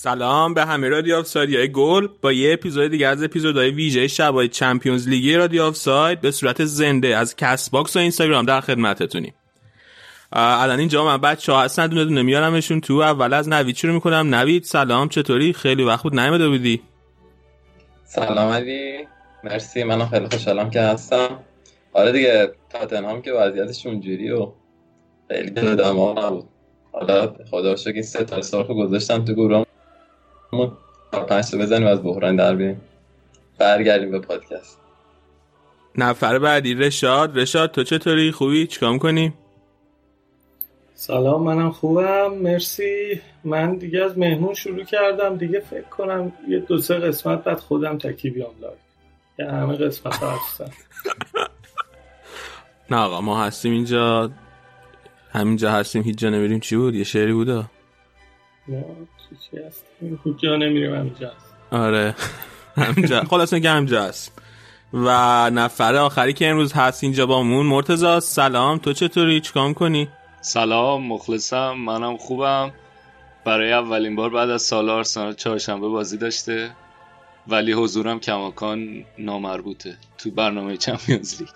سلام 0.00 0.54
به 0.54 0.64
همه 0.64 0.88
رادیو 0.88 1.16
آفساید 1.16 1.70
گل 1.72 2.08
با 2.22 2.32
یه 2.32 2.52
اپیزود 2.52 2.90
دیگه 2.90 3.06
از 3.06 3.22
اپیزودهای 3.22 3.70
ویژه 3.70 4.08
شبای 4.08 4.48
Champions 4.48 5.08
League 5.08 5.30
ی 5.30 5.34
رادیو 5.34 5.62
آفساید 5.62 6.20
به 6.20 6.30
صورت 6.30 6.64
زنده 6.64 7.16
از 7.16 7.36
کست 7.36 7.70
باکس 7.70 7.96
و 7.96 7.98
اینستاگرام 7.98 8.44
در 8.44 8.60
خدمتتونیم. 8.60 9.34
الان 10.32 10.78
اینجا 10.78 11.04
من 11.04 11.16
بچه 11.16 11.52
ها 11.52 11.62
هستن. 11.62 11.86
دونه 11.86 12.04
دونه 12.04 12.22
میارمشون 12.22 12.80
تو. 12.80 12.92
اول 12.92 13.32
از 13.32 13.48
نوید 13.48 13.76
شروع 13.76 13.94
می‌کنم. 13.94 14.34
نوید 14.34 14.64
سلام. 14.64 15.08
چطوری؟ 15.08 15.52
خیلی 15.52 15.84
وقت 15.84 16.02
بود 16.02 16.20
نیومده 16.20 16.48
بودی. 16.48 16.82
سلام 18.04 18.52
علی. 18.52 19.06
مرسی. 19.44 19.84
منم 19.84 20.08
خیلی 20.08 20.26
خوشحالم 20.26 20.70
که 20.70 20.80
هستم. 20.80 21.28
آره 21.92 22.12
دیگه 22.12 22.52
تاتنهام 22.70 23.22
که 23.22 23.32
وضعیتش 23.32 23.86
اونجوری 23.86 24.30
و 24.30 24.52
خیلی 25.28 25.50
دل 25.50 25.84
نبود. 25.84 26.44
حالا 26.92 27.34
خدا 27.50 27.72
رو 27.72 27.78
این 27.86 28.02
سه 28.02 28.24
تا 28.24 28.62
گذاشتم 28.62 29.24
تو 29.24 29.32
گروه 29.32 29.64
پنج 31.28 31.56
بزنیم 31.56 31.86
از 31.86 32.02
بحران 32.02 32.36
در 32.36 32.54
بیم 32.54 32.80
برگردیم 33.58 34.10
به 34.10 34.18
پادکست. 34.18 34.78
نفر 35.96 36.38
بعدی 36.38 36.74
رشاد. 36.74 37.38
رشاد 37.38 37.70
تو 37.70 37.84
چطوری؟ 37.84 38.32
خوبی؟ 38.32 38.66
چیکار 38.66 38.92
می‌کنی؟ 38.92 39.32
سلام 40.94 41.42
منم 41.42 41.70
خوبم. 41.70 42.34
مرسی. 42.34 43.20
من 43.44 43.76
دیگه 43.76 44.04
از 44.04 44.18
مهمون 44.18 44.54
شروع 44.54 44.84
کردم. 44.84 45.36
دیگه 45.36 45.60
فکر 45.60 45.88
کنم 45.88 46.32
یه 46.48 46.58
دو 46.58 46.78
سه 46.78 46.94
قسمت 46.94 47.44
بعد 47.44 47.58
خودم 47.58 47.98
تکی 47.98 48.30
بیام 48.30 48.54
یه 49.38 49.46
همه 49.46 49.76
قسمت 49.76 50.22
هستن. 50.22 50.70
نه 52.90 52.96
آقا 52.96 53.20
ما 53.20 53.44
هستیم 53.44 53.72
اینجا. 53.72 54.30
همینجا 55.30 55.72
هستیم. 55.72 56.02
هیچ 56.02 56.18
جا 56.18 56.30
نمیریم 56.30 56.60
چی 56.60 56.76
بود. 56.76 56.94
یه 56.94 57.04
شعری 57.04 57.32
بوده 57.32 57.64
چی 59.50 59.58
هست؟ 59.66 59.87
جا 60.42 60.56
نمیریم 60.56 60.94
همینجا 60.94 61.32
آره. 61.70 62.14
همینجا 62.76 63.24
خلاص 63.24 63.54
که 63.54 63.70
همینجا 63.70 64.02
هست. 64.02 64.32
و 64.92 65.50
نفر 65.50 65.96
آخری 65.96 66.32
که 66.32 66.48
امروز 66.48 66.72
هست 66.72 67.04
اینجا 67.04 67.26
با 67.26 67.42
مون. 67.42 67.66
مرتزا 67.66 68.20
سلام. 68.20 68.78
تو 68.78 68.92
چطوری؟ 68.92 69.40
چیکار 69.40 69.72
کنی 69.72 70.08
سلام 70.40 71.06
مخلصم. 71.06 71.72
منم 71.72 72.16
خوبم. 72.16 72.70
برای 73.44 73.72
اولین 73.72 74.16
بار 74.16 74.30
بعد 74.30 74.50
از 74.50 74.62
سال 74.62 74.90
آرسنال 74.90 75.32
چهارشنبه 75.34 75.88
بازی 75.88 76.16
داشته. 76.16 76.70
ولی 77.46 77.72
حضورم 77.72 78.20
کماکان 78.20 79.04
نامربوطه 79.18 79.96
تو 80.18 80.30
برنامه 80.30 80.76
چمپیونز 80.76 81.40
لیگ. 81.40 81.48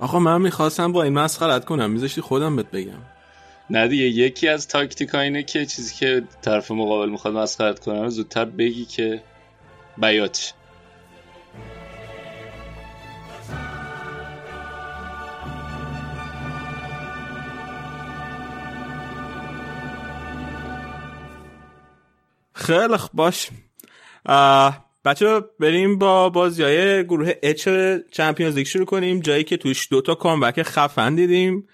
آقا 0.00 0.18
من 0.18 0.40
می‌خواستم 0.40 0.92
با 0.92 1.02
این 1.02 1.12
مسخرت 1.12 1.64
کنم. 1.64 1.90
میذاشتی 1.90 2.20
خودم 2.20 2.56
بهت 2.56 2.70
بگم. 2.70 3.17
نه 3.70 3.88
دیگه 3.88 4.04
یکی 4.04 4.48
از 4.48 4.68
تاکتیک 4.68 5.14
اینه 5.14 5.42
که 5.42 5.66
چیزی 5.66 5.94
که 5.94 6.22
طرف 6.42 6.70
مقابل 6.70 7.08
می‌خواد 7.08 7.34
مسخرت 7.34 7.78
کنه 7.78 8.08
زودتر 8.08 8.44
بگی 8.44 8.84
که 8.84 9.22
بیاتش 9.98 10.52
خیلی 22.54 22.96
باش. 23.14 23.48
بچه 25.04 25.40
بریم 25.60 25.98
با 25.98 26.28
بازی 26.28 26.62
های 26.62 27.04
گروه 27.04 27.32
اچ 27.42 27.68
چمپیونز 28.10 28.56
لیگ 28.56 28.66
شروع 28.66 28.86
کنیم. 28.86 29.20
جایی 29.20 29.44
که 29.44 29.56
توش 29.56 29.88
دوتا 29.90 30.14
کامبک 30.14 30.62
خفن 30.62 31.14
دیدیم. 31.14 31.68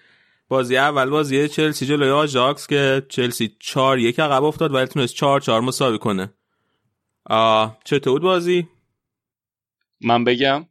بازی 0.54 0.76
اول 0.76 1.10
بازی 1.10 1.48
چلسی 1.48 1.86
جلوی 1.86 2.10
آژاکس 2.10 2.66
که 2.66 3.06
چلسی 3.08 3.56
چهار 3.60 3.98
یک 3.98 4.20
عقب 4.20 4.44
افتاد 4.44 4.74
ولی 4.74 4.86
تونست 4.86 5.14
چهار 5.14 5.40
چهار 5.40 5.60
مساوی 5.60 5.98
کنه. 5.98 6.34
چطور 7.84 8.12
بود 8.12 8.22
بازی؟ 8.22 8.68
من 10.00 10.24
بگم؟ 10.24 10.66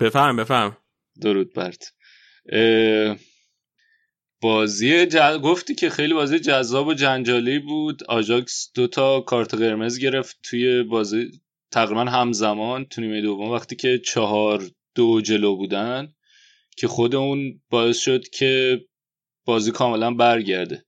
بفهم 0.00 0.36
بفهم 0.36 0.76
درود 1.22 1.52
برد 1.52 1.82
بازی 4.40 5.06
گفتی 5.42 5.74
که 5.74 5.90
خیلی 5.90 6.14
بازی 6.14 6.38
جذاب 6.38 6.86
و 6.86 6.94
جنجالی 6.94 7.58
بود. 7.58 8.04
آژاکس 8.04 8.70
دو 8.74 8.86
تا 8.86 9.20
کارت 9.20 9.54
قرمز 9.54 9.98
گرفت 9.98 10.38
توی 10.42 10.82
بازی 10.82 11.40
تقریبا 11.70 12.04
همزمان. 12.04 12.84
تو 12.84 13.00
نیمه 13.00 13.20
دوم 13.22 13.50
وقتی 13.50 13.76
که 13.76 13.98
چهار 13.98 14.62
دو 14.94 15.20
جلو 15.20 15.56
بودن 15.56 16.12
که 16.76 16.88
خود 16.88 17.14
اون 17.14 17.60
باعث 17.70 17.98
شد 17.98 18.28
که 18.28 18.80
بازی 19.44 19.70
کاملا 19.70 20.10
برگرده. 20.10 20.84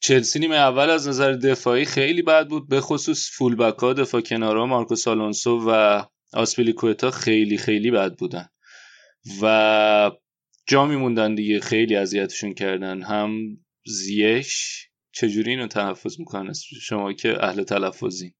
چلسی 0.00 0.38
نیمه 0.38 0.56
اول 0.56 0.90
از 0.90 1.08
نظر 1.08 1.32
دفاعی 1.32 1.84
خیلی 1.84 2.22
بد 2.22 2.48
بود 2.48 2.68
به 2.68 2.80
خصوص 2.80 3.30
فولبک 3.32 3.78
ها 3.78 3.92
دفاع 3.92 4.20
کنارا 4.20 4.66
مارکوس 4.66 5.08
آلونسو 5.08 5.70
و 5.70 6.02
آسپیلیکوتا 6.32 7.10
خیلی 7.10 7.56
خیلی 7.56 7.90
بد 7.90 8.16
بودن. 8.16 8.48
و 9.42 10.10
جا 10.66 10.86
میموندن 10.86 11.34
دیگه 11.34 11.60
خیلی 11.60 11.96
اذیتشون 11.96 12.54
کردن. 12.54 13.02
حکیم 13.02 13.58
زیش 13.86 14.84
چجوری 15.12 15.50
اینو 15.50 15.66
تلفظ 15.66 16.18
می‌کنن؟ 16.18 16.52
شما 16.82 17.12
که 17.12 17.44
اهل 17.44 17.62
تلفظی 17.62 18.34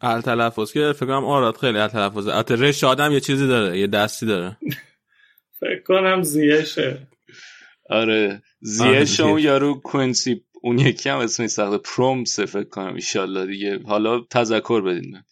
اهل 0.00 0.20
تلفظ 0.20 0.72
که 0.72 0.92
فکر 0.96 1.06
کنم 1.06 1.24
آراد 1.24 1.56
خیلی 1.56 1.78
اهل 1.78 1.88
تلفظه. 1.88 2.34
البته 2.34 2.54
رشاد 2.54 3.00
هم 3.00 3.12
یه 3.12 3.20
چیزی 3.20 3.46
داره 3.46 3.78
یه 3.78 3.86
دستی 3.86 4.26
داره. 4.26 4.56
فکر 5.60 5.82
کنم 5.86 6.22
زیشه 6.22 7.08
آره. 7.90 8.42
زیش 8.60 9.20
اون 9.20 9.38
یارو 9.42 9.80
کوئینسی 9.80 10.44
اون 10.62 10.78
یکی 10.78 11.08
هم 11.08 11.18
اسمش 11.18 11.50
سخته. 11.50 11.78
پرومس 11.78 12.40
فکر 12.40 12.68
کنم 12.68 12.94
ایشالله 12.94 13.46
دیگه. 13.46 13.80
حالا 13.86 14.20
تذکر 14.30 14.80
بدین. 14.80 15.12
من 15.12 15.22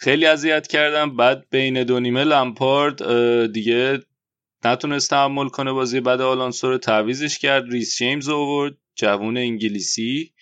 خیلی 0.00 0.26
اذیت 0.26 0.66
کردم. 0.66 1.16
بعد 1.16 1.46
بین 1.50 1.84
دو 1.84 2.00
نیمه 2.00 2.24
لمپارد 2.24 3.52
دیگه 3.52 4.00
نتونست 4.64 5.10
تحمل 5.10 5.48
کنه 5.48 5.72
بازی. 5.72 6.00
بعد 6.00 6.20
آلونسو 6.20 6.70
رو 6.70 6.78
تعویضش 6.78 7.38
کرد. 7.38 7.64
ریس 7.70 7.98
جیمز 7.98 8.28
آورد. 8.28 8.76
جوون 8.94 9.36
انگلیسی. 9.36 10.32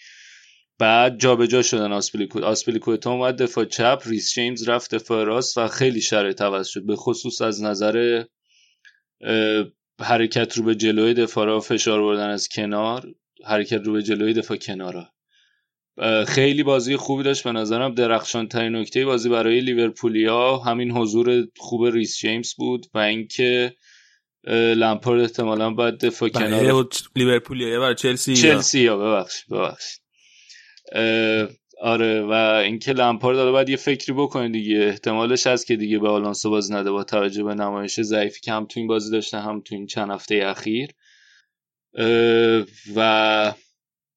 بعد 0.78 1.20
جابجا 1.20 1.62
شدن 1.62 1.92
آسپلیکوئتا 1.92 2.42
آسپلیکوئتا 2.42 3.06
اومد 3.06 3.42
دفاع 3.42 3.64
چپ. 3.64 4.02
ریس 4.06 4.34
جیمز 4.34 4.68
رفت 4.68 4.94
دفاع 4.94 5.24
راست 5.24 5.58
و 5.58 5.68
خیلی 5.68 6.00
شرایط 6.00 6.42
عوض 6.42 6.68
شد. 6.68 6.86
به 6.86 6.96
خصوص 6.96 7.42
از 7.42 7.62
نظر 7.62 8.24
حرکت 10.00 10.56
رو 10.56 10.64
به 10.64 10.74
جلوی 10.74 11.14
دفاع 11.14 11.46
را 11.46 11.60
فشار 11.60 12.02
بردن 12.02 12.30
از 12.30 12.48
کنار 12.48 13.14
حرکت 13.44 13.80
رو 13.84 13.92
به 13.92 14.02
جلوی 14.02 14.32
دفاع 14.32 14.56
کنارا 14.56 15.12
خیلی 16.28 16.62
بازی 16.62 16.96
خوبی 16.96 17.22
داشت 17.22 17.44
به 17.44 17.52
نظرم. 17.52 17.94
درخشان 17.94 18.48
ترین 18.48 18.76
نکته 18.76 19.04
بازی 19.04 19.28
برای 19.28 19.60
لیورپولیا 19.60 20.56
همین 20.56 20.90
حضور 20.90 21.48
خوب 21.56 21.86
ریس 21.86 22.18
جیمز 22.18 22.54
بود 22.54 22.86
و 22.94 22.98
اینکه 22.98 23.76
لمپارد 24.76 25.20
احتمالا 25.20 25.70
باید 25.70 25.98
دفاع 25.98 26.28
کنار 26.28 26.86
لیورپولیا 27.16 27.80
برای 27.80 27.94
چلسی 27.94 28.36
چلسی 28.36 28.80
یا 28.80 28.96
ببخش 28.96 29.44
ببخش 29.44 29.98
آره 31.80 32.22
و 32.22 32.32
اینکه 32.64 32.92
لمپارد 32.92 33.36
داره 33.36 33.50
باید 33.50 33.68
یه 33.68 33.76
فکری 33.76 34.12
بکنه 34.12 34.48
دیگه. 34.48 34.78
احتمالش 34.78 35.46
هست 35.46 35.66
که 35.66 35.76
دیگه 35.76 35.98
به 35.98 36.08
آلانسو 36.08 36.50
بازی 36.50 36.74
نده 36.74 36.90
با 36.90 37.04
توجه 37.04 37.44
به 37.44 37.54
نمایش 37.54 38.00
ضعیفی 38.00 38.40
که 38.40 38.52
هم 38.52 38.66
تو 38.66 38.80
این 38.80 38.86
بازی 38.86 39.10
داشته 39.10 39.40
هم 39.40 39.60
تو 39.60 39.74
این 39.74 39.86
چند 39.86 40.10
هفته 40.10 40.42
اخیر. 40.44 40.90
و 42.96 43.54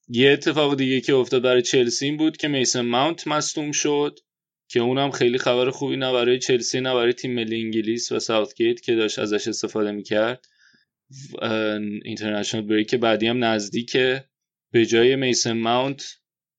یه 0.08 0.32
اتفاق 0.32 0.76
دیگه 0.78 1.02
که 1.02 1.14
افتاد 1.14 1.42
برای 1.42 1.62
چلسی 1.62 2.06
این 2.06 2.18
بود 2.18 2.38
که 2.38 2.48
میسن 2.48 2.82
ماونت 2.82 3.28
مصدوم 3.28 3.72
شد 3.72 4.20
که 4.72 4.80
اونم 4.80 5.12
خیلی 5.12 5.38
خبر 5.38 5.70
خوبی 5.70 5.98
نه 5.98 6.14
برای 6.14 6.40
چلسی 6.40 6.82
نه 6.82 6.94
برای 6.94 7.14
تیم 7.14 7.34
ملی 7.36 7.62
انگلیس 7.62 8.12
و 8.12 8.20
ساوتگیت 8.20 8.82
که 8.82 8.96
داشت 8.96 9.20
ازش 9.20 9.48
استفاده 9.48 9.92
می‌کرد. 9.92 10.46
اینترنشنال 12.04 12.64
بریک 12.64 12.96
بعدی 12.96 13.28
هم 13.28 13.44
نزدیکه. 13.44 14.26
به 14.72 14.86
جای 14.86 15.16
میسن 15.16 15.52
ماونت 15.58 16.16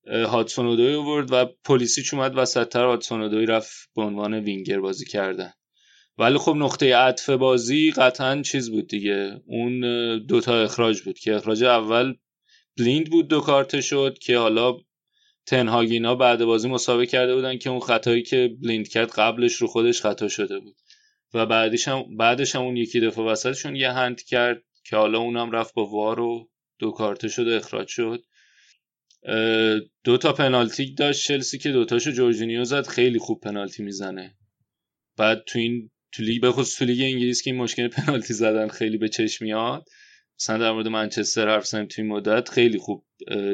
هاتسون 0.09 0.67
اودوی 0.67 0.95
آورد 0.95 1.33
و 1.33 1.45
پلیسیچ 1.65 2.15
اومد 2.15 2.33
وسطتر. 2.37 2.85
هاتسون 2.85 3.23
اودوی 3.23 3.47
رفت 3.47 3.91
به 3.97 4.03
عنوان 4.03 4.35
وینگر 4.35 4.81
بازی 4.81 5.05
کردن 5.05 5.53
ولی 6.19 6.39
خب 6.39 6.55
نقطه 6.57 6.97
عطف 6.97 7.31
بازی 7.31 7.91
قطعا 7.91 8.43
چیز 8.43 8.71
بود 8.71 8.89
دیگه. 8.89 9.41
اون 9.47 9.81
دوتا 10.27 10.63
اخراج 10.63 11.03
بود 11.03 11.19
که 11.19 11.37
اخراج 11.37 11.65
اول 11.65 12.15
بلیند 12.79 13.11
بود 13.11 13.29
دو 13.29 13.41
کارت 13.41 13.81
شد 13.81 14.19
که 14.19 14.39
حالا 14.39 14.77
تن 15.47 15.69
هاگ 15.69 15.92
اینا 15.92 16.15
بعد 16.15 16.45
بازی 16.45 16.69
مصاحبه 16.69 17.07
کرده 17.07 17.35
بودن 17.35 17.59
که 17.59 17.71
اون 17.71 17.81
خطایی 17.81 18.23
که 18.23 18.57
بلیند 18.63 18.89
کرد 18.89 19.11
قبلش 19.11 19.55
رو 19.55 19.67
خودش 19.67 20.01
خطا 20.01 20.29
شده 20.29 20.59
بود. 20.59 20.77
و 21.35 21.47
بعدش 21.47 21.89
هم 21.89 22.17
بعدش 22.17 22.57
هم 22.57 22.63
اون 22.63 22.77
یکی 22.77 23.01
دفعه 23.01 23.25
وسطشون 23.25 23.77
یه 23.77 23.93
hand 23.93 24.23
کرد 24.23 24.63
که 24.85 24.97
حالا 24.97 25.19
اونم 25.19 25.51
رفت 25.51 25.75
با 25.75 25.87
VAR 25.87 26.21
و 26.21 26.51
دو 26.79 26.91
کارت 26.91 27.29
شد 27.29 27.49
و 27.49 27.51
اخراج 27.51 27.89
شد. 27.89 28.25
دو 30.05 30.17
تا 30.19 30.33
پنالتی 30.33 30.95
داشت 30.95 31.27
چلسی 31.27 31.59
که 31.59 31.73
دوتاشو 31.73 32.11
جورجینیو 32.11 32.65
زد 32.65 32.87
خیلی 32.87 33.19
خوب 33.19 33.41
پنالتی 33.41 33.83
می‌زنه. 33.83 34.35
بعد 35.17 35.43
تو 35.47 35.59
این 35.59 35.91
تو 36.13 36.23
لیگ 36.23 36.43
بخصوص 36.43 36.79
تو 36.79 36.85
لیگ 36.85 37.01
انگلیس 37.01 37.43
که 37.43 37.51
این 37.51 37.61
مشکل 37.61 37.89
پنالتی 37.89 38.35
زدن 38.35 38.69
خیلی 38.69 38.99
به 38.99 39.09
چشم 39.09 39.45
میاد 39.45 39.89
مثلا 40.41 40.59
در 40.59 40.73
مورد 40.73 40.89
منچستر 40.89 41.49
حرف 41.49 41.67
زدیم 41.67 41.87
توی 41.87 42.05
مدت 42.05 42.49
خیلی 42.49 42.79
خوب 42.79 43.05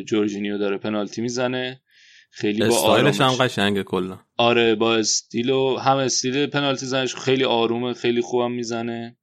جورجینیو 0.06 0.58
داره 0.58 0.78
پنالتی 0.78 1.22
می‌زنه. 1.22 1.82
خیلی 2.30 2.58
با 2.58 2.66
استایلش 2.66 3.20
هم 3.20 3.32
قشنگه 3.44 3.82
کلا. 3.82 4.20
آره 4.36 4.74
با 4.74 4.96
استیل 4.96 5.50
و 5.50 5.76
هم 5.76 5.96
استیل 5.96 6.46
پنالتی 6.46 6.86
زنش 6.86 7.14
خیلی 7.14 7.44
آرومه 7.44 7.94
خیلی 7.94 8.20
خوبم 8.20 8.52
می‌زنه. 8.52 9.16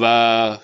و 0.00 0.58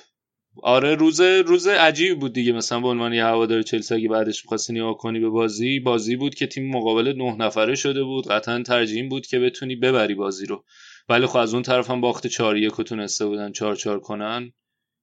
آره 0.57 0.95
روز 0.95 1.21
روز 1.21 1.67
عجیبی 1.67 2.15
بود 2.15 2.33
دیگه. 2.33 2.53
مثلا 2.53 2.81
به 2.81 2.89
عنوان 2.89 3.13
یه 3.13 3.25
هوادار 3.25 3.63
چلسی 3.63 3.95
اگه 3.95 4.09
بعدش 4.09 4.45
می‌خواستی 4.45 4.73
نگاه 4.73 4.97
کنی 4.97 5.21
به 5.21 5.29
بازی 5.29 5.81
بازی 5.81 6.17
بود 6.17 6.35
که 6.35 6.47
تیم 6.47 6.71
مقابل 6.71 7.15
نه 7.17 7.37
نفره 7.37 7.75
شده 7.75 8.03
بود. 8.03 8.29
قطعا 8.29 8.63
ترجیح 8.63 9.09
بود 9.09 9.27
که 9.27 9.39
بتونی 9.39 9.77
ببری 9.77 10.15
بازی 10.15 10.47
رو. 10.47 10.65
ولی 11.09 11.27
خب 11.27 11.37
از 11.37 11.55
اون 11.55 11.63
طرف 11.63 11.91
هم 11.91 12.01
باخت 12.01 12.27
4 12.27 12.57
1 12.57 12.73
تونسته 12.73 13.27
بودن 13.27 13.53
4 13.53 13.77
4 13.77 14.01
کنن. 14.01 14.53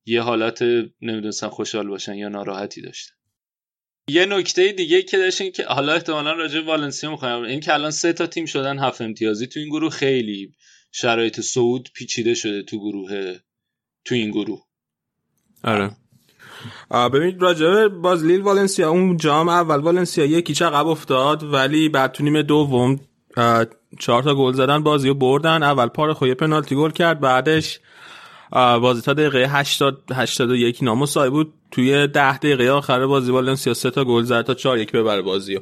یه 0.05 0.21
حالت 0.21 0.61
نمی‌دونستم 1.01 1.49
خوشحال 1.49 1.87
باشن 1.87 2.15
یا 2.15 2.29
ناراحتی 2.29 2.81
داشتن. 2.81 3.13
یه 4.09 4.25
نکته 4.25 4.71
دیگه 4.71 5.01
که 5.01 5.17
داشتین 5.17 5.51
که 5.51 5.63
حالا 5.63 5.93
احتمالا 5.93 6.33
راجع 6.33 6.65
والنسیا 6.65 7.11
می‌خوایم 7.11 7.43
این 7.43 7.59
که 7.59 7.73
الان 7.73 7.91
سه 7.91 8.13
تا 8.13 8.27
تیم 8.27 8.45
شدن 8.45 8.79
هفت 8.79 9.01
امتیازی 9.01 9.47
تو 9.47 9.59
این 9.59 9.69
گروه. 9.69 9.89
خیلی 9.89 10.51
شرایط 10.91 11.39
صعود 11.39 11.89
پیچیده 11.95 12.33
شده 12.33 12.63
تو 12.63 12.79
گروه 12.79 13.39
تو 14.05 14.15
این 14.15 14.31
گروه. 14.31 14.66
آره. 15.67 15.91
ببینید 17.09 17.41
راجع 17.41 17.87
باز 17.87 18.25
لیل 18.25 18.41
والنسیا 18.41 18.89
اون 18.89 19.17
جام 19.17 19.49
اول 19.49 19.79
والنسیا 19.79 20.25
یکی 20.25 20.63
عقب 20.63 20.87
افتاد 20.87 21.43
ولی 21.43 21.89
بعد 21.89 22.11
تو 22.11 22.23
نیمه 22.23 22.43
دوم 22.43 22.99
چهار 23.99 24.23
تا 24.23 24.35
گل 24.35 24.53
زدن 24.53 24.83
بازی 24.83 25.07
رو 25.07 25.13
بردن. 25.13 25.63
اول 25.63 25.87
پار 25.87 26.13
خوی 26.13 26.33
پنالتی 26.33 26.75
گل 26.75 26.91
کرد 26.91 27.19
بعدش 27.19 27.79
بازی 28.51 29.01
تا 29.01 29.13
دقیقه 29.13 29.47
80 29.49 30.11
81 30.13 30.83
نامساوی 30.83 31.29
بود. 31.29 31.53
توی 31.71 32.07
10 32.07 32.37
دقیقه 32.37 32.69
آخر 32.69 33.05
بازی 33.05 33.31
والنسیا 33.31 33.73
سه 33.73 33.91
تا 33.91 34.05
گل 34.05 34.23
زد 34.23 34.41
تا 34.41 34.53
4 34.53 34.77
1 34.77 34.91
ببره 34.91 35.21
بازی 35.21 35.55
رو 35.55 35.61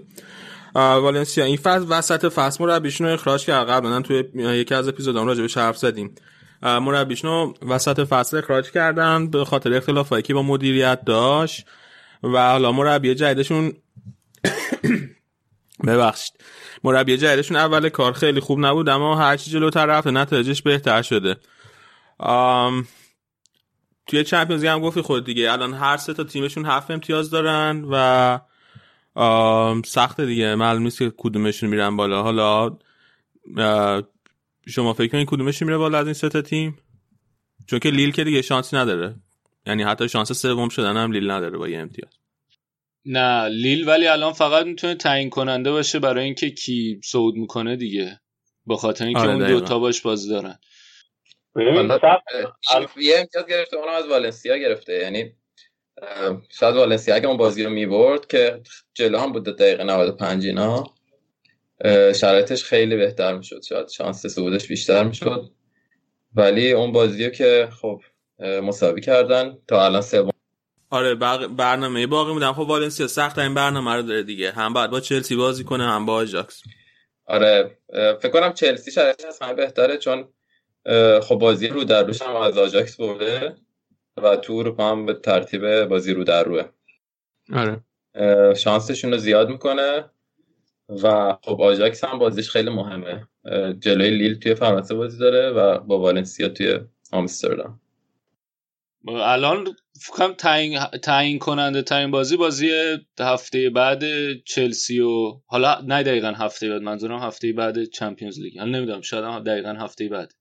والنسیا 0.75 1.45
این 1.45 1.57
فصل 1.57 1.85
وسط 1.89 2.33
فصل 2.33 2.63
مربیشون 2.63 3.07
رو 3.07 3.13
اخراج 3.13 3.45
کرد. 3.45 3.69
قبلا 3.69 4.01
توی 4.01 4.23
یکی 4.35 4.75
از 4.75 4.87
اپیزودام 4.87 5.27
راجع 5.27 5.41
به 5.41 5.61
حرف 5.61 5.77
زدیم. 5.77 6.15
مربیشون 6.61 7.53
وسط 7.69 7.99
فصل 7.99 8.37
اخراج 8.37 8.71
کردن 8.71 9.29
به 9.29 9.45
خاطر 9.45 9.73
اختلافایی 9.73 10.23
که 10.23 10.33
با 10.33 10.43
مدیریت 10.43 11.05
داشت. 11.05 11.65
و 12.23 12.51
حالا 12.51 12.71
مربی 12.71 13.15
جدیدشون 13.15 13.73
ببخشید. 15.87 16.33
مربی 16.83 17.17
جدیدشون 17.17 17.57
اول 17.57 17.89
کار 17.89 18.13
خیلی 18.13 18.39
خوب 18.39 18.65
نبود 18.65 18.89
اما 18.89 19.15
هرچی 19.15 19.51
جلوتر 19.51 19.85
رفته 19.85 20.11
نتایجش 20.11 20.61
بهتر 20.61 21.01
شده. 21.01 21.35
آم... 22.17 22.87
توی 24.07 24.23
چمپیونز 24.23 24.65
هم 24.65 24.79
گفتی 24.79 25.01
خود 25.01 25.25
دیگه. 25.25 25.51
الان 25.51 25.73
هر 25.73 25.97
سه 25.97 26.13
تا 26.13 26.23
تیمشون 26.23 26.65
هفت 26.65 26.91
امتیاز 26.91 27.29
دارن 27.29 27.85
و 27.91 28.39
سخت 29.85 30.21
دیگه. 30.21 30.55
معلوم 30.55 30.83
نیست 30.83 30.99
که 30.99 31.13
کدومشون 31.17 31.69
میرن 31.69 31.95
بالا. 31.95 32.23
حالا 32.23 32.77
شما 34.67 34.93
فکر 34.93 35.11
کنید 35.11 35.27
کدومشون 35.27 35.65
میره 35.65 35.77
بالا 35.77 35.97
از 35.97 36.05
این 36.05 36.13
سه 36.13 36.29
تا 36.29 36.41
تیم؟ 36.41 36.77
چون 37.67 37.79
که 37.79 37.89
لیل 37.89 38.11
که 38.11 38.23
دیگه 38.23 38.41
شانسی 38.41 38.75
نداره. 38.75 39.15
یعنی 39.65 39.83
حتی 39.83 40.09
شانس 40.09 40.31
سوم 40.31 40.69
شدن 40.69 40.97
هم 40.97 41.11
لیل 41.11 41.31
نداره 41.31 41.57
با 41.57 41.67
یه 41.67 41.79
امتیاز. 41.79 42.11
نه 43.05 43.47
لیل 43.47 43.87
ولی 43.87 44.07
الان 44.07 44.33
فقط 44.33 44.65
می‌تونه 44.65 44.95
تعیین 44.95 45.29
کننده 45.29 45.71
باشه 45.71 45.99
برای 45.99 46.25
اینکه 46.25 46.49
کی 46.49 47.01
صعود 47.03 47.35
می‌کنه 47.35 47.75
دیگه. 47.75 48.19
به 48.67 48.75
خاطر 48.75 49.05
اینکه 49.05 49.19
آره 49.19 49.33
اون 49.33 49.47
دوتا 49.47 49.79
باش 49.79 50.01
بازی 50.01 50.29
دارن. 50.29 50.59
یه 52.97 53.19
امتیاز 53.19 53.45
گرفته 53.49 53.77
اونم 53.77 53.93
از 53.93 54.07
والنسیا 54.07 54.57
گرفته. 54.57 54.93
یعنی 54.93 55.31
شاید 56.49 56.75
والنسیا 56.75 57.15
اگه 57.15 57.27
اون 57.27 57.37
بازی 57.37 57.63
رو 57.63 57.69
می‌برد 57.69 58.27
که 58.27 58.61
جلو 58.93 59.17
هم 59.17 59.31
بود 59.31 59.43
دقیقه 59.43 59.83
95 59.83 60.45
اینا. 60.45 60.94
شرایطش 62.15 62.63
خیلی 62.63 62.95
بهتر 62.95 63.37
می‌شد. 63.37 63.61
شاید 63.61 63.89
شانس 63.89 64.25
صعودش 64.25 64.67
بیشتر 64.67 65.03
می‌شد. 65.03 65.51
ولی 66.35 66.71
اون 66.71 66.91
بازی 66.91 67.31
که 67.31 67.69
خب 67.81 68.01
مساوی 68.39 69.01
کردن. 69.01 69.57
تا 69.67 69.85
الان 69.85 70.01
سوم 70.01 70.31
آره 70.89 71.15
برنامه 71.47 72.07
باقی 72.07 72.33
بودن. 72.33 72.53
خب 72.53 72.59
والنسیا 72.59 73.07
سخت 73.07 73.39
این 73.39 73.53
برنامه 73.53 73.93
رو 73.93 74.01
داره 74.01 74.23
دیگه. 74.23 74.51
هم 74.51 74.73
بعد 74.73 74.91
با 74.91 74.99
چلسی 74.99 75.35
بازی 75.35 75.63
کنه 75.63 75.83
هم 75.83 76.05
با 76.05 76.13
آژاکس. 76.13 76.61
آره 77.25 77.77
فکر 77.93 78.29
کنم 78.29 78.53
چلسی 78.53 78.91
شرایطش 78.91 79.25
از 79.25 79.39
همه 79.41 79.53
بهتره 79.53 79.97
چون 79.97 80.27
خب 81.21 81.35
بازی 81.35 81.67
رو 81.67 81.83
در 81.83 82.03
روش 82.03 82.21
هم 82.21 82.35
از 82.35 82.57
آژاکس 82.57 82.97
برده 82.97 83.55
و 84.23 84.35
تو 84.35 84.53
اروپا 84.53 84.91
هم 84.91 85.05
به 85.05 85.13
ترتیب 85.13 85.85
بازی 85.85 86.13
رو 86.13 86.23
در 86.23 86.43
روئه. 86.43 86.63
آره. 87.53 87.83
شانسشون 88.53 89.11
رو 89.11 89.17
زیاد 89.17 89.49
می‌کنه. 89.49 90.09
و 90.89 91.37
خب 91.41 91.61
آژاکس 91.61 92.03
هم 92.03 92.19
بازیش 92.19 92.49
خیلی 92.49 92.69
مهمه. 92.69 93.27
جلوی 93.79 94.09
لیل 94.09 94.39
توی 94.39 94.55
فرانسه 94.55 94.95
بازی 94.95 95.17
داره 95.19 95.49
و 95.49 95.79
با 95.79 95.99
والنسیا 95.99 96.49
توی 96.49 96.79
آمستردام. 97.11 97.79
الان 99.07 99.75
فکرم 100.01 100.33
تعیین 100.33 100.79
تعیین 101.03 101.39
کننده 101.39 101.81
ترین 101.81 102.11
بازی 102.11 102.37
بازی 102.37 102.71
هفته 103.19 103.69
بعد 103.69 104.03
چلسی 104.43 104.99
و 104.99 105.41
حالا 105.45 105.81
نه 105.81 106.03
دقیقا 106.03 106.27
هفته 106.27 106.69
بعد 106.69 106.81
منظورم 106.81 107.19
هفته 107.19 107.53
بعد 107.53 107.83
چمپیونز 107.83 108.39
لیگ. 108.39 108.59
حالا 108.59 108.77
نمی‌دونم 108.77 109.01
شاید 109.01 109.43
دقیقا 109.43 109.69
هفته 109.69 110.09
بعد. 110.09 110.33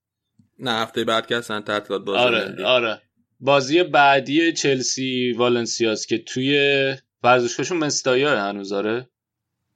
نه 0.59 0.71
هفته 0.71 1.03
بعد 1.03 1.27
که 1.27 1.35
اصلا 1.35 1.61
تعطیلات 1.61 2.05
بازی 2.05 2.19
آره 2.19 2.65
آره. 2.65 3.01
بازی 3.39 3.83
بعدی 3.83 4.53
چلسی 4.53 5.31
والنسیاس 5.31 6.05
که 6.05 6.17
توی 6.17 6.95
ورزشگاهشون 7.23 7.77
مستایا 7.77 8.41
هنوز 8.41 8.71
آره؟ 8.71 9.09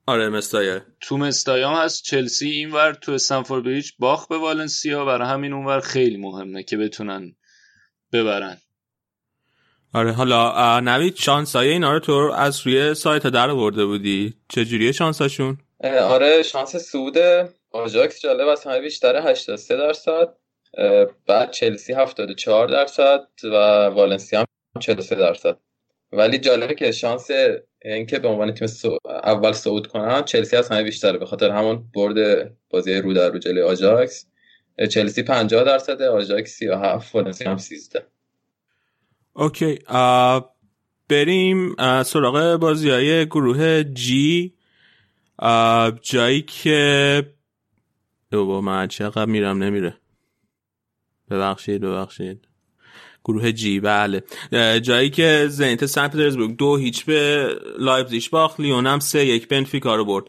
آره 0.06 0.30
مستایا 0.30 0.82
تو 1.02 1.18
مستایا 1.18 1.70
هست 1.70 2.04
چلسی 2.04 2.50
اینور 2.50 2.94
تو 2.94 3.12
استنفورد 3.12 3.64
بریج 3.64 3.92
باخ 4.00 4.28
به 4.28 4.38
والنسیا 4.38 5.06
برای 5.06 5.28
همین 5.28 5.54
اونور 5.54 5.80
خیلی 5.80 6.18
مهمه 6.18 6.64
که 6.64 6.78
بتونن 6.78 7.36
ببرن. 8.14 8.58
آره 9.94 10.12
حالا 10.12 10.80
نوید 10.80 11.16
شانسای 11.16 11.70
اینا 11.70 11.94
رو 11.94 12.00
تو 12.00 12.14
از 12.36 12.68
روی 12.68 12.94
سایت 12.94 13.28
در 13.28 13.50
آورده 13.50 13.86
بودی. 13.86 14.34
چجوریه 14.50 14.92
شانساشون؟ 14.92 15.58
آره 15.84 16.44
شانس 16.44 16.76
سود 16.76 17.18
آژاکس 17.72 18.22
جالب 18.22 18.48
از 18.48 18.64
همه 18.64 18.80
بیشتره 18.80 19.24
83 19.24 19.78
درصد 19.78 20.28
بعد 21.28 21.52
چلسی 21.52 21.94
74 21.94 22.68
درصد 22.68 23.28
و 23.44 23.86
والنسیا 23.86 24.40
هم 24.40 24.46
43 24.80 25.16
درصد. 25.16 25.58
ولی 26.12 26.38
جالبه 26.38 26.76
که 26.76 26.92
شانس 26.92 27.28
اینکه 27.82 28.20
به 28.20 28.28
عنوان 28.28 28.54
تیم 28.54 28.68
سو... 28.68 28.98
اول 29.06 29.52
صعود 29.52 29.88
کنن 29.88 30.24
چلسی 30.24 30.56
از 30.56 30.70
همه 30.70 30.84
بیشتره. 30.84 31.18
به 31.18 31.26
خاطر 31.26 31.50
همون 31.50 31.84
برد 31.94 32.52
بازی 32.70 32.94
رو 32.94 33.14
در 33.14 33.30
رو 33.30 33.40
جلوی 33.40 33.62
آژاکس. 33.62 34.26
چلسی 34.90 35.24
50 35.24 35.64
درصد 35.64 36.02
آژاکس 36.02 36.52
37 36.52 37.16
والنسیا 37.16 37.52
هم 37.52 37.58
13 37.58 38.06
okay 39.34 39.80
بریم 41.10 41.76
سراغ 42.04 42.56
بازی 42.56 42.90
های 42.90 43.26
گروه 43.26 43.84
G. 43.84 44.54
جایی 46.02 46.42
که 46.42 47.34
با 48.32 48.62
من 48.62 48.88
چقدر 48.88 49.26
میرم 49.26 49.64
نمیره. 49.64 49.98
ببخشید 51.30 51.82
ببخشید. 51.82 52.49
گروه 53.26 53.52
G 53.52 53.80
بله. 53.80 54.24
جایی 54.82 55.10
که 55.10 55.46
زنیت 55.50 55.86
سن 55.86 56.08
پترزبورگ 56.08 56.56
دو 56.58 56.76
هیچ 56.78 57.06
به 57.06 57.48
لایپزیگ 57.80 58.24
باخت 58.32 58.60
لیون 58.60 58.88
هم 58.88 59.00
سه 59.00 59.26
یک 59.26 59.48
بنفیکا 59.48 59.96
رو 59.96 60.06
برد. 60.06 60.26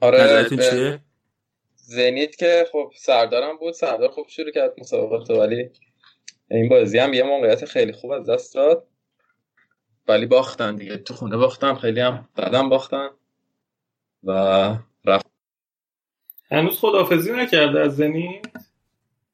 آره 0.00 0.22
نظرتون 0.24 0.58
به- 0.58 0.70
چیه؟ 0.70 1.00
زنیت 1.76 2.36
که 2.36 2.66
خب 2.72 2.92
سردارم 2.96 3.56
بود 3.56 3.72
سردار 3.74 4.08
خوب 4.08 4.28
شروع 4.28 4.50
کرد 4.50 4.72
مسابقات 4.78 5.30
ولی 5.30 5.70
این 6.50 6.68
بازی 6.68 6.98
هم 6.98 7.12
یه 7.14 7.22
موقعیت 7.22 7.64
خیلی 7.64 7.92
خوب 7.92 8.10
از 8.10 8.30
دست 8.30 8.54
داد. 8.54 8.88
ولی 10.08 10.26
باختن 10.26 10.76
دیگه. 10.76 10.96
تو 10.96 11.14
خونه 11.14 11.36
باختن 11.36 11.74
خیلی 11.74 12.00
هم 12.00 12.28
بعدم 12.36 12.68
باختن 12.68 13.08
و 14.24 14.32
رفت. 15.04 15.26
هنوز 16.50 16.78
خدافزی 16.78 17.32
نکرده 17.32 17.80
از 17.80 17.96
زنیت 17.96 18.46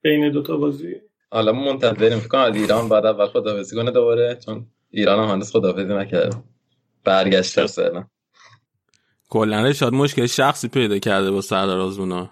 بین 0.03 0.33
دوتا 0.33 0.57
بازی؟ 0.57 1.00
حالا 1.30 1.52
ما 1.52 1.72
منتظریم. 1.72 2.18
فکر 2.18 2.28
کنم 2.28 2.40
از 2.40 2.56
ایران 2.56 2.88
بعد 2.88 3.06
اول 3.06 3.26
خدافزی 3.26 3.76
کنه 3.76 3.90
دوباره 3.90 4.38
چون 4.46 4.66
ایران 4.90 5.25
هم 5.25 5.34
هنوز 5.34 5.52
خدافزی 5.52 5.94
نکرده. 5.94 6.37
برگشته 7.04 7.66
فعلا 7.66 8.04
کلا 9.28 9.62
رشاد 9.62 9.92
مشکل 9.92 10.26
شخصی 10.26 10.68
پیدا 10.68 10.99
کرده 10.99 11.30
با 11.30 11.40
سردار 11.40 11.80
آزمونا. 11.80 12.30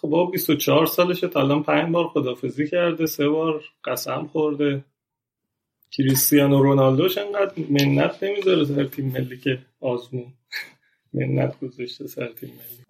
خب 0.00 0.08
با 0.08 0.26
24 0.26 0.86
سالشه 0.86 1.28
تا 1.28 1.40
الان 1.40 1.62
پنج 1.62 1.92
بار 1.92 2.08
خدافزی 2.08 2.68
کرده 2.68 3.06
سه 3.06 3.28
بار 3.28 3.64
قسم 3.84 4.26
خورده. 4.32 4.84
کریستیانو 5.90 6.62
رونالدوش 6.62 7.18
انقدر 7.18 7.52
منت 7.70 8.22
نمی‌ذاره 8.22 8.64
سر 8.64 8.84
تیم 8.84 9.12
ملی 9.12 9.38
که 9.38 9.58
آزمون؟ 9.80 10.34
منت 11.14 11.60
گذاشته 11.60 12.06
سر 12.06 12.32
تیم 12.32 12.48
ملی. 12.50 12.84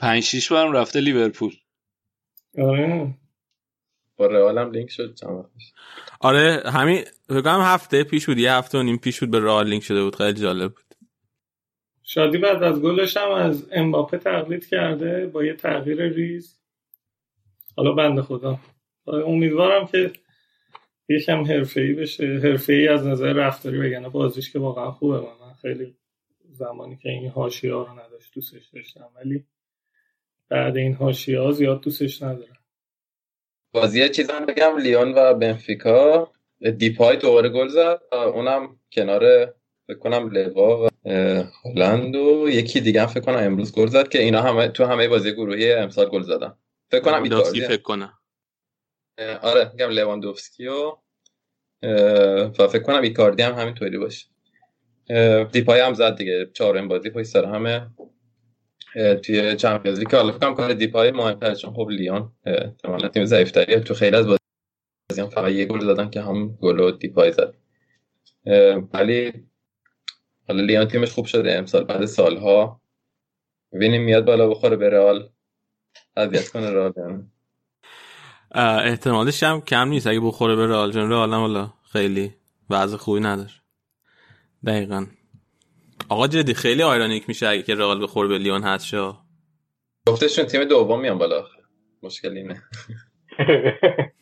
پنج 0.00 0.22
شیش 0.22 0.52
بارم 0.52 0.72
رفته 0.72 1.00
لیورپول. 1.00 1.54
آره. 2.58 3.14
با 4.16 4.26
رئال 4.26 4.58
هم 4.58 4.70
لینک 4.70 4.90
شد 4.90 5.14
چند. 5.14 5.50
آره 6.20 6.62
همین 6.66 7.04
فکر 7.28 7.40
کنم 7.40 7.60
هفته 7.60 8.04
پیش 8.04 8.26
بود 8.26 8.38
یه 8.38 8.52
هفته 8.52 8.78
و 8.78 8.82
نیم 8.82 8.98
پیش 8.98 9.20
بود 9.20 9.30
به 9.30 9.40
رئال 9.40 9.68
لینک 9.68 9.82
شده 9.82 10.02
بود 10.02 10.16
خیلی 10.16 10.40
جالب 10.40 10.72
بود. 10.74 10.84
شادی 12.02 12.38
بعد 12.38 12.62
از 12.62 12.80
گلش 12.80 13.16
هم 13.16 13.30
از 13.30 13.68
امباپه 13.72 14.18
تقلید 14.18 14.66
کرده 14.66 15.26
با 15.26 15.44
یه 15.44 15.54
تغییر 15.54 16.02
ریز. 16.02 16.60
حالا 17.76 17.92
بنده 17.92 18.22
خدا. 18.22 18.58
امیدوارم 19.06 19.86
که 19.86 20.12
یکم 21.08 21.44
حرفه‌ای 21.44 21.92
بشه 21.92 22.40
حرفه‌ای 22.42 22.88
از 22.88 23.06
نظر 23.06 23.32
رفتاری 23.32 23.78
بگیره. 23.78 24.08
بازیش 24.08 24.52
که 24.52 24.58
واقعا 24.58 24.90
خوبه 24.90 25.20
من, 25.20 25.46
من 25.46 25.54
خیلی 25.62 25.96
زمانی 26.50 26.96
که 26.96 27.08
این 27.08 27.30
حاشیه 27.30 27.74
ها 27.74 27.82
رو 27.82 27.92
نداشت 27.92 28.34
دوستش 28.34 28.68
داشتم 28.68 29.08
ولی 29.16 29.44
بعد 30.48 30.76
این 30.76 30.94
حاشیه 30.94 31.40
ها 31.40 31.52
زیاد 31.52 31.80
دوستش 31.80 32.22
ندارم. 32.22 32.63
بازی 33.74 34.08
چیز 34.08 34.30
هم 34.30 34.46
بگم 34.46 34.76
لیون 34.78 35.14
و 35.16 35.34
بنفیکا. 35.34 36.30
دیپای 36.78 37.16
دوباره 37.16 37.48
گل 37.48 37.68
زد 37.68 38.00
اونم 38.12 38.80
کنار 38.92 39.54
فکر 39.86 39.98
کنم 39.98 40.30
لوا 40.30 40.84
و 40.84 40.88
هلند 41.64 42.16
و 42.16 42.48
یکی 42.48 42.80
دیگه 42.80 43.00
هم 43.00 43.06
فکر 43.06 43.20
کنم 43.20 43.36
امروز 43.36 43.74
گل 43.74 43.86
زد 43.86 44.08
که 44.08 44.22
اینا 44.22 44.42
همه 44.42 44.68
تو 44.68 44.84
همه 44.84 45.08
بازی 45.08 45.32
گروهی 45.32 45.72
امسال 45.72 46.08
گل 46.08 46.22
زدن. 46.22 46.54
فکر 46.90 47.00
کنم 47.00 47.14
لواندوفسکی 47.14 47.60
ایکاردی 47.60 47.76
فکر 47.76 47.82
کنم. 47.82 48.18
آره 49.42 49.70
میگم 49.72 49.90
لواندوفسکی 49.90 50.66
و 50.66 50.92
و 52.58 52.68
فکر 52.68 52.82
کنم 52.82 53.02
ایکاردی 53.02 53.42
هم 53.42 53.54
همینطوری 53.54 53.98
باشه. 53.98 54.26
دیپای 55.52 55.80
هم 55.80 55.94
زد 55.94 56.16
دیگه 56.16 56.50
چهارم 56.52 56.88
بازی 56.88 57.10
پشت 57.10 57.26
سر 57.26 57.44
همه. 57.44 57.86
توی 58.94 59.56
چمپیونز 59.56 59.98
لیگ 59.98 60.14
حالا 60.14 60.32
فکر 60.32 60.54
کنم 60.54 60.72
دیپای 60.72 61.10
مهمتره 61.10 61.54
چون 61.54 61.74
خب 61.74 61.88
لیون 61.90 62.32
احتمالاً 62.44 63.08
تیم 63.08 63.24
ضعیفتریه 63.24 63.80
تو 63.80 63.94
خیلی 63.94 64.16
از 64.16 64.26
بازی 64.26 65.20
هم 65.20 65.28
فقط 65.28 65.52
یه 65.52 65.64
گل 65.64 65.80
زدن 65.80 66.10
که 66.10 66.22
هم 66.22 66.48
گل 66.60 66.80
و 66.80 66.90
دیپای 66.90 67.32
زد. 67.32 67.54
ولی 68.92 69.32
حالا 70.48 70.62
لیون 70.62 70.84
تیمش 70.84 71.12
خوب 71.12 71.26
شده 71.26 71.52
امسال 71.52 71.84
بعد 71.84 72.04
سالها. 72.04 72.80
ببینیم 73.72 74.02
میاد 74.02 74.24
بالا 74.24 74.48
بخوره 74.48 74.76
به 74.76 74.90
رئال. 74.90 75.28
اذیت 76.16 76.48
کنه 76.48 76.70
رئال 76.70 77.22
احتمالش 78.84 79.42
هم 79.42 79.60
کم 79.60 79.88
نیست. 79.88 80.06
اگه 80.06 80.20
بخوره 80.20 80.56
به 80.56 80.66
رئال 80.66 80.92
چون 80.92 81.10
رئال 81.10 81.34
هم 81.34 81.40
والا 81.40 81.72
خیلی 81.92 82.34
وضع 82.70 82.96
خوبی 82.96 83.20
نداره. 83.20 83.50
دقیقا. 84.66 85.06
آقا 86.08 86.26
جدی 86.26 86.54
خیلی 86.54 86.82
آیرانیک 86.82 87.28
میشه 87.28 87.48
اگه 87.48 87.62
که 87.62 87.74
رئال 87.74 88.02
بخوره 88.02 88.28
به 88.28 88.38
لیون 88.38 88.62
هست 88.62 88.86
شا 88.86 89.18
گفتشون 90.08 90.44
تیم 90.44 90.64
دوم 90.64 91.00
میان 91.00 91.18
بالا. 91.18 91.40
آخه. 91.40 91.58
مشکل 92.02 92.36
اینه 92.36 92.62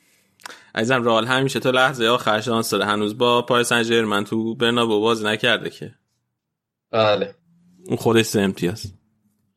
عزیزم 0.74 1.04
رئال 1.04 1.26
همیشه 1.26 1.60
تا 1.60 1.70
لحظه 1.70 2.06
آخر 2.06 2.40
شانس 2.40 2.70
داره. 2.70 2.84
هنوز 2.84 3.18
با 3.18 3.42
پاریس 3.42 3.68
سن 3.68 3.82
ژرمن 3.82 4.24
تو 4.24 4.54
برنابو 4.54 5.00
بازی 5.00 5.24
نکرده 5.24 5.70
که. 5.70 5.94
بله. 6.90 7.34
اون 7.86 7.96
خودش 7.96 8.24
سه 8.24 8.40
امتیاز. 8.40 8.92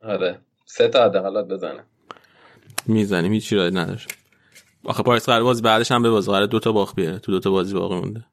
آره. 0.02 0.40
سه 0.66 0.88
تا 0.88 1.04
حداقل 1.04 1.42
بزنه. 1.42 1.84
می‌زنیم. 2.86 3.32
هیچ 3.32 3.48
چیزی 3.48 3.70
نداره. 3.70 4.00
آخه 4.84 5.02
پاریس 5.02 5.26
قرار 5.26 5.42
بازی 5.42 5.62
بعدش 5.62 5.92
هم 5.92 6.02
به 6.02 6.10
بازی 6.10 6.30
قرار 6.30 6.46
دو 6.46 6.60
تا 6.60 6.72
باخت 6.72 6.96
بیاره. 6.96 7.18
تو 7.18 7.32
دو 7.32 7.40
تا 7.40 7.50
بازی 7.50 7.74
باقی 7.74 7.94
مونده. 7.94 8.24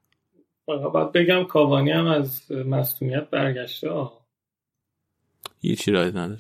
باید 0.65 1.11
بگم 1.11 1.43
کاوانی 1.43 1.91
هم 1.91 2.07
از 2.07 2.51
مصونیت 2.51 3.29
برگشته 3.29 3.89
آه. 3.89 4.25
هیچ 5.61 5.89
راهی 5.89 6.11
نداره. 6.11 6.39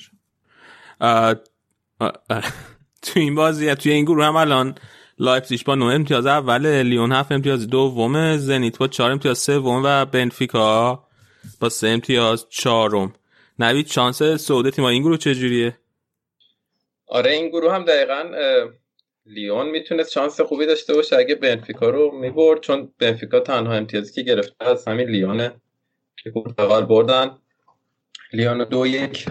تو 3.01 3.19
این 3.19 3.35
بازی 3.35 3.75
تو 3.75 3.89
این 3.89 4.05
گروه 4.05 4.25
هم 4.25 4.35
الان 4.35 4.75
لایپزیگ 5.19 5.63
با 5.65 5.75
9 5.75 5.85
امتیاز 5.85 6.25
اول 6.25 6.81
لیون 6.81 7.11
7 7.11 7.31
امتیاز 7.31 7.67
دوم 7.67 8.37
زنیت 8.37 8.77
با 8.77 8.87
4 8.87 9.11
امتیاز 9.11 9.37
سوم 9.37 9.81
و 9.85 10.05
بنفیکا 10.05 11.07
با 11.59 11.69
3 11.69 11.87
امتیاز 11.87 12.45
چهارم 12.49 13.13
نوید 13.59 13.87
شانس 13.87 14.23
صعود 14.23 14.69
تیم 14.69 14.85
این 14.85 15.01
گروه 15.01 15.17
چجوریه 15.17 15.77
آره 17.07 17.31
این 17.31 17.49
گروه 17.49 17.73
هم 17.73 17.85
دقیقا 17.85 18.23
لیون 19.25 19.69
می‌تونست 19.69 20.11
شانس 20.11 20.41
خوبی 20.41 20.65
داشته 20.65 20.93
باشه 20.93 21.15
اگه 21.15 21.35
بنفیکا 21.35 21.89
رو 21.89 22.11
می‌برد 22.11 22.59
چون 22.59 22.93
بنفیکا 22.99 23.39
تنها 23.39 23.73
امتیازی 23.73 24.13
که 24.13 24.21
گرفته 24.21 24.65
از 24.65 24.87
همین 24.87 25.09
لیونه 25.09 25.61
که 26.23 26.31
پرتغال 26.31 26.85
برده. 26.85 27.37
لیون 28.33 28.63
دو 28.63 28.87
یک 28.87 29.25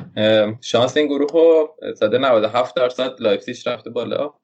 شانس 0.61 0.97
این 0.97 1.07
گروه 1.07 1.33
رو 1.33 1.77
زده 1.95 2.19
97 2.19 2.77
درصد 2.77 3.21
لایپزیگ 3.21 3.57
رفته 3.67 3.91
بالا. 3.91 4.35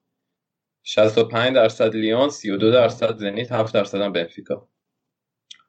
65 0.83 1.55
درصد 1.55 1.95
لیون 1.95 2.29
32 2.29 2.71
درصد 2.71 3.17
زنیت 3.17 3.51
7 3.51 3.73
درصد 3.73 4.01
هم 4.01 4.13
بنفیکا. 4.13 4.67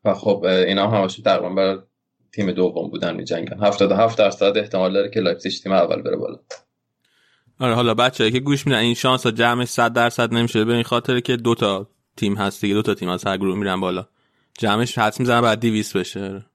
و 0.04 0.14
خب 0.14 0.44
اینا 0.44 0.88
هم 0.88 1.02
همشون 1.02 1.25
تقریبا 1.25 1.49
برای 1.49 1.78
تیم 2.32 2.52
دوم 2.52 2.90
بودن 2.90 3.16
میجنگن. 3.16 3.64
77 3.64 4.18
درصد 4.18 4.58
احتمال 4.58 4.92
داره 4.92 5.10
که 5.10 5.20
لایپزیگ 5.20 5.52
تیم 5.62 5.72
اول 5.72 6.02
بره 6.02 6.16
بالا. 6.16 6.38
آره 7.61 7.75
حالا 7.75 7.95
بچه‌ای 7.95 8.31
که 8.31 8.40
گوش 8.40 8.67
میدن 8.67 8.79
این 8.79 8.95
شانس 8.95 9.25
ها 9.25 9.31
جمعش 9.31 9.69
100 9.69 9.93
درصد 9.93 10.35
نمیشه. 10.35 10.64
به 10.64 10.75
این 10.75 10.83
خاطر 10.83 11.21
که 11.21 11.37
دو 11.37 11.55
تا 11.55 11.88
تیم 12.17 12.35
هست 12.35 12.61
دیگه. 12.61 12.75
دو 12.75 12.83
تا 12.83 12.95
تیم 12.95 13.09
از 13.09 13.26
هر 13.26 13.37
گروه 13.37 13.59
میرن 13.59 13.81
بالا. 13.81 14.07
جمعش 14.59 14.99
حدس 14.99 15.21
می‌زنم 15.21 15.43
باید 15.42 15.61
200 15.61 15.97
بشه. 15.97 16.47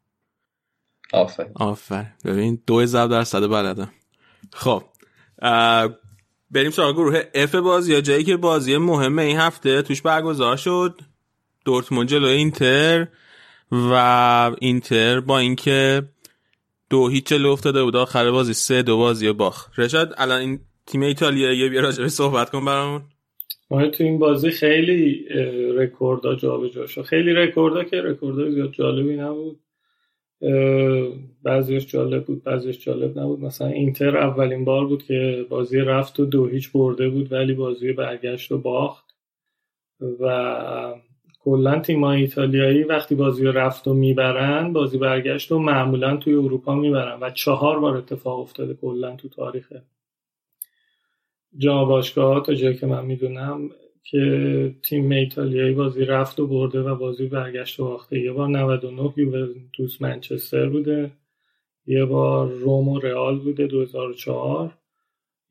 آفرین. 1.13 1.51
آفر 1.55 2.05
ببین 2.25 2.61
دو 2.67 2.85
ضرب 2.85 3.09
در 3.11 3.23
صد 3.23 3.47
بلدم. 3.47 3.91
خب 4.53 4.83
بریم 6.51 6.71
سراغ 6.71 6.93
گروه 6.93 7.23
اف 7.33 7.55
بازی 7.55 7.93
یا 7.93 8.01
جایی 8.01 8.23
که 8.23 8.37
بازی 8.37 8.77
مهم 8.77 9.19
این 9.19 9.37
هفته. 9.37 9.81
توش 9.81 10.01
برگزار 10.01 10.57
شد. 10.57 11.01
دورتموند 11.65 12.07
جلوی 12.07 12.31
اینتر. 12.31 13.07
و 13.71 13.93
اینتر 14.61 15.19
با 15.19 15.39
اینکه 15.39 16.03
دو 16.89 17.07
هیچ 17.07 17.25
جلو 17.25 17.49
افتاده 17.49 17.83
بود. 17.83 17.95
آخر 17.95 18.31
بازی 18.31 18.53
سه 18.53 18.81
دو 18.81 18.97
بازی 18.97 19.31
باخت 19.31 19.79
رشاد 19.79 20.13
الان 20.17 20.39
این 20.39 20.59
تیم 20.87 21.01
ایتالیایی 21.01 21.69
بیا 21.69 21.81
راجع 21.81 21.92
بهش 21.92 22.07
صحبت 22.07 22.49
کن 22.49 22.65
برامون. 22.65 23.01
آره 23.69 23.89
تو 23.89 24.03
این 24.03 24.19
بازی 24.19 24.49
خیلی 24.49 25.25
رکوردها 25.75 26.35
جابجا 26.35 26.87
شد. 26.87 27.01
خیلی 27.01 27.33
رکوردها 27.33 27.83
که 27.83 28.01
رکوردهای 28.01 28.51
زیاد 28.51 28.71
جالبی 28.71 29.15
نبود. 29.15 29.59
بعضیش 31.43 31.85
جالب 31.85 32.25
بود 32.25 32.43
بعضیش 32.43 32.79
جالب 32.79 33.19
نبود. 33.19 33.39
مثلا 33.39 33.67
اینتر 33.67 34.17
اولین 34.17 34.65
بار 34.65 34.85
بود 34.85 35.03
که 35.03 35.45
بازی 35.49 35.79
رفت 35.79 36.19
و 36.19 36.25
دو 36.25 36.47
هیچ 36.47 36.71
برده 36.71 37.09
بود 37.09 37.31
ولی 37.31 37.53
بازی 37.53 37.93
برگشت 37.93 38.51
و 38.51 38.57
باخت. 38.57 39.05
و 40.19 40.93
کلا 41.39 41.79
تیم‌های 41.79 42.21
ایتالیایی 42.21 42.83
وقتی 42.83 43.15
بازی 43.15 43.45
رفت 43.45 43.87
و 43.87 43.93
می‌برن 43.93 44.73
بازی 44.73 44.97
برگشت 44.97 45.51
و 45.51 45.59
معمولا 45.59 46.17
توی 46.17 46.33
اروپا 46.33 46.75
می‌برن. 46.75 47.19
و 47.19 47.29
چهار 47.29 47.79
بار 47.79 47.97
اتفاق 47.97 48.39
افتاده 48.39 48.73
کلا 48.73 49.15
تو 49.15 49.29
تاریخ 49.29 49.73
جام 51.57 51.87
باشگاه 51.87 52.43
تا 52.43 52.53
جایی 52.53 52.77
که 52.77 52.85
من 52.85 53.05
می‌دونم 53.05 53.69
که 54.03 54.75
تیم 54.83 55.11
ایتالیایی 55.11 55.73
بازی 55.73 56.05
رفت 56.05 56.39
و 56.39 56.47
برده 56.47 56.81
و 56.81 56.95
بازی 56.95 57.27
برگشت 57.27 57.79
و 57.79 57.83
باخته. 57.83 58.19
یه 58.19 58.31
بار 58.31 58.47
99 58.47 59.13
یوونتوس 59.17 60.01
منچستر 60.01 60.69
بوده. 60.69 61.11
یه 61.85 62.05
بار 62.05 62.51
روم 62.51 62.87
و 62.87 62.99
رئال 62.99 63.39
بوده 63.39 63.67
2004 63.67 64.77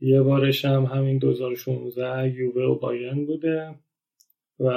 یه 0.01 0.23
بارش 0.23 0.65
هم 0.65 0.85
همین 0.85 1.19
2016 1.19 2.35
یووه 2.35 2.63
و 2.63 2.79
بایرن 2.79 3.25
بوده 3.25 3.75
و 4.61 4.71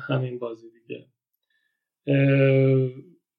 همین 0.00 0.38
بازی 0.38 0.66
دیگه. 0.70 1.06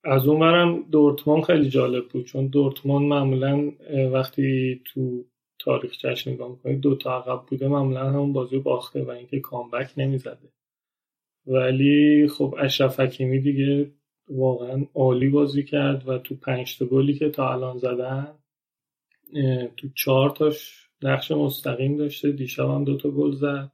از 0.04 0.28
اون 0.28 0.40
برم 0.40 0.84
دورتموند 0.92 1.44
خیلی 1.44 1.70
جالب 1.70 2.08
بود 2.08 2.26
چون 2.26 2.48
دورتموند 2.48 3.08
معمولا 3.08 3.72
وقتی 4.14 4.82
تو 4.86 5.26
تاریخ 5.66 6.28
نگاه 6.28 6.50
می‌کنید 6.50 6.80
دو 6.80 6.96
تا 6.96 7.18
عقب 7.18 7.46
بوده 7.46 7.68
معمولا 7.68 8.10
همون 8.10 8.34
بازی 8.34 8.60
باخته 8.60 9.04
و 9.04 9.10
اینکه 9.10 9.40
کامبک 9.40 9.92
نمی‌زده. 9.98 10.50
ولی 11.48 12.28
خب 12.28 12.56
اشرف 12.60 13.00
حکیمی 13.00 13.40
دیگه 13.40 13.92
واقعا 14.30 14.86
عالی 14.96 15.30
بازی 15.30 15.64
کرد 15.64 16.08
و 16.08 16.18
تو 16.18 16.36
پنج 16.36 16.78
تا 16.78 16.86
گلی 16.86 17.14
که 17.14 17.30
تا 17.30 17.54
الان 17.54 17.78
زدن 17.78 18.28
تو 19.78 19.88
چهار 19.96 20.30
تاش 20.30 20.90
نقش 21.02 21.32
مستقیم 21.32 21.98
داشته. 21.98 22.32
دیشب 22.32 22.70
هم 22.70 22.84
دوتا 22.84 23.12
گل 23.12 23.32
زد. 23.32 23.72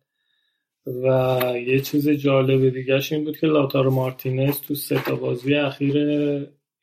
و 0.86 1.40
یه 1.68 1.80
چیز 1.80 2.10
جالب 2.10 2.70
دیگهش 2.70 3.12
این 3.12 3.24
بود 3.24 3.38
که 3.38 3.48
لائوتارو 3.48 3.92
مارتینز 3.92 4.62
تو 4.62 4.76
سه 4.76 5.04
تا 5.04 5.16
بازی 5.16 5.56
اخیر 5.56 5.98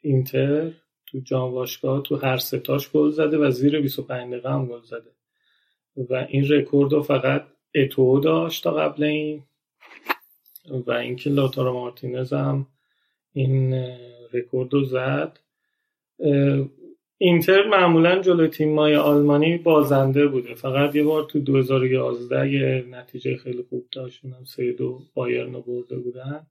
اینتر 0.03 0.73
تو 1.11 1.19
جام 1.19 1.51
باشگاه 1.51 2.03
تو 2.03 2.17
هر 2.17 2.37
سه‌تاش 2.37 2.91
گل 2.91 3.11
زده 3.11 3.39
و 3.39 3.51
زیر 3.51 3.81
25 3.81 4.33
دقیقه 4.33 4.51
هم 4.51 4.67
گل 4.67 4.83
زده. 4.83 5.11
و 6.11 6.27
این 6.29 6.49
رکورد 6.49 6.93
رو 6.93 7.03
فقط 7.03 7.47
اتوئو 7.75 8.21
داشت 8.21 8.65
تا 8.65 8.73
قبل 8.73 9.05
این. 9.05 9.43
و 10.87 10.93
اینکه 10.93 11.31
لائوتارو 11.31 11.73
مارتینز 11.73 12.33
هم 12.33 12.67
این 13.33 13.75
رکورد 14.33 14.75
رو 14.75 14.85
زد. 14.85 15.39
اینتر 17.19 17.69
معمولا 17.69 18.21
جلو 18.23 18.47
تیمای 18.47 18.97
آلمانی 18.97 19.59
بازنده 19.59 20.27
بوده. 20.27 20.55
فقط 20.55 20.97
یه 20.97 21.05
بار 21.05 21.25
تو 21.25 21.41
2011 21.41 22.53
یه 22.53 22.85
نتیجه 22.91 23.37
خیلی 23.37 23.63
خوب 23.63 23.87
داشت. 23.93 24.25
اونم 24.25 24.45
سه 24.45 24.73
دو 24.73 25.03
بایرن 25.15 25.53
رو 25.53 25.63
برده 25.63 25.97
بودن. 25.97 26.47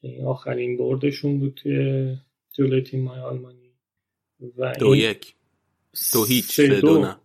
که 0.00 0.08
این 0.08 0.24
آخرین 0.24 0.76
بردشون 0.76 1.38
بود 1.38 1.54
توی 1.54 2.16
جلو 2.52 2.80
تیمای 2.80 3.20
آلمانی. 3.20 3.65
و 4.58 4.72
دو 4.80 4.96
یک. 4.96 5.34
دو 6.12 6.24
هیچ 6.24 6.44
سه 6.44 6.80
دو, 6.80 6.98
نه. 6.98 7.16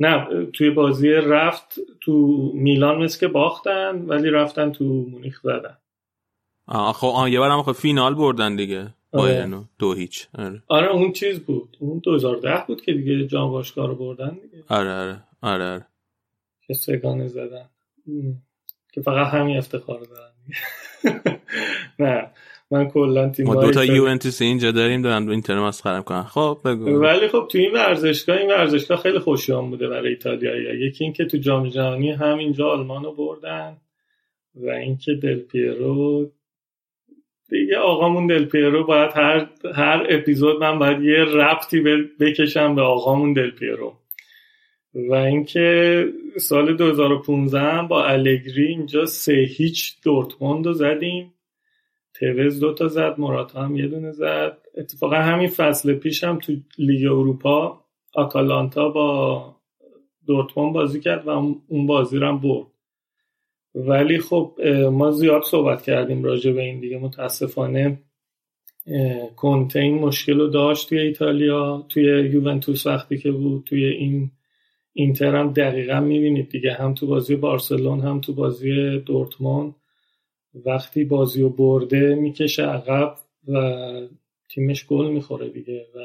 نه 0.00 0.46
توی 0.52 0.70
بازی 0.70 1.10
رفت 1.10 1.78
تو 2.00 2.12
میلان 2.54 3.02
مثل 3.02 3.20
که 3.20 3.28
باختن 3.28 4.02
ولی 4.06 4.30
رفتن 4.30 4.72
تو 4.72 4.84
مونیخ 4.84 5.40
زدن. 5.42 5.78
آه 6.66 6.92
خب 6.92 7.06
آه 7.06 7.30
یه 7.30 7.38
بارم 7.38 7.62
خب 7.62 7.72
فینال 7.72 8.14
بردن 8.14 8.56
دیگه. 8.56 8.94
بایرنو 9.12 9.56
آره. 9.56 9.68
دو 9.78 9.92
هیچ. 9.92 10.28
آره. 10.38 10.62
آره 10.68 10.88
اون 10.88 11.12
چیز 11.12 11.40
بود. 11.40 11.76
اون 11.80 11.98
2010 11.98 12.64
بود 12.66 12.80
که 12.82 12.92
دیگه 12.92 13.26
جام 13.26 13.50
باشگاه 13.50 13.86
رو 13.86 13.94
بردن 13.94 14.38
دیگه. 14.42 14.64
آره 14.68 14.92
آره. 14.92 15.22
آره 15.42 15.64
آره. 15.64 15.86
که 16.66 16.74
سگانه 16.74 17.28
زدن. 17.28 17.68
که 18.92 19.00
فقط 19.00 19.26
همین 19.26 19.56
افتخار 19.56 20.00
دارن. 20.00 20.32
نه. 21.98 22.30
من 22.70 22.88
کلا 22.88 23.28
تیم 23.28 23.46
ما 23.46 23.54
دو 23.54 23.70
تا 23.70 23.84
یوونتوس 23.84 24.42
اینجا 24.42 24.70
داریم 24.70 25.02
دارن 25.02 25.28
اینتر 25.28 25.60
مسخره 25.60 26.02
کنن. 26.02 26.22
خب 26.22 26.58
بگو. 26.64 27.00
ولی 27.00 27.28
خب 27.28 27.48
تو 27.50 27.58
این 27.58 27.72
ورزشگاه 27.72 28.36
این 28.36 28.50
ورزشگاه 28.50 28.98
خیلی 28.98 29.18
خوشیان 29.18 29.70
بوده 29.70 29.88
برای 29.88 30.08
ایتالیایی 30.08 30.86
یکی 30.86 31.04
اینکه 31.04 31.24
تو 31.24 31.38
جام 31.38 31.68
جهانی 31.68 32.10
همینجا 32.10 32.68
آلمانو 32.68 33.12
بردن 33.12 33.76
و 34.54 34.70
اینکه 34.70 35.14
دل 35.14 35.38
پیرو 35.38 36.30
دیگه 37.48 37.76
آقامون 37.76 38.26
دل 38.26 38.44
پیرو 38.44 38.84
باید 38.84 39.10
هر 39.14 39.48
هر 39.74 40.06
اپیزود 40.08 40.60
من 40.60 40.78
باید 40.78 41.02
یه 41.02 41.24
ربطی 41.24 41.80
بکشم 42.20 42.74
به 42.74 42.82
آقامون 42.82 43.32
دل 43.32 43.50
پیرو. 43.50 43.92
و 44.94 45.14
اینکه 45.14 46.06
سال 46.36 46.76
2015 46.76 47.82
با 47.88 48.04
الگری 48.04 48.66
اینجا 48.66 49.06
سه 49.06 49.32
هیچ 49.32 49.96
دورتموند 50.04 50.66
رو 50.66 50.72
زدیم. 50.72 51.34
توز 52.20 52.60
دوتا 52.60 52.88
زد 52.88 53.14
موراتا 53.18 53.62
هم 53.62 53.76
یه 53.76 53.88
دونه 53.88 54.12
زد. 54.12 54.58
اتفاقا 54.74 55.16
همین 55.16 55.48
فصل 55.48 55.94
پیش 55.94 56.24
هم 56.24 56.38
تو 56.38 56.52
لیگ 56.78 57.06
اروپا 57.06 57.84
آتالانتا 58.14 58.88
با 58.88 59.56
دورتموند 60.26 60.72
بازی 60.72 61.00
کرد 61.00 61.26
و 61.26 61.30
اون 61.68 61.86
بازی 61.86 62.18
رو 62.18 62.28
هم 62.28 62.38
برد. 62.38 62.66
ولی 63.74 64.18
خب 64.18 64.60
ما 64.92 65.10
زیاد 65.10 65.42
صحبت 65.42 65.82
کردیم 65.82 66.24
راجع 66.24 66.52
به 66.52 66.62
این 66.62 66.80
دیگه. 66.80 66.98
متاسفانه 66.98 67.98
کنته 69.36 69.78
این 69.78 69.98
مشکل 69.98 70.40
رو 70.40 70.46
داشت 70.46 70.88
توی 70.88 70.98
ایتالیا. 70.98 71.86
توی 71.88 72.30
یوونتوس 72.32 72.86
وقتی 72.86 73.18
که 73.18 73.30
بود 73.32 73.64
توی 73.64 73.84
این 73.84 74.30
اینتر 74.92 75.36
هم 75.36 75.52
دقیقا 75.52 76.00
می‌بینید 76.00 76.48
دیگه. 76.48 76.72
هم 76.72 76.94
تو 76.94 77.06
بازی 77.06 77.36
بارسلون 77.36 78.00
هم 78.00 78.20
تو 78.20 78.32
بازی 78.34 78.98
دورتموند. 78.98 79.74
وقتی 80.54 81.04
بازی 81.04 81.42
رو 81.42 81.48
برده 81.48 82.14
می‌کشه 82.14 82.62
عقب 82.62 83.14
و 83.48 83.82
تیمش 84.48 84.86
گل 84.86 85.08
می‌خوره 85.10 85.48
دیگه 85.48 85.86
و 85.94 85.98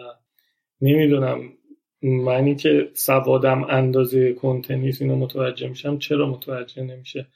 نمی‌دونم 0.81 1.53
منی 2.01 2.55
که 2.55 2.89
سوادم 2.93 3.63
اندازه 3.63 4.33
کنته 4.33 4.75
نیست 4.75 5.01
اینو 5.01 5.15
متوجه 5.15 5.67
میشم. 5.67 5.97
چرا 5.97 6.29
متوجه 6.29 6.83
نمیشه؟ 6.83 7.27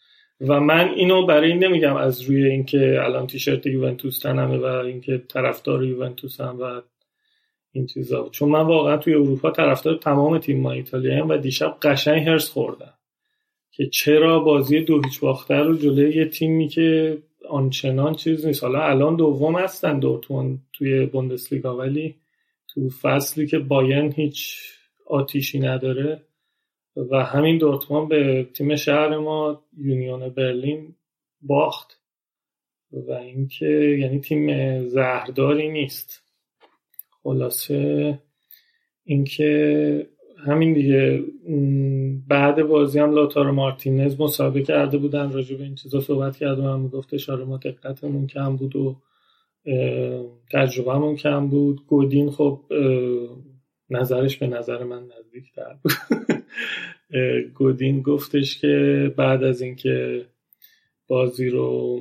و 0.42 0.60
من 0.60 0.90
اینو 0.90 1.26
برای 1.26 1.52
این 1.52 1.64
نمیگم 1.64 1.96
از 1.96 2.22
روی 2.22 2.46
اینکه 2.46 3.00
الان 3.04 3.28
تیشرت 3.28 3.66
یوونتوس 3.66 4.20
تنمه 4.20 4.58
و 4.58 4.66
اینکه 4.66 5.18
طرفدار 5.18 5.84
یوونتوس 5.84 6.42
هم 6.42 6.58
و 6.60 6.82
این 7.72 7.86
چیزا. 7.86 8.30
چون 8.32 8.50
من 8.50 8.62
واقعا 8.62 8.98
توی 8.98 9.14
اروپا 9.14 9.52
طرفدار 9.52 9.96
تمام 9.96 10.38
تیم 10.38 10.62
ما 10.62 10.72
ایتالیا 10.72 11.26
و 11.30 11.38
دیشب 11.38 11.78
قشنگ 11.82 12.28
هرس 12.28 12.50
خوردم. 12.50 12.94
که 13.78 13.88
چرا 13.90 14.40
بازی 14.40 14.80
دو 14.80 15.02
هیچ 15.04 15.20
باخته 15.20 15.56
رو 15.56 15.78
جلوی 15.78 16.16
یه 16.16 16.26
تیمی 16.26 16.68
که 16.68 17.18
آنچنان 17.50 18.16
چیز 18.16 18.46
نیست. 18.46 18.64
حالا 18.64 18.84
الان 18.84 19.16
دوم 19.16 19.56
هستن 19.56 20.00
دورتموند 20.00 20.60
توی 20.74 21.06
بوندسلیگا 21.06 21.78
ولی 21.78 22.16
تو 22.68 22.90
فصلی 22.90 23.48
که 23.48 23.60
باین 23.60 24.14
هیچ 24.14 24.58
آتیشی 25.06 25.60
نداره 25.60 26.22
و 27.12 27.24
همین 27.26 27.58
دورتمان 27.58 28.08
به 28.08 28.48
تیم 28.54 28.76
شهر 28.76 29.18
ما 29.18 29.64
یونیون 29.78 30.30
برلین 30.30 30.96
باخت 31.42 32.02
و 32.92 33.12
اینکه 33.12 33.98
یعنی 34.00 34.20
تیم 34.20 34.88
زهرداری 34.88 35.70
نیست. 35.70 36.24
خلاصه 37.24 38.20
اینکه 39.04 40.10
همین 40.46 40.74
دیگه. 40.74 41.24
بعد 42.28 42.64
بازی 42.64 43.00
هم 43.00 43.12
لاتارو 43.12 43.52
مارتینز 43.52 44.22
مسابقه 44.22 44.62
کرده 44.62 44.98
بودن 44.98 45.32
راجع 45.32 45.58
به 45.58 45.64
این 45.64 45.76
چیزا 45.76 46.00
صحبت 46.00 46.38
کرده 46.38 46.62
و 46.62 46.78
می‌گفت 46.78 47.14
اشاره 47.14 47.46
ما 47.46 47.58
دقتمون 47.58 48.28
کم 48.28 48.56
بود 48.56 48.76
و 48.76 49.02
تجربهمون 50.54 51.16
کم 51.16 51.48
بود. 51.48 51.86
گودین 51.88 52.32
خب 52.32 52.62
نظرش 53.90 54.38
به 54.38 54.48
نظر 54.48 54.84
من 54.84 55.04
نزدیک 55.04 55.54
تر 55.56 55.78
بود 55.84 55.92
گودین 57.58 58.02
گفتش 58.02 58.62
که 58.62 59.14
بعد 59.18 59.44
از 59.44 59.62
اینکه 59.62 60.26
بازی 61.08 61.50
رو 61.50 62.00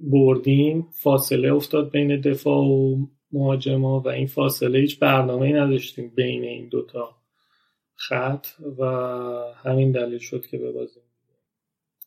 بردیم 0.00 0.86
فاصله 0.90 1.52
افتاد 1.52 1.90
بین 1.90 2.20
دفاع 2.20 2.64
و 2.64 3.06
مهاجما 3.32 4.00
و 4.00 4.08
این 4.08 4.26
فاصله 4.26 4.78
هیچ 4.78 4.98
برنامه 4.98 5.46
ای 5.46 5.52
نداشتیم 5.52 6.12
بین 6.14 6.44
این 6.44 6.68
دوتا. 6.68 7.17
خط 7.98 8.46
و 8.78 8.84
همین 9.64 9.92
دلیل 9.92 10.18
شد 10.18 10.46
که 10.46 10.58
ببازیم 10.58 11.02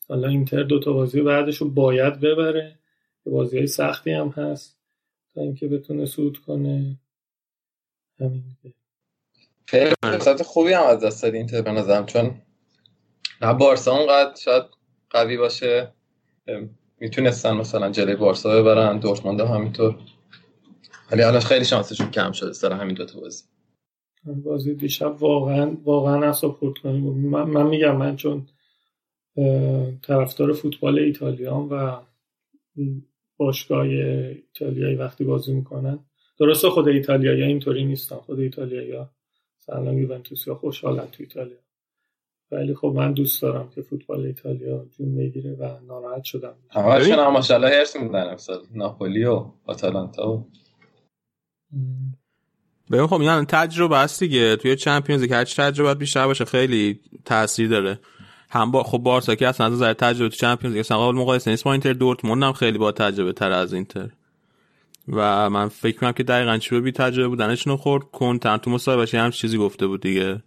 حالا 0.09 0.27
اینتر 0.27 0.63
دوتا 0.63 0.93
بازی 0.93 1.21
بعدش 1.21 1.57
رو 1.57 1.69
باید 1.69 2.19
ببره. 2.19 2.79
بازی 3.25 3.57
های 3.57 3.67
سختی 3.67 4.11
هم 4.11 4.29
هست 4.29 4.79
تا 5.35 5.41
اینکه 5.41 5.67
بتونه 5.67 6.05
سود 6.05 6.37
کنه. 6.37 6.99
همین 8.19 8.43
خیلی 9.65 9.93
فرصت 10.03 10.43
خوبی 10.43 10.73
هم 10.73 10.83
از 10.83 10.99
دست 11.03 11.23
داد 11.23 11.33
اینتر 11.35 11.61
به 11.61 11.71
نظرم 11.71 12.05
چون 12.05 12.41
نه 13.41 13.53
بارسا 13.53 13.91
اونقدر 13.97 14.35
شاید 14.35 14.63
قوی 15.09 15.37
باشه. 15.37 15.93
می‌تونستن 16.99 17.51
مثلا 17.51 17.91
جلوی 17.91 18.15
بارسا 18.15 18.61
ببرن 18.61 18.99
دورتموند 18.99 19.41
همینطور. 19.41 19.97
ولی 21.11 21.23
الان 21.23 21.41
خیلی 21.41 21.65
شانسشون 21.65 22.11
کم 22.11 22.31
شده 22.31 22.53
سر 22.53 22.73
همین 22.73 22.95
دوتا 22.95 23.19
بازی. 23.19 23.43
بازی 24.25 24.75
دیشب 24.75 25.15
واقعا 25.23 25.77
واقعا 25.83 26.29
اصلا 26.29 26.49
کنیم. 26.49 27.29
من, 27.29 27.43
من 27.43 27.67
میگم 27.67 27.97
من 27.97 28.15
چون 28.15 28.47
طرفدار 30.01 30.53
فوتبال 30.53 30.99
ایتالیان 30.99 31.69
و 31.69 32.01
باشگاه 33.37 33.81
ایتالیایی 33.81 34.95
وقتی 34.95 35.23
بازی 35.23 35.53
می‌کنن 35.53 35.99
درسته 36.39 36.69
خود 36.69 36.87
ایتالیایی 36.87 37.43
اینطوری 37.43 37.85
نیستن. 37.85 38.15
خود 38.15 38.39
ایتالیایی 38.39 38.93
مثلا 39.59 39.93
یوونتوس 39.93 40.47
یا 40.47 40.55
خوشحالن 40.55 41.05
تو 41.05 41.23
ایتالیا. 41.23 41.57
ولی 42.51 42.75
خب 42.75 42.93
من 42.95 43.13
دوست 43.13 43.41
دارم 43.41 43.69
که 43.69 43.81
فوتبال 43.81 44.25
ایتالیا 44.25 44.85
جون 44.97 45.15
بگیره 45.15 45.53
و 45.53 45.79
ناراحت 45.87 46.23
شدم. 46.23 46.55
همشون 46.69 47.19
هم 47.19 47.33
ماشاءالله 47.33 47.69
هرس 47.69 47.95
میدن 47.95 48.29
امسال 48.29 48.63
ناپولی 48.75 49.25
و 49.25 49.45
آتالانتا 49.65 50.31
و 50.31 50.47
ببین 52.91 53.07
خب 53.07 53.21
یعنی 53.21 53.45
تجربه 53.45 53.97
است 53.97 54.19
دیگه. 54.19 54.55
توی 54.55 54.75
چمپیونز 54.75 55.23
که 55.23 55.35
هرچی 55.35 55.61
تجربه 55.61 55.93
بیشتر 55.93 56.25
باشه 56.25 56.45
خیلی 56.45 56.99
تاثیر 57.25 57.67
داره. 57.67 57.99
هم 58.49 58.71
با 58.71 58.83
خب 58.83 58.97
بارسا 58.97 59.35
که 59.35 59.47
اصلا 59.47 59.67
از 59.67 59.81
تجربه 59.81 60.29
تو 60.29 60.35
چمپیونز 60.35 60.75
لیگ 60.75 60.85
قابل 60.85 61.17
مقایسه 61.17 61.51
نیست. 61.51 61.63
با 61.63 61.71
اینتر 61.71 61.93
دورتموند 61.93 62.43
هم 62.43 62.53
خیلی 62.53 62.77
با 62.77 62.91
تجربه 62.91 63.33
تر 63.33 63.51
از 63.51 63.73
اینتر. 63.73 64.09
و 65.07 65.49
من 65.49 65.67
فکر 65.67 65.97
کنم 65.97 66.11
که 66.11 66.23
دقیقا 66.23 66.57
چی 66.57 66.79
بی 66.79 66.91
تجربه 66.91 67.27
بودنشون 67.27 67.75
خورد. 67.75 68.03
کنتن 68.03 68.57
تو 68.57 68.71
مصاحبهش 68.71 69.15
هم 69.15 69.31
چیزی 69.31 69.57
گفته 69.57 69.87
بود 69.87 70.01
دیگه. 70.01 70.43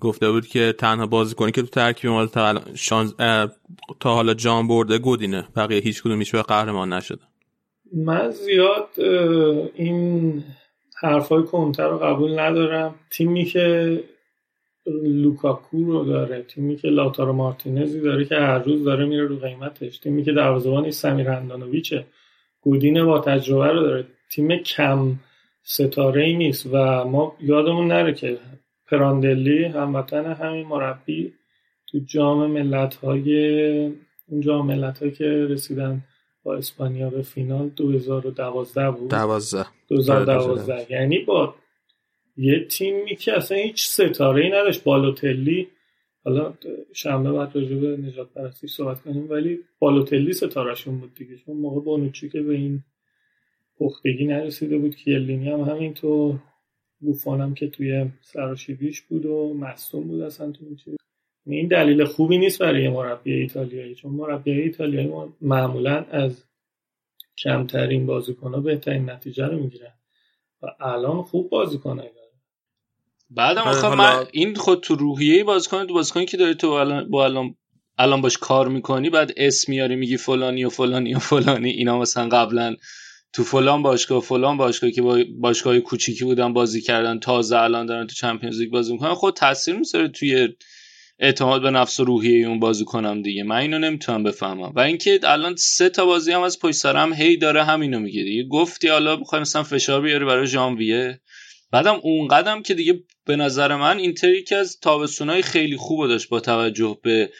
گفته 0.00 0.30
بود 0.30 0.46
که 0.46 0.74
تنها 0.78 1.06
بازیکنی 1.06 1.52
که 1.52 1.62
تو 1.62 1.68
ترکیب 1.68 2.10
ما 2.10 2.26
تا, 2.26 2.60
تا 4.00 4.14
حالا 4.14 4.34
جام 4.34 4.68
برده 4.68 4.98
گودینه. 4.98 5.48
بقیه 5.56 5.80
هیچ 5.80 6.02
کدوم 6.02 6.22
به 6.32 6.42
قهرمان 6.42 6.92
نشده 6.92 7.22
من 7.92 8.30
زیاد 8.30 8.88
این 9.74 10.44
حرفای 11.00 11.42
کنتر 11.42 11.88
رو 11.88 11.98
قبول 11.98 12.38
ندارم. 12.38 12.94
تیمی 13.10 13.44
که 13.44 14.00
لوکاکو 15.02 15.84
رو 15.84 16.04
داره 16.04 16.42
تیمی 16.42 16.76
که 16.76 16.88
لاتارو 16.88 17.32
مارتینزی 17.32 18.00
داره 18.00 18.24
که 18.24 18.34
هر 18.34 18.58
روز 18.58 18.84
داره 18.84 19.04
میره 19.04 19.24
رو 19.24 19.36
قیمتش. 19.36 19.98
تیمی 19.98 20.24
که 20.24 20.32
دروازه‌بان 20.32 20.90
سمیر 20.90 21.30
اندانویچه 21.30 22.06
گودین 22.60 23.04
با 23.04 23.18
تجربه 23.18 23.66
رو 23.66 23.80
داره. 23.80 24.06
تیم 24.30 24.56
کم 24.56 25.12
ستاره 25.62 26.24
ای 26.24 26.34
نیست 26.34 26.66
و 26.72 27.04
ما 27.04 27.36
یادمون 27.40 27.86
نره 27.86 28.14
که 28.14 28.38
پراندلی 28.86 29.64
هموطن 29.64 30.32
همین 30.32 30.66
مربی 30.66 31.32
تو 31.86 31.98
جام 31.98 32.50
ملت 32.50 32.94
های 32.94 33.86
اون 34.28 34.40
جام 34.40 34.66
ملت 34.66 35.14
که 35.14 35.24
رسیدن 35.24 36.04
با 36.46 36.56
اسپانیا 36.56 37.10
به 37.10 37.22
فینال 37.22 37.68
2012 37.68 38.90
بود. 38.90 39.10
12 39.10 39.66
2012 39.88 40.92
یعنی 40.92 41.18
با 41.18 41.54
یه 42.36 42.64
تیمی 42.64 43.16
که 43.16 43.36
اصلا 43.36 43.58
هیچ 43.58 43.86
ستاره 43.86 44.44
ای 44.44 44.50
نداشت. 44.50 44.84
بالوتلی 44.84 45.68
حالا 46.24 46.54
شنبه 46.92 47.32
بعد 47.32 47.56
راجع 47.56 47.76
به 47.76 47.96
نجات 47.96 48.28
پرستی 48.34 48.68
صحبت 48.68 49.02
کنیم 49.02 49.30
ولی 49.30 49.58
بالوتلی 49.78 50.32
ستارهشون 50.32 51.00
بود 51.00 51.14
دیگه. 51.14 51.36
چون 51.36 51.56
موقع 51.56 51.80
بانوچی 51.80 52.28
که 52.28 52.42
به 52.42 52.54
این 52.54 52.84
پختگی 53.78 54.26
نرسیده 54.26 54.78
بود 54.78 54.96
کیلینی 54.96 55.50
هم 55.50 55.60
همینطور 55.60 56.38
بوفان 57.00 57.40
هم 57.40 57.54
که 57.54 57.68
توی 57.68 58.06
سراشیبیش 58.20 59.02
بود 59.02 59.26
و 59.26 59.54
مصدوم 59.54 60.08
بود 60.08 60.20
اصلا 60.20 60.52
تو 60.52 60.64
این 60.64 60.76
چیز. 60.76 60.96
این 61.46 61.68
دلیل 61.68 62.04
خوبی 62.04 62.38
نیست 62.38 62.58
برای 62.58 62.88
مربی 62.88 63.32
ایتالیایی 63.32 63.94
چون 63.94 64.12
مربی 64.12 64.50
ایتالیایی 64.50 65.10
معمولا 65.40 66.04
از 66.10 66.44
کمترین 67.38 68.06
بازیکن 68.06 68.62
بهترین 68.62 69.10
نتیجه 69.10 69.46
رو 69.46 69.58
می‌گیرن 69.58 69.92
و 70.62 70.66
الان 70.80 71.22
خوب 71.22 71.50
بازیکن 71.50 72.02
بعدم 73.30 73.62
آخه 73.62 73.94
من 73.94 74.26
این 74.32 74.54
خود 74.54 74.80
تو 74.80 74.94
روحیه 74.94 75.44
بازیکن 75.44 75.86
تو 75.86 75.94
بازیکنی 75.94 76.26
که 76.26 76.36
داری 76.36 76.54
تو 76.54 76.70
با 77.10 77.24
الان 77.24 77.56
الان 77.98 78.20
باش 78.20 78.38
کار 78.38 78.68
می‌کنی 78.68 79.10
بعد 79.10 79.32
اسم 79.36 79.72
میاری 79.72 79.96
میگی 79.96 80.16
فلانی 80.16 80.64
و 80.64 80.68
فلانی 80.68 81.14
و 81.14 81.18
فلانی. 81.18 81.70
اینا 81.70 81.98
مثلا 81.98 82.28
قبلا 82.28 82.76
تو 83.32 83.42
فلان 83.44 83.82
باشگاه 83.82 84.20
فلان 84.20 84.56
باشگاه 84.56 84.90
که 84.90 85.02
با 85.02 85.18
باشگاه 85.38 85.80
کوچیکی 85.80 86.24
بودن 86.24 86.52
بازی 86.52 86.80
کردن 86.80 87.18
تازه 87.18 87.56
الان 87.56 87.86
دارن 87.86 88.06
تو 88.06 88.14
چمپیونز 88.14 88.60
لیگ 88.60 88.70
بازی 88.70 88.92
می‌کنن. 88.92 89.14
خود 89.14 89.34
تاثیر 89.34 89.76
می‌ذاره 89.76 90.08
توی 90.08 90.48
اعتماد 91.18 91.62
به 91.62 91.70
نفس 91.70 92.00
و 92.00 92.04
روحیه 92.04 92.46
اون 92.46 92.60
بازی 92.60 92.84
کنم 92.84 93.22
دیگه. 93.22 93.42
من 93.42 93.56
اینو 93.56 93.78
نمی‌تونم 93.78 94.22
بفهمم. 94.22 94.72
و 94.76 94.80
اینکه 94.80 95.20
الان 95.22 95.56
سه 95.56 95.88
تا 95.88 96.06
بازی 96.06 96.32
هم 96.32 96.42
از 96.42 96.58
پشت 96.58 96.86
هم 96.86 97.12
هی 97.12 97.36
داره 97.36 97.64
همینو 97.64 98.00
میگه 98.00 98.22
دیگه. 98.22 98.44
گفتی 98.48 98.88
حالا 98.88 99.16
بخوای 99.16 99.40
مثلا 99.40 99.62
فشار 99.62 100.00
بیاری 100.00 100.24
برای 100.24 100.46
ژانویه. 100.46 101.20
بعدم 101.70 102.00
اون 102.02 102.28
قدم 102.28 102.62
که 102.62 102.74
دیگه 102.74 103.00
به 103.26 103.36
نظر 103.36 103.76
من 103.76 103.98
اینتر 103.98 104.34
یکی 104.34 104.54
از 104.54 104.80
تابستونای 104.80 105.42
خیلی 105.42 105.76
خوب 105.76 106.06
داشت 106.06 106.28
با 106.28 106.40
توجه 106.40 106.98
به 107.02 107.30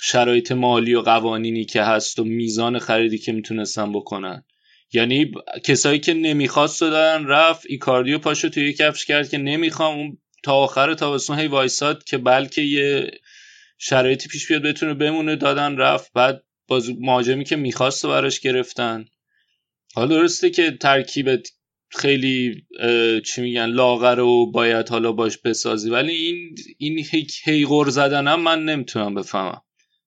شرایط 0.00 0.52
مالی 0.52 0.94
و 0.94 1.00
قوانینی 1.00 1.64
که 1.64 1.82
هست 1.82 2.18
و 2.18 2.24
میزان 2.24 2.78
خریدی 2.78 3.18
که 3.18 3.32
می‌تونستن 3.32 3.92
بکنن. 3.92 4.44
یعنی 4.92 5.30
کسایی 5.64 5.98
که 5.98 6.14
نمی‌خواست 6.14 6.80
دادن 6.80 7.26
رفت 7.26 7.66
ایکاردیو 7.68 8.18
پاشو 8.18 8.48
توی 8.48 8.72
کفش 8.72 9.04
کرد 9.04 9.28
که 9.28 9.38
نمی‌خوام 9.38 9.98
اون 9.98 10.18
تا 10.42 10.52
آخر 10.52 10.94
تابستون 10.94 11.38
هی 11.38 11.46
وایساد 11.46 12.04
که 12.04 12.18
بلکه 12.18 12.62
یه 12.62 13.10
شرایطی 13.78 14.28
پیش 14.28 14.48
بیاد 14.48 14.62
بتونه 14.62 14.94
بمونه 14.94 15.36
دادن 15.36 15.76
رفت. 15.76 16.12
بعد 16.12 16.44
باز 16.68 16.90
مهاجمی 17.00 17.44
که 17.44 17.56
می‌خواست 17.56 18.06
براش 18.06 18.40
گرفتن. 18.40 19.04
حالا 19.94 20.16
درسته 20.16 20.50
که 20.50 20.70
ترکیبت 20.70 21.48
خیلی 21.90 22.66
چی 23.26 23.42
میگن 23.42 23.66
لاغر 23.66 24.20
و 24.20 24.50
باید 24.50 24.88
حالا 24.88 25.12
باش 25.12 25.38
بسازی. 25.38 25.90
ولی 25.90 26.12
این 26.12 26.54
این 26.78 27.04
هی 27.44 27.64
غور 27.64 27.88
زدنم 27.88 28.40
من 28.40 28.64
نمی‌تونم 28.64 29.14
بفهمم. 29.14 29.62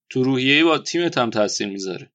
تو 0.10 0.24
روحیه 0.24 0.64
با 0.64 0.78
تیمت 0.78 1.18
هم 1.18 1.30
تاثیر 1.30 1.68
می‌ذاره. 1.68 2.12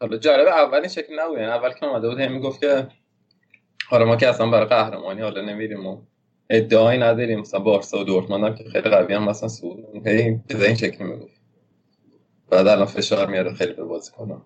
حالا 0.00 0.16
جالب 0.16 0.46
اولین 0.46 0.88
شکل 0.88 1.20
نبود. 1.20 1.38
یعنی 1.38 1.50
اول 1.50 1.72
که 1.72 1.86
اومده 1.86 2.08
بود 2.08 2.20
هم 2.20 2.32
می‌گفت 2.32 2.60
که 2.60 2.88
حالا 3.88 4.04
ما 4.04 4.16
که 4.16 4.28
اصلا 4.28 4.46
برای 4.46 4.68
قهرمانی 4.68 5.22
حالا 5.22 5.40
نمیریم 5.40 5.86
و 5.86 6.02
ادعایی 6.50 7.00
نداریم. 7.00 7.40
مثلا 7.40 7.60
بارسا 7.60 8.00
و 8.00 8.04
دورتموند 8.04 8.44
هم 8.44 8.54
که 8.54 8.64
خیلی 8.64 8.90
قوی 8.90 9.14
هم 9.14 9.28
مثلا 9.28 9.48
سود. 9.48 10.06
هی 10.06 10.40
این 10.50 10.74
شکلی 10.74 11.04
می‌گفت. 11.04 11.40
بعد 12.50 12.66
الان 12.66 12.86
فشار 12.86 13.30
میاره 13.30 13.54
خیلی 13.54 13.72
به 13.72 13.84
بازی 13.84 14.12
کنم. 14.12 14.42